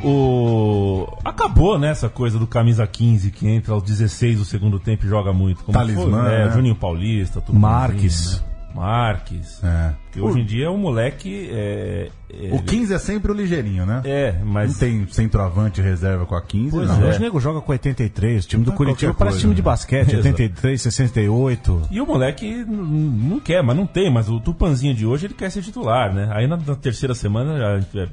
O... 0.08 1.18
Acabou, 1.24 1.80
né, 1.80 1.90
essa 1.90 2.10
coisa 2.10 2.38
do 2.38 2.46
camisa 2.46 2.86
15 2.86 3.32
que 3.32 3.48
entra 3.48 3.74
aos 3.74 3.82
16 3.84 4.38
do 4.38 4.46
segundo 4.46 4.80
tempo 4.80 5.06
e 5.06 5.10
joga 5.10 5.34
muito. 5.34 5.64
Como 5.64 5.76
Talismã, 5.76 6.22
foi, 6.24 6.32
né? 6.32 6.46
né? 6.46 6.52
Juninho 6.52 6.76
Paulista, 6.76 7.42
Tupanzinho, 7.42 7.62
Marques. 7.62 8.42
né? 8.42 8.55
Marques. 8.76 9.64
É. 9.64 9.94
Porque 10.04 10.22
hoje 10.22 10.42
em 10.42 10.46
dia 10.46 10.66
é 10.66 10.70
um 10.70 10.78
moleque. 10.78 11.50
É, 11.52 12.10
é- 12.32 12.54
O 12.54 12.62
15 12.62 12.94
é 12.94 13.00
sempre 13.00 13.32
o 13.32 13.36
ligeirinho, 13.36 13.86
né? 13.86 14.02
É, 14.06 14.36
mas. 14.44 14.74
Não 14.74 14.80
tem 14.80 15.08
centroavante 15.08 15.82
reserva 15.82 16.26
com 16.26 16.36
a 16.36 16.42
15, 16.42 16.72
Pois 16.72 16.90
não. 16.90 17.02
é. 17.02 17.08
Hoje 17.10 17.18
o 17.18 17.22
nego 17.22 17.40
joga 17.40 17.62
com 17.62 17.72
83. 17.72 18.46
O 18.46 18.48
time 18.48 18.64
do 18.66 18.72
Ah, 18.72 18.76
Curitiba 18.76 19.12
qualquer 19.14 19.18
parece 19.18 19.36
coisa, 19.36 19.42
time 19.48 19.56
de 19.56 19.62
né? 19.62 19.66
basquete. 19.66 20.10
Exato. 20.14 20.18
83, 20.28 20.82
68. 20.82 21.82
E 21.90 22.02
o 22.02 22.06
moleque 22.06 22.66
não 22.68 23.40
quer, 23.40 23.64
mas 23.64 23.76
não 23.78 23.88
tem. 23.88 24.12
Mas 24.12 24.30
o 24.30 24.40
Tupanzinho 24.40 24.94
de 24.94 25.06
hoje 25.06 25.26
ele 25.28 25.34
quer 25.34 25.50
ser 25.50 25.62
titular, 25.62 26.14
né? 26.14 26.30
Aí 26.32 26.48
na, 26.48 26.58
na 26.58 26.76
terceira 26.76 27.16
semana 27.16 27.58
já- 27.58 27.80
já- 28.06 28.10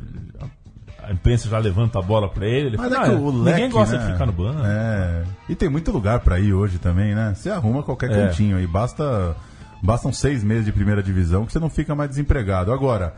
a 1.05 1.13
imprensa 1.13 1.49
já 1.49 1.59
levanta 1.59 1.99
a 1.99 2.03
bola 2.03 2.29
pra 2.29 2.47
ele. 2.47 2.69
ele 2.69 2.77
Mas 2.77 2.93
fala, 2.93 3.07
é 3.07 3.09
que 3.11 3.15
"Ah, 3.17 3.19
o 3.19 3.33
ninguém 3.33 3.55
leque, 3.55 3.69
gosta 3.73 3.99
né? 3.99 4.07
de 4.07 4.13
ficar 4.13 4.27
no 4.27 4.33
banco. 4.33 4.61
É. 4.65 5.25
E 5.49 5.55
tem 5.57 5.69
muito 5.69 5.91
lugar 5.91 6.21
pra 6.21 6.39
ir 6.39 6.55
hoje 6.55 6.79
também, 6.79 7.13
né? 7.15 7.33
Você 7.35 7.51
arruma 7.51 7.83
qualquer 7.83 8.11
É. 8.11 8.15
cantinho 8.15 8.57
aí. 8.57 8.67
Basta, 8.69 9.35
bastam 9.83 10.13
seis 10.13 10.45
meses 10.45 10.65
de 10.65 10.73
primeira 10.73 11.03
divisão 11.03 11.45
que 11.45 11.53
você 11.53 11.59
não 11.59 11.69
fica 11.69 11.95
mais 11.95 12.09
desempregado. 12.09 12.73
Agora, 12.73 13.15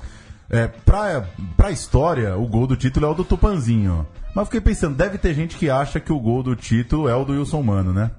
é, 0.50 0.66
pra, 0.66 1.24
pra 1.56 1.70
história, 1.70 2.36
o 2.36 2.46
gol 2.46 2.66
do 2.66 2.76
título 2.76 3.06
é 3.06 3.08
o 3.10 3.14
do 3.14 3.24
Tupanzinho. 3.24 4.06
Mas 4.28 4.36
eu 4.42 4.44
fiquei 4.46 4.60
pensando, 4.60 4.96
deve 4.96 5.18
ter 5.18 5.34
gente 5.34 5.56
que 5.56 5.70
acha 5.70 6.00
que 6.00 6.12
o 6.12 6.18
gol 6.18 6.42
do 6.42 6.56
título 6.56 7.08
é 7.08 7.14
o 7.14 7.24
do 7.24 7.34
Wilson 7.34 7.62
Mano, 7.62 7.92
né? 7.92 8.10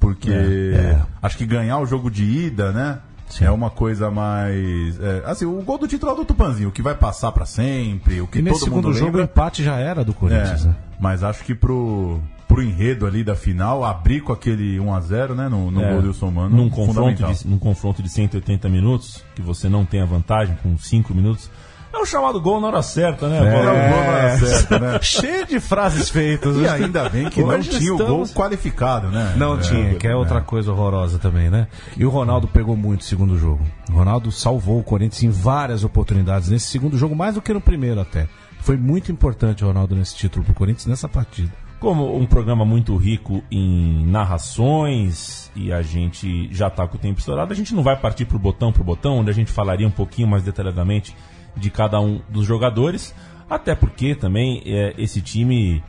Porque 0.00 0.30
É, 0.32 0.96
é. 0.96 1.02
acho 1.22 1.38
que 1.38 1.46
ganhar 1.46 1.78
o 1.78 1.86
jogo 1.86 2.10
de 2.10 2.24
ida, 2.24 2.72
né? 2.72 2.98
É 3.40 3.50
uma 3.50 3.70
coisa 3.70 4.10
mais. 4.10 5.00
é, 5.00 5.22
assim, 5.24 5.46
o 5.46 5.62
gol 5.62 5.78
do 5.78 5.88
título 5.88 6.10
é 6.12 6.14
o 6.14 6.18
do 6.18 6.24
Tupanzinho, 6.24 6.68
o 6.68 6.72
que 6.72 6.82
vai 6.82 6.94
passar 6.94 7.32
pra 7.32 7.46
sempre, 7.46 8.20
o 8.20 8.26
que 8.26 8.40
E 8.40 8.42
nesse 8.42 8.60
todo 8.60 8.70
mundo 8.74 8.92
segundo 8.92 9.06
jogo 9.06 9.18
o 9.18 9.22
empate 9.22 9.64
já 9.64 9.76
era 9.76 10.04
do 10.04 10.12
Corinthians, 10.12 10.64
É, 10.66 10.68
né? 10.68 10.76
Mas 11.00 11.22
acho 11.22 11.42
que 11.42 11.54
pro, 11.54 12.20
pro 12.52 12.62
enredo 12.62 13.06
ali 13.06 13.24
da 13.24 13.34
final, 13.34 13.84
abrir 13.84 14.20
com 14.20 14.32
aquele 14.32 14.78
1x0, 14.78 15.34
né? 15.34 15.48
No, 15.48 15.70
no 15.70 15.82
É, 15.82 15.92
gol 15.92 16.02
do 16.02 16.08
Wilson 16.08 16.30
Mano. 16.30 16.56
num 16.56 16.68
confronto, 16.68 17.24
de, 17.24 17.48
num 17.48 17.58
confronto 17.58 18.02
de 18.02 18.08
180 18.08 18.68
minutos, 18.68 19.24
que 19.34 19.40
você 19.42 19.68
não 19.68 19.84
tem 19.84 20.00
a 20.02 20.04
vantagem 20.06 20.56
com 20.62 20.76
5 20.76 21.14
minutos, 21.14 21.50
é 21.94 21.98
o 21.98 22.06
chamado 22.06 22.40
gol 22.40 22.58
na 22.60 22.68
hora 22.68 22.80
certa, 22.82 23.28
né? 23.28 23.36
É, 23.36 23.40
Bola- 23.52 23.72
o 23.72 23.76
gol 23.90 24.04
na 24.04 24.10
hora 24.12 24.38
certa, 24.38 24.78
né? 24.78 24.98
Cheio 25.02 25.46
de 25.46 25.60
frases 25.60 26.08
feitas. 26.08 26.56
E 26.56 26.66
ainda 26.66 27.06
bem 27.08 27.28
que 27.28 27.42
não 27.42 27.60
tinha 27.60 27.92
o 27.94 27.98
gol 27.98 28.06
estamos- 28.06 28.32
qualificado, 28.32 29.08
né? 29.08 29.34
Não 29.36 29.56
É, 29.56 29.60
tinha, 29.60 29.94
que 29.96 30.06
é 30.06 30.16
outra 30.16 30.40
coisa 30.40 30.72
horrorosa 30.72 31.18
também, 31.18 31.50
né? 31.50 31.66
E 31.96 32.04
o 32.06 32.10
Ronaldo 32.10 32.48
pegou 32.48 32.76
muito 32.76 33.02
o 33.02 33.04
segundo 33.04 33.38
jogo. 33.38 33.60
O 33.90 33.92
Ronaldo 33.92 34.32
salvou 34.32 34.78
o 34.78 34.82
Corinthians 34.82 35.22
em 35.22 35.30
várias 35.30 35.84
oportunidades 35.84 36.48
nesse 36.48 36.66
segundo 36.66 36.96
jogo, 36.96 37.14
mais 37.14 37.34
do 37.34 37.42
que 37.42 37.52
no 37.52 37.60
primeiro 37.60 38.00
até. 38.00 38.26
Foi 38.60 38.76
muito 38.76 39.10
importante 39.12 39.62
o 39.64 39.66
Ronaldo 39.66 39.94
nesse 39.96 40.14
título 40.16 40.44
pro 40.44 40.54
Corinthians 40.54 40.86
nessa 40.86 41.08
partida. 41.08 41.50
Como 41.82 42.16
um 42.16 42.24
programa 42.26 42.64
muito 42.64 42.96
rico 42.96 43.42
em 43.50 44.06
narrações 44.06 45.50
e 45.56 45.72
a 45.72 45.82
gente 45.82 46.48
já 46.54 46.68
está 46.68 46.86
com 46.86 46.96
o 46.96 47.00
tempo 47.00 47.18
estourado, 47.18 47.52
a 47.52 47.56
gente 47.56 47.74
não 47.74 47.82
vai 47.82 47.96
partir 47.96 48.24
pro 48.24 48.38
botão 48.38 48.72
por 48.72 48.84
botão, 48.84 49.18
onde 49.18 49.30
a 49.30 49.34
gente 49.34 49.50
falaria 49.50 49.84
um 49.84 49.90
pouquinho 49.90 50.28
mais 50.28 50.44
detalhadamente 50.44 51.12
de 51.56 51.70
cada 51.70 52.00
um 52.00 52.20
dos 52.28 52.46
jogadores, 52.46 53.12
até 53.50 53.74
porque 53.74 54.14
também 54.14 54.62
é, 54.64 54.94
esse 54.96 55.20
time, 55.20 55.82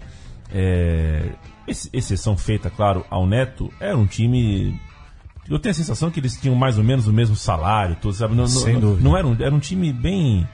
é, 0.52 1.30
ex- 1.68 1.88
exceção 1.94 2.36
feita, 2.36 2.72
claro, 2.72 3.06
ao 3.08 3.28
Neto, 3.28 3.72
era 3.80 3.96
um 3.96 4.08
time. 4.08 4.76
Eu 5.48 5.60
tenho 5.60 5.72
a 5.72 5.76
sensação 5.76 6.10
que 6.10 6.20
eles 6.20 6.36
tinham 6.42 6.56
mais 6.56 6.80
ou 6.80 6.84
menos 6.84 7.06
o 7.08 7.14
mesmo 7.14 7.36
salário, 7.36 7.96
todos, 8.02 8.18
sabe? 8.18 8.34
Não, 8.34 8.48
Sem 8.48 8.74
não- 8.74 8.82
dúvida. 8.82 9.08
não 9.08 9.16
era, 9.16 9.28
um, 9.28 9.36
era 9.40 9.54
um 9.54 9.60
time 9.60 9.94
bem 9.94 10.48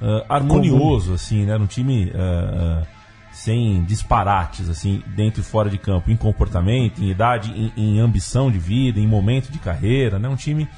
ah, 0.00 0.24
harmonioso, 0.36 1.14
assim, 1.14 1.44
né? 1.44 1.54
Era 1.54 1.62
um 1.62 1.66
time 1.66 2.12
ah, 2.14 2.82
ah, 2.84 2.93
sem 3.34 3.82
disparates, 3.82 4.68
assim, 4.68 5.02
dentro 5.08 5.40
e 5.40 5.44
fora 5.44 5.68
de 5.68 5.76
campo, 5.76 6.08
em 6.08 6.16
comportamento, 6.16 7.02
em 7.02 7.10
idade, 7.10 7.50
em, 7.50 7.72
em 7.76 7.98
ambição 7.98 8.48
de 8.48 8.58
vida, 8.58 9.00
em 9.00 9.08
momento 9.08 9.50
de 9.50 9.58
carreira, 9.58 10.20
né? 10.20 10.28
Um 10.28 10.36
time 10.36 10.68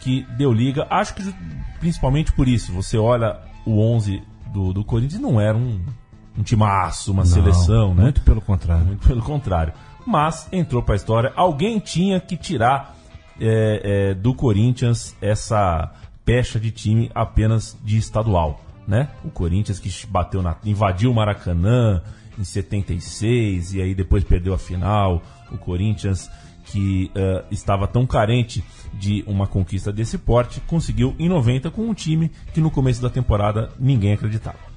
que 0.00 0.26
deu 0.36 0.52
liga. 0.52 0.86
Acho 0.90 1.14
que 1.14 1.34
principalmente 1.78 2.32
por 2.32 2.48
isso, 2.48 2.72
você 2.72 2.98
olha 2.98 3.38
o 3.64 3.80
11 3.80 4.22
do, 4.52 4.72
do 4.72 4.84
Corinthians, 4.84 5.20
não 5.20 5.40
era 5.40 5.56
um, 5.56 5.80
um 6.36 6.42
timaço, 6.42 7.12
uma 7.12 7.22
Não, 7.22 7.30
seleção, 7.30 7.94
né? 7.94 8.02
Muito 8.02 8.22
pelo 8.22 8.40
contrário. 8.40 8.84
Muito 8.84 9.06
pelo 9.06 9.22
contrário. 9.22 9.72
Mas 10.04 10.48
entrou 10.50 10.82
para 10.82 10.94
a 10.94 10.96
história. 10.96 11.32
Alguém 11.36 11.78
tinha 11.78 12.18
que 12.18 12.36
tirar 12.36 12.96
é, 13.40 14.10
é, 14.10 14.14
do 14.14 14.34
Corinthians 14.34 15.14
essa 15.22 15.92
pecha 16.24 16.58
de 16.58 16.72
time 16.72 17.08
apenas 17.14 17.78
de 17.84 17.98
estadual, 17.98 18.60
né? 18.90 19.08
O 19.24 19.30
Corinthians 19.30 19.78
que 19.78 19.88
bateu 20.06 20.42
na, 20.42 20.56
invadiu 20.64 21.12
o 21.12 21.14
Maracanã 21.14 22.02
em 22.36 22.42
76 22.42 23.74
e 23.74 23.80
aí 23.80 23.94
depois 23.94 24.24
perdeu 24.24 24.52
a 24.52 24.58
final. 24.58 25.22
O 25.50 25.56
Corinthians 25.56 26.28
que 26.64 27.10
eh, 27.14 27.44
estava 27.50 27.86
tão 27.86 28.06
carente 28.06 28.62
de 28.92 29.24
uma 29.26 29.46
conquista 29.46 29.92
desse 29.92 30.18
porte 30.18 30.60
conseguiu 30.60 31.14
em 31.18 31.28
90 31.28 31.70
com 31.70 31.82
um 31.82 31.94
time 31.94 32.30
que 32.52 32.60
no 32.60 32.70
começo 32.70 33.00
da 33.00 33.08
temporada 33.08 33.70
ninguém 33.78 34.12
acreditava. 34.12 34.69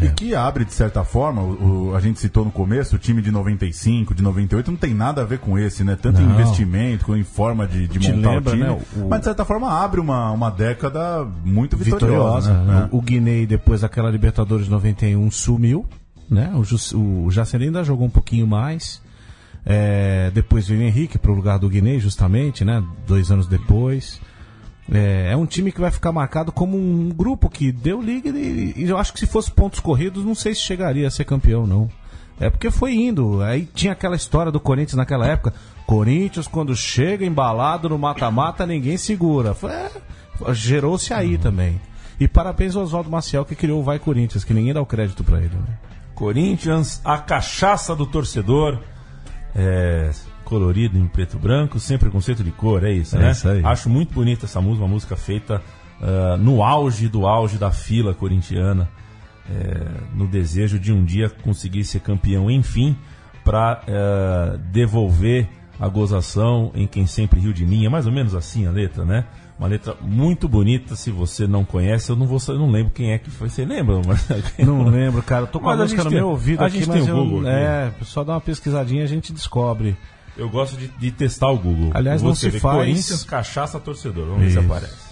E 0.00 0.08
que 0.10 0.34
abre, 0.34 0.64
de 0.64 0.74
certa 0.74 1.02
forma, 1.04 1.40
o, 1.42 1.88
o- 1.90 1.96
a 1.96 2.00
gente 2.00 2.20
citou 2.20 2.44
no 2.44 2.50
começo, 2.50 2.96
o 2.96 2.98
time 2.98 3.22
de 3.22 3.30
95, 3.30 4.14
de 4.14 4.22
98, 4.22 4.70
não 4.70 4.76
tem 4.76 4.92
nada 4.92 5.22
a 5.22 5.24
ver 5.24 5.38
com 5.38 5.58
esse, 5.58 5.82
né? 5.82 5.96
Tanto 6.00 6.20
em 6.20 6.24
Não. 6.26 6.34
investimento, 6.34 7.04
quanto 7.06 7.18
em 7.20 7.24
forma 7.24 7.66
de, 7.66 7.88
de 7.88 7.98
montar 7.98 8.30
lembra, 8.34 8.50
o 8.50 8.56
time. 8.56 8.64
né, 8.64 8.78
o- 8.96 9.08
Mas, 9.08 9.20
de 9.20 9.24
certa 9.24 9.44
forma, 9.44 9.70
abre 9.72 9.98
uma, 10.00 10.30
uma 10.32 10.50
década 10.50 11.26
muito 11.44 11.76
vitoriosa. 11.76 12.52
vitoriosa. 12.52 12.80
né? 12.82 12.88
O, 12.92 12.98
o 12.98 13.00
Guinei, 13.00 13.46
depois 13.46 13.80
daquela 13.80 14.10
Libertadores 14.10 14.68
91, 14.68 15.30
sumiu. 15.30 15.86
Né? 16.28 16.50
O, 16.54 16.62
Jus- 16.64 16.92
o 16.92 17.28
ainda 17.64 17.82
jogou 17.84 18.06
um 18.06 18.10
pouquinho 18.10 18.46
mais. 18.46 19.00
É, 19.64 20.30
depois 20.34 20.68
veio 20.68 20.80
o 20.80 20.84
Henrique 20.84 21.18
para 21.18 21.30
o 21.30 21.34
lugar 21.34 21.58
do 21.58 21.68
Guinei, 21.68 21.98
justamente, 21.98 22.64
né? 22.64 22.82
dois 23.06 23.30
anos 23.30 23.46
depois. 23.46 24.20
É, 24.92 25.32
é 25.32 25.36
um 25.36 25.46
time 25.46 25.72
que 25.72 25.80
vai 25.80 25.90
ficar 25.90 26.12
marcado 26.12 26.52
como 26.52 26.76
um 26.76 27.08
grupo 27.08 27.50
que 27.50 27.72
deu 27.72 28.00
liga 28.00 28.30
e, 28.30 28.72
e 28.76 28.84
eu 28.88 28.96
acho 28.96 29.12
que 29.12 29.18
se 29.18 29.26
fosse 29.26 29.50
pontos 29.50 29.80
corridos, 29.80 30.24
não 30.24 30.34
sei 30.34 30.54
se 30.54 30.60
chegaria 30.60 31.08
a 31.08 31.10
ser 31.10 31.24
campeão, 31.24 31.66
não. 31.66 31.90
É 32.38 32.50
porque 32.50 32.70
foi 32.70 32.94
indo. 32.94 33.42
Aí 33.42 33.66
tinha 33.74 33.92
aquela 33.92 34.14
história 34.14 34.52
do 34.52 34.60
Corinthians 34.60 34.96
naquela 34.96 35.26
época. 35.26 35.54
Corinthians, 35.86 36.46
quando 36.46 36.76
chega 36.76 37.24
embalado 37.24 37.88
no 37.88 37.98
mata-mata, 37.98 38.66
ninguém 38.66 38.96
segura. 38.96 39.56
É, 39.64 39.90
Gerou-se 40.52 41.12
aí 41.14 41.38
também. 41.38 41.80
E 42.20 42.28
parabéns 42.28 42.76
ao 42.76 42.82
Oswaldo 42.82 43.10
Maciel 43.10 43.44
que 43.44 43.54
criou 43.54 43.80
o 43.80 43.82
Vai 43.82 43.98
Corinthians, 43.98 44.44
que 44.44 44.54
ninguém 44.54 44.72
dá 44.72 44.80
o 44.80 44.86
crédito 44.86 45.24
pra 45.24 45.38
ele. 45.38 45.54
Né? 45.54 45.78
Corinthians, 46.14 47.00
a 47.04 47.18
cachaça 47.18 47.94
do 47.94 48.06
torcedor. 48.06 48.80
É, 49.54 50.10
colorido 50.46 50.96
em 50.98 51.06
preto 51.06 51.36
e 51.36 51.40
branco, 51.40 51.78
sem 51.78 51.98
preconceito 51.98 52.42
de 52.42 52.50
cor, 52.52 52.82
é 52.84 52.92
isso, 52.92 53.16
É 53.16 53.18
né? 53.20 53.30
isso 53.32 53.48
aí. 53.48 53.60
Acho 53.64 53.90
muito 53.90 54.14
bonita 54.14 54.46
essa 54.46 54.60
música, 54.60 54.82
uma 54.84 54.90
música 54.92 55.16
feita 55.16 55.60
ah, 56.00 56.36
no 56.38 56.62
auge 56.62 57.08
do 57.08 57.26
auge 57.26 57.58
da 57.58 57.70
fila 57.70 58.14
corintiana, 58.14 58.88
é, 59.50 59.86
no 60.14 60.26
desejo 60.26 60.78
de 60.78 60.92
um 60.92 61.04
dia 61.04 61.28
conseguir 61.28 61.84
ser 61.84 62.00
campeão, 62.00 62.50
enfim, 62.50 62.96
para 63.44 63.82
devolver 64.72 65.48
a 65.78 65.88
gozação 65.88 66.70
em 66.74 66.86
quem 66.86 67.06
sempre 67.06 67.38
riu 67.40 67.52
de 67.52 67.64
mim. 67.66 67.84
É 67.84 67.88
mais 67.88 68.06
ou 68.06 68.12
menos 68.12 68.34
assim 68.34 68.66
a 68.66 68.70
letra, 68.70 69.04
né? 69.04 69.24
Uma 69.58 69.68
letra 69.68 69.94
muito 70.00 70.48
bonita. 70.48 70.96
Se 70.96 71.10
você 71.10 71.46
não 71.46 71.64
conhece, 71.64 72.10
eu 72.10 72.16
não 72.16 72.26
vou, 72.26 72.38
eu 72.48 72.58
não 72.58 72.70
lembro 72.70 72.92
quem 72.92 73.12
é 73.12 73.18
que 73.18 73.30
foi. 73.30 73.48
Você 73.48 73.64
lembra? 73.64 73.96
Não 74.58 74.84
lembro, 74.84 75.22
cara. 75.22 75.42
Eu 75.44 75.46
tô 75.46 75.58
com 75.60 75.66
Mas 75.66 75.78
a 75.80 75.82
música 75.84 76.04
no 76.04 76.10
tem- 76.10 76.18
meu 76.18 76.28
ouvido 76.28 76.62
a 76.62 76.66
aqui, 76.66 76.78
gente 76.78 76.88
mas 76.88 77.04
tem 77.04 77.12
o 77.14 77.16
eu, 77.16 77.24
Google 77.24 77.40
aqui. 77.40 77.48
é, 77.48 77.92
só 78.02 78.22
dá 78.24 78.34
uma 78.34 78.40
pesquisadinha 78.40 79.00
e 79.02 79.04
a 79.04 79.08
gente 79.08 79.32
descobre. 79.32 79.96
Eu 80.36 80.48
gosto 80.50 80.76
de, 80.76 80.88
de 80.88 81.10
testar 81.10 81.48
o 81.50 81.58
Google. 81.58 81.90
Aliás, 81.94 82.22
não 82.22 82.34
se 82.34 82.50
faz- 82.50 82.76
Corinthians, 82.76 83.24
cachaça, 83.24 83.80
torcedor. 83.80 84.26
Vamos 84.26 84.40
ver 84.42 84.50
se 84.50 84.58
Isso. 84.58 84.66
aparece. 84.66 85.06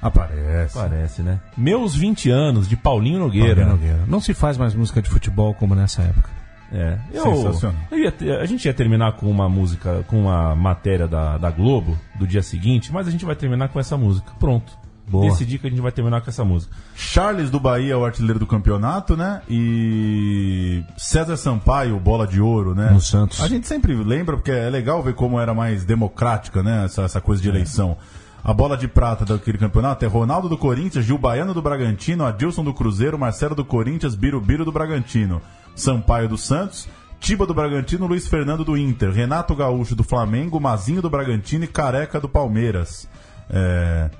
Aparece. 0.00 0.78
Aparece, 0.78 1.22
né? 1.22 1.40
Meus 1.56 1.94
20 1.96 2.30
anos, 2.30 2.68
de 2.68 2.76
Paulinho 2.76 3.18
Nogueira. 3.18 3.56
Paulinho 3.64 3.68
Nogueira. 3.70 4.04
Não 4.06 4.20
se 4.20 4.34
faz 4.34 4.56
mais 4.58 4.74
música 4.74 5.00
de 5.00 5.08
futebol 5.08 5.54
como 5.54 5.74
nessa 5.74 6.02
época. 6.02 6.30
É, 6.72 6.98
eu, 7.12 7.22
Sensacional. 7.22 7.76
eu 7.92 7.98
ia 7.98 8.40
a 8.40 8.44
gente 8.44 8.64
ia 8.66 8.74
terminar 8.74 9.12
com 9.12 9.30
uma 9.30 9.48
música, 9.48 10.04
com 10.08 10.22
uma 10.22 10.54
matéria 10.54 11.06
da, 11.06 11.38
da 11.38 11.48
Globo 11.50 11.96
do 12.18 12.26
dia 12.26 12.42
seguinte, 12.42 12.92
mas 12.92 13.06
a 13.06 13.10
gente 13.10 13.24
vai 13.24 13.36
terminar 13.36 13.68
com 13.68 13.78
essa 13.78 13.96
música. 13.96 14.32
Pronto. 14.38 14.76
Boa. 15.08 15.30
Decidi 15.30 15.58
que 15.58 15.66
a 15.66 15.70
gente 15.70 15.80
vai 15.80 15.92
terminar 15.92 16.20
com 16.20 16.28
essa 16.28 16.44
música. 16.44 16.74
Charles 16.96 17.48
do 17.48 17.60
Bahia 17.60 17.92
é 17.92 17.96
o 17.96 18.04
artilheiro 18.04 18.38
do 18.38 18.46
campeonato, 18.46 19.16
né? 19.16 19.40
E 19.48 20.82
César 20.96 21.36
Sampaio, 21.36 21.98
bola 22.00 22.26
de 22.26 22.40
ouro, 22.40 22.74
né? 22.74 22.90
No 22.90 23.00
Santos. 23.00 23.40
A 23.40 23.46
gente 23.46 23.68
sempre 23.68 23.94
lembra, 23.94 24.36
porque 24.36 24.50
é 24.50 24.68
legal 24.68 25.02
ver 25.02 25.14
como 25.14 25.38
era 25.38 25.54
mais 25.54 25.84
democrática, 25.84 26.62
né? 26.62 26.84
Essa, 26.84 27.02
essa 27.02 27.20
coisa 27.20 27.40
de 27.40 27.48
eleição. 27.48 27.96
A 28.42 28.52
bola 28.52 28.76
de 28.76 28.86
prata 28.88 29.24
daquele 29.24 29.58
campeonato 29.58 30.04
é 30.04 30.08
Ronaldo 30.08 30.48
do 30.48 30.58
Corinthians, 30.58 31.04
Gil 31.04 31.18
Baiano 31.18 31.54
do 31.54 31.62
Bragantino, 31.62 32.24
Adilson 32.24 32.62
do 32.62 32.74
Cruzeiro, 32.74 33.18
Marcelo 33.18 33.54
do 33.54 33.64
Corinthians, 33.64 34.14
Birubiru 34.14 34.64
do 34.64 34.70
Bragantino, 34.70 35.42
Sampaio 35.74 36.28
do 36.28 36.38
Santos, 36.38 36.88
Tiba 37.18 37.46
do 37.46 37.54
Bragantino, 37.54 38.06
Luiz 38.06 38.28
Fernando 38.28 38.64
do 38.64 38.76
Inter, 38.76 39.10
Renato 39.10 39.54
Gaúcho 39.54 39.96
do 39.96 40.04
Flamengo, 40.04 40.60
Mazinho 40.60 41.02
do 41.02 41.10
Bragantino 41.10 41.64
e 41.64 41.66
Careca 41.66 42.20
do 42.20 42.28
Palmeiras. 42.28 43.08
É, 43.48 44.10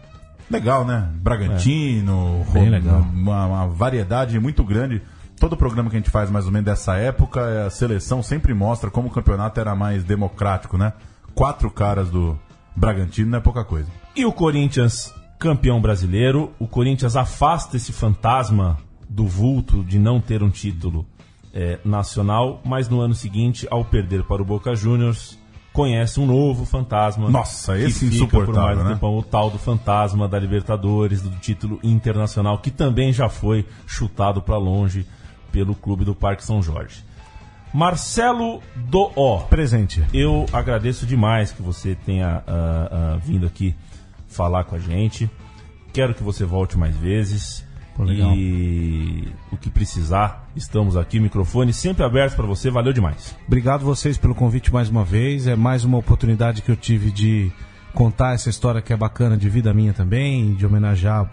Legal, 0.51 0.85
né? 0.85 1.09
Bragantino, 1.17 2.45
Bem 2.53 2.65
Ro- 2.67 2.71
legal. 2.71 3.01
Uma, 3.01 3.47
uma 3.47 3.67
variedade 3.69 4.39
muito 4.39 4.63
grande. 4.65 5.03
Todo 5.39 5.57
programa 5.57 5.91
que 5.91 5.97
a 5.97 5.99
gente 5.99 6.11
faz 6.11 6.31
mais 6.31 6.47
ou 6.47 6.53
menos 6.53 6.65
dessa 6.67 6.97
época, 6.97 7.41
é, 7.41 7.67
a 7.67 7.71
seleção 7.71 8.23
sempre 8.23 8.55
mostra 8.55 8.91
como 8.91 9.09
o 9.09 9.11
campeonato 9.11 9.61
era 9.61 9.75
mais 9.75 10.03
democrático, 10.05 10.79
né? 10.79 10.93
Quatro 11.35 11.71
caras 11.71 12.09
do 12.09 12.39
Bragantino 12.75 13.31
não 13.31 13.39
é 13.39 13.41
pouca 13.41 13.65
coisa. 13.65 13.89
E 14.15 14.25
o 14.25 14.33
Corinthians, 14.33 15.13
campeão 15.39 15.81
brasileiro, 15.81 16.53
o 16.59 16.67
Corinthians 16.67 17.17
afasta 17.17 17.77
esse 17.77 17.93
fantasma 17.93 18.79
do 19.09 19.27
vulto 19.27 19.85
de 19.85 19.99
não 19.99 20.21
ter 20.21 20.43
um 20.43 20.49
título 20.51 21.05
eh, 21.53 21.79
nacional, 21.85 22.63
mas 22.65 22.89
no 22.89 23.01
ano 23.01 23.15
seguinte, 23.15 23.67
ao 23.71 23.85
perder 23.85 24.25
para 24.25 24.41
o 24.41 24.45
Boca 24.45 24.75
Juniors, 24.75 25.39
conhece 25.77 26.19
um 26.19 26.27
novo 26.27 26.65
fantasma. 26.65 27.29
Nossa, 27.29 27.77
que 27.77 27.83
esse 27.83 28.11
fica 28.11 28.27
por 28.27 28.49
mais 28.55 28.79
né? 28.79 28.95
tempão, 28.95 29.17
o 29.19 29.23
tal 29.23 29.51
do 29.51 29.59
fantasma 29.59 30.27
da 30.27 30.39
Libertadores, 30.39 31.21
do 31.21 31.31
título 31.31 31.79
internacional, 31.83 32.59
que 32.59 32.71
também 32.71 33.13
já 33.13 33.29
foi 33.29 33.67
chutado 33.87 34.41
para 34.41 34.57
longe 34.57 35.07
pelo 35.53 35.75
clube 35.75 36.05
do 36.05 36.15
Parque 36.15 36.43
São 36.43 36.63
Jorge. 36.63 37.05
Marcelo 37.75 38.63
do 38.75 39.13
O. 39.15 39.41
Presente. 39.41 40.03
Eu 40.15 40.47
agradeço 40.51 41.05
demais 41.05 41.53
que 41.53 41.61
você 41.61 41.95
tenha 41.95 42.43
ah, 42.47 42.89
ah, 42.91 43.19
vindo 43.23 43.47
aqui 43.47 43.77
falar 44.27 44.65
com 44.65 44.77
a 44.77 44.79
gente. 44.79 45.31
Quero 45.93 46.15
que 46.15 46.23
você 46.23 46.47
volte 46.47 46.79
mais 46.79 46.97
vezes. 46.97 47.66
Pô. 47.97 48.05
E 48.05 49.33
o 49.51 49.57
que 49.57 49.71
precisar, 49.71 50.47
estamos 50.55 50.97
aqui, 50.97 51.19
microfone 51.19 51.73
sempre 51.73 52.05
aberto 52.05 52.37
para 52.37 52.47
você. 52.47 52.71
Valeu 52.71 52.93
demais. 52.93 53.35
Obrigado 53.47 53.85
vocês 53.85 54.19
pelo 54.19 54.35
convite 54.35 54.73
mais 54.73 54.91
uma 54.91 55.03
vez. 55.03 55.47
É 55.47 55.57
mais 55.57 55.83
uma 55.83 55.97
oportunidade 55.97 56.61
que 56.61 56.71
eu 56.71 56.77
tive 56.77 57.11
de 57.11 57.51
contar 57.95 58.35
essa 58.35 58.51
história 58.51 58.83
que 58.83 58.93
é 58.93 58.97
bacana 58.97 59.37
de 59.37 59.49
vida 59.49 59.73
minha 59.73 59.95
também, 59.95 60.55
de 60.55 60.67
homenagear 60.67 61.31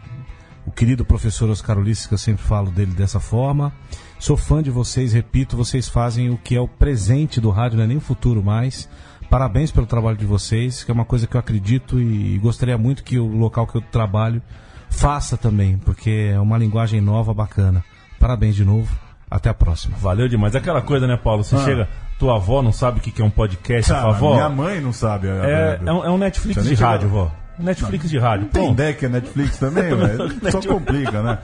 o 0.65 0.71
querido 0.71 1.03
professor 1.03 1.49
Oscar 1.49 1.77
Ulisses, 1.77 2.07
que 2.07 2.13
eu 2.13 2.17
sempre 2.17 2.41
falo 2.41 2.71
dele 2.71 2.93
dessa 2.93 3.19
forma. 3.19 3.73
Sou 4.17 4.37
fã 4.37 4.63
de 4.63 4.71
vocês, 4.71 5.11
repito, 5.11 5.57
vocês 5.57 5.89
fazem 5.89 6.29
o 6.29 6.37
que 6.37 6.55
é 6.55 6.61
o 6.61 6.67
presente 6.67 7.41
do 7.41 7.49
rádio, 7.49 7.77
não 7.77 7.83
é 7.83 7.87
nem 7.87 7.97
o 7.97 8.01
futuro 8.01 8.41
mais. 8.41 8.87
Parabéns 9.29 9.71
pelo 9.71 9.85
trabalho 9.85 10.15
de 10.15 10.25
vocês, 10.25 10.83
que 10.83 10.91
é 10.91 10.93
uma 10.93 11.03
coisa 11.03 11.27
que 11.27 11.35
eu 11.35 11.39
acredito 11.39 11.99
e 11.99 12.37
gostaria 12.37 12.77
muito 12.77 13.03
que 13.03 13.19
o 13.19 13.27
local 13.27 13.67
que 13.67 13.75
eu 13.75 13.81
trabalho 13.81 14.41
faça 14.93 15.35
também, 15.37 15.77
porque 15.77 16.31
é 16.33 16.39
uma 16.39 16.57
linguagem 16.57 17.01
nova, 17.01 17.33
bacana. 17.33 17.83
Parabéns 18.19 18.55
de 18.55 18.63
novo, 18.63 18.89
até 19.29 19.49
a 19.49 19.53
próxima. 19.53 19.97
Valeu 19.97 20.27
demais. 20.29 20.55
Aquela 20.55 20.81
coisa, 20.81 21.05
né, 21.07 21.17
Paulo? 21.17 21.43
Você 21.43 21.55
Ah. 21.55 21.59
chega, 21.65 21.89
tua 22.17 22.35
avó 22.35 22.61
não 22.61 22.71
sabe 22.71 22.99
o 22.99 23.01
que 23.01 23.21
é 23.21 23.25
um 23.25 23.29
podcast, 23.29 23.91
Cara, 23.91 24.03
tua 24.03 24.15
avó. 24.15 24.33
minha 24.33 24.49
mãe 24.49 24.79
não 24.79 24.93
sabe. 24.93 25.27
É, 25.27 25.79
é 25.85 25.91
um, 25.91 26.05
é 26.05 26.09
um 26.09 26.17
Netflix 26.17 26.63
de 26.63 26.73
rádio, 26.75 27.09
vó. 27.09 27.31
Netflix 27.59 28.09
de 28.09 28.17
rádio. 28.17 28.45
Não 28.45 28.51
tem 28.51 28.71
ideia 28.71 28.93
que 28.93 29.05
é 29.05 29.09
Netflix 29.09 29.57
também, 29.57 29.95
velho. 29.95 30.39
Só 30.51 30.61
complica, 30.61 31.21
né? 31.21 31.37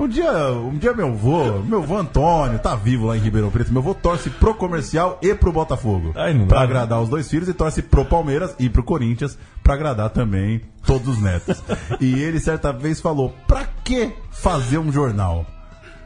Um 0.00 0.08
dia, 0.08 0.32
um 0.52 0.78
dia 0.78 0.94
meu 0.94 1.14
vô, 1.14 1.58
meu 1.58 1.82
vô 1.82 1.98
Antônio, 1.98 2.58
tá 2.58 2.74
vivo 2.74 3.08
lá 3.08 3.18
em 3.18 3.20
Ribeirão 3.20 3.50
Preto. 3.50 3.70
Meu 3.70 3.82
vô 3.82 3.92
torce 3.92 4.30
pro 4.30 4.54
comercial 4.54 5.18
e 5.20 5.34
pro 5.34 5.52
Botafogo. 5.52 6.14
Ai, 6.16 6.32
não 6.32 6.46
pra 6.46 6.60
dá, 6.60 6.64
né? 6.64 6.70
agradar 6.70 7.02
os 7.02 7.10
dois 7.10 7.28
filhos 7.28 7.50
e 7.50 7.52
torce 7.52 7.82
pro 7.82 8.06
Palmeiras 8.06 8.54
e 8.58 8.70
pro 8.70 8.82
Corinthians 8.82 9.36
pra 9.62 9.74
agradar 9.74 10.08
também 10.08 10.62
todos 10.86 11.06
os 11.06 11.20
netos. 11.20 11.62
e 12.00 12.18
ele 12.18 12.40
certa 12.40 12.72
vez 12.72 12.98
falou: 12.98 13.34
pra 13.46 13.66
que 13.84 14.10
fazer 14.30 14.78
um 14.78 14.90
jornal? 14.90 15.44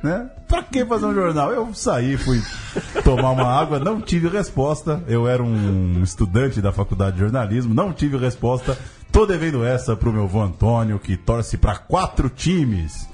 Né? 0.03 0.29
Pra 0.49 0.61
que 0.61 0.85
fazer 0.85 1.07
um 1.07 1.15
jornal? 1.15 1.53
Eu 1.53 1.73
saí, 1.73 2.17
fui 2.17 2.43
tomar 3.05 3.31
uma 3.31 3.47
água, 3.47 3.79
não 3.79 4.01
tive 4.01 4.27
resposta. 4.27 5.05
Eu 5.07 5.29
era 5.29 5.41
um 5.41 6.03
estudante 6.03 6.61
da 6.61 6.73
faculdade 6.73 7.13
de 7.15 7.23
jornalismo, 7.23 7.73
não 7.73 7.93
tive 7.93 8.17
resposta. 8.17 8.77
Tô 9.13 9.25
devendo 9.25 9.65
essa 9.65 9.95
pro 9.95 10.13
meu 10.13 10.27
vô 10.27 10.43
Antônio, 10.43 10.99
que 10.99 11.17
torce 11.17 11.57
pra 11.57 11.77
quatro 11.77 12.29
times. 12.29 13.14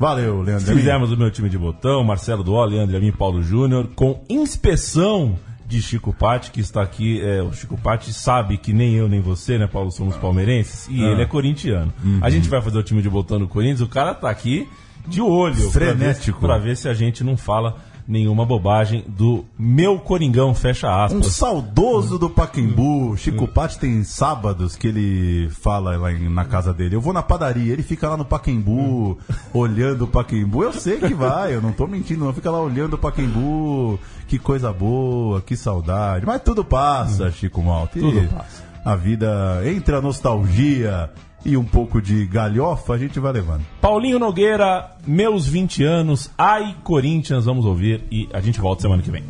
Valeu, 0.00 0.40
Leandro. 0.40 0.74
Fizemos 0.74 1.12
o 1.12 1.16
meu 1.16 1.30
time 1.30 1.50
de 1.50 1.58
botão, 1.58 2.02
Marcelo 2.02 2.42
Duó, 2.42 2.64
Leandro 2.64 2.96
Amin, 2.96 3.12
Paulo 3.12 3.42
Júnior, 3.42 3.86
com 3.94 4.24
inspeção 4.30 5.38
de 5.66 5.82
Chico 5.82 6.10
Patti, 6.12 6.50
que 6.50 6.58
está 6.60 6.80
aqui. 6.82 7.20
é, 7.20 7.42
o 7.42 7.52
Chico 7.52 7.76
Patti 7.76 8.10
sabe 8.10 8.56
que 8.56 8.72
nem 8.72 8.94
eu 8.94 9.10
nem 9.10 9.20
você, 9.20 9.58
né, 9.58 9.66
Paulo, 9.66 9.90
somos 9.92 10.16
palmeirenses, 10.16 10.88
e 10.90 11.04
Ah. 11.04 11.08
ele 11.10 11.20
é 11.22 11.26
corintiano. 11.26 11.92
A 12.22 12.30
gente 12.30 12.48
vai 12.48 12.62
fazer 12.62 12.78
o 12.78 12.82
time 12.82 13.02
de 13.02 13.10
botão 13.10 13.38
do 13.38 13.46
Corinthians, 13.46 13.82
o 13.82 13.86
cara 13.88 14.14
tá 14.14 14.30
aqui 14.30 14.66
de 15.06 15.20
olho. 15.20 15.70
Frenético. 15.70 16.40
Pra 16.40 16.56
ver, 16.56 16.68
ver 16.70 16.76
se 16.78 16.88
a 16.88 16.94
gente 16.94 17.22
não 17.22 17.36
fala 17.36 17.76
nenhuma 18.10 18.44
bobagem 18.44 19.04
do 19.06 19.44
meu 19.56 19.98
Coringão, 20.00 20.52
fecha 20.54 20.88
Um 20.88 21.04
aspas. 21.04 21.26
saudoso 21.28 22.18
do 22.18 22.28
Paquembu. 22.28 23.16
Chico 23.16 23.46
Patti 23.46 23.78
tem 23.78 24.02
sábados 24.02 24.74
que 24.76 24.88
ele 24.88 25.48
fala 25.50 25.96
lá 25.96 26.12
em- 26.12 26.28
na 26.28 26.44
casa 26.44 26.74
dele. 26.74 26.96
Eu 26.96 27.00
vou 27.00 27.12
na 27.12 27.22
padaria, 27.22 27.72
ele 27.72 27.84
fica 27.84 28.08
lá 28.08 28.16
no 28.16 28.24
Paquembu, 28.24 29.16
olhando 29.54 30.02
o 30.04 30.08
Paquembu. 30.08 30.64
Eu 30.64 30.72
sei 30.72 30.98
que 30.98 31.14
vai, 31.14 31.54
eu 31.54 31.62
não 31.62 31.70
tô 31.72 31.86
mentindo, 31.86 32.24
não. 32.24 32.32
Fica 32.32 32.50
lá 32.50 32.60
olhando 32.60 32.94
o 32.94 32.98
Paquembu. 32.98 33.98
Que 34.26 34.38
coisa 34.38 34.72
boa, 34.72 35.40
que 35.40 35.56
saudade. 35.56 36.26
Mas 36.26 36.42
tudo 36.42 36.64
passa, 36.64 37.30
Chico 37.30 37.62
Malta. 37.62 37.98
Tudo 37.98 38.28
passa. 38.28 38.62
A 38.84 38.96
vida, 38.96 39.60
entre 39.66 39.94
a 39.94 40.00
nostalgia 40.00 41.10
e 41.44 41.56
um 41.56 41.64
pouco 41.64 42.00
de 42.00 42.26
galhofa, 42.26 42.94
a 42.94 42.98
gente 42.98 43.18
vai 43.18 43.32
levando. 43.32 43.64
Paulinho 43.80 44.18
Nogueira, 44.18 44.90
meus 45.06 45.46
20 45.46 45.84
anos, 45.84 46.30
ai 46.36 46.76
Corinthians, 46.84 47.44
vamos 47.44 47.64
ouvir 47.64 48.04
e 48.10 48.28
a 48.32 48.40
gente 48.40 48.60
volta 48.60 48.82
semana 48.82 49.02
que 49.02 49.10
vem. 49.10 49.24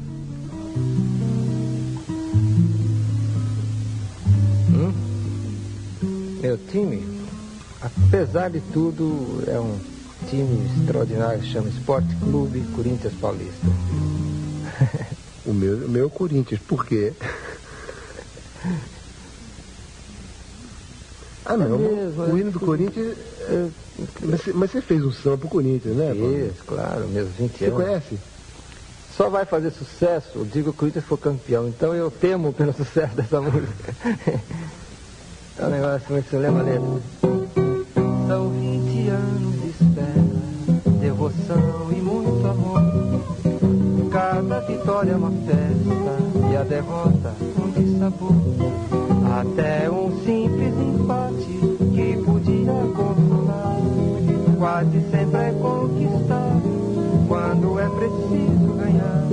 Meu 6.40 6.56
time, 6.56 7.06
apesar 7.82 8.48
de 8.48 8.60
tudo, 8.72 9.44
é 9.46 9.60
um 9.60 9.78
time 10.28 10.66
extraordinário 10.78 11.40
que 11.40 11.48
chama 11.52 11.68
Esporte 11.68 12.08
Clube 12.16 12.60
Corinthians 12.74 13.14
Paulista. 13.14 13.66
O 15.46 15.54
meu, 15.54 15.86
o 15.86 15.88
meu 15.88 16.02
é 16.02 16.06
o 16.06 16.10
Corinthians, 16.10 16.60
por 16.60 16.84
quê? 16.84 17.14
Ah, 21.52 21.56
não. 21.56 21.78
Mesmo, 21.78 22.22
o 22.22 22.36
é 22.36 22.40
hino 22.40 22.50
do. 22.52 22.60
Corinthians. 22.60 23.16
é, 23.48 23.68
mas, 24.22 24.40
você- 24.40 24.52
mas 24.52 24.70
você 24.70 24.80
fez 24.80 25.04
um 25.04 25.10
samba 25.12 25.38
pro 25.38 25.48
Corinthians, 25.48 25.96
né? 25.96 26.12
Isso, 26.14 26.62
claro, 26.66 27.06
meus 27.08 27.28
20 27.30 27.58
Você 27.58 27.64
anos. 27.66 27.76
conhece? 27.76 28.18
Só 29.16 29.28
vai 29.28 29.44
fazer 29.44 29.70
sucesso, 29.72 30.30
eu 30.36 30.44
digo 30.44 30.64
que 30.70 30.70
o 30.70 30.74
Corinthians 30.74 31.04
for 31.04 31.18
campeão, 31.18 31.68
então 31.68 31.94
eu 31.94 32.10
temo 32.10 32.52
pelo 32.52 32.72
sucesso 32.76 33.14
dessa 33.16 33.40
música. 33.40 33.94
é 35.58 35.66
um 35.66 35.70
negócio 35.70 36.06
muito, 36.12 36.30
você 36.30 36.38
lembra 36.38 36.62
letra? 36.62 36.88
São 38.28 38.48
20 38.50 39.08
anos 39.08 39.52
de 39.60 39.68
espera, 39.84 41.00
devoção 41.00 41.88
e 41.90 41.96
muito 42.00 42.46
amor. 42.46 42.80
Cada 44.10 44.60
vitória 44.60 45.12
é 45.12 45.16
uma 45.16 45.30
festa 45.30 46.50
e 46.52 46.56
a 46.56 46.62
derrota 46.62 47.34
um 47.58 47.70
dissabor. 47.72 48.32
Até 49.40 49.88
um 49.90 50.10
simples 50.24 50.74
que 51.94 52.16
podia 52.24 52.72
consolar. 52.94 53.76
Quase 54.58 55.00
sempre 55.10 55.40
é 55.40 55.52
conquistado 55.52 56.70
quando 57.28 57.78
é 57.78 57.88
preciso 57.88 58.74
ganhar. 58.74 59.28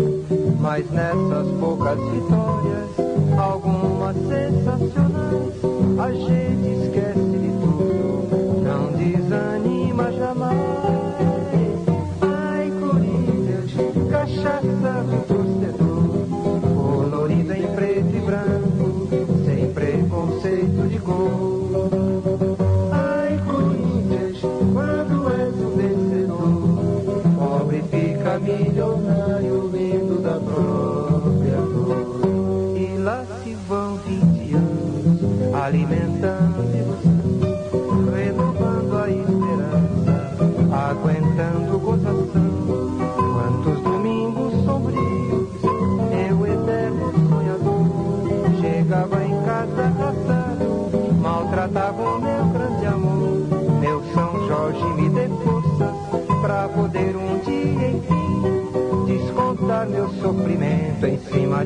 Mas 0.59 0.89
nessas 0.91 1.47
poucas 1.59 1.99
vitórias, 1.99 2.89
algumas 3.37 4.15
sensacionais, 4.15 5.53
a 5.99 6.11
gente 6.11 6.83
esquece 6.83 7.06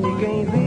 descontar 0.00 0.61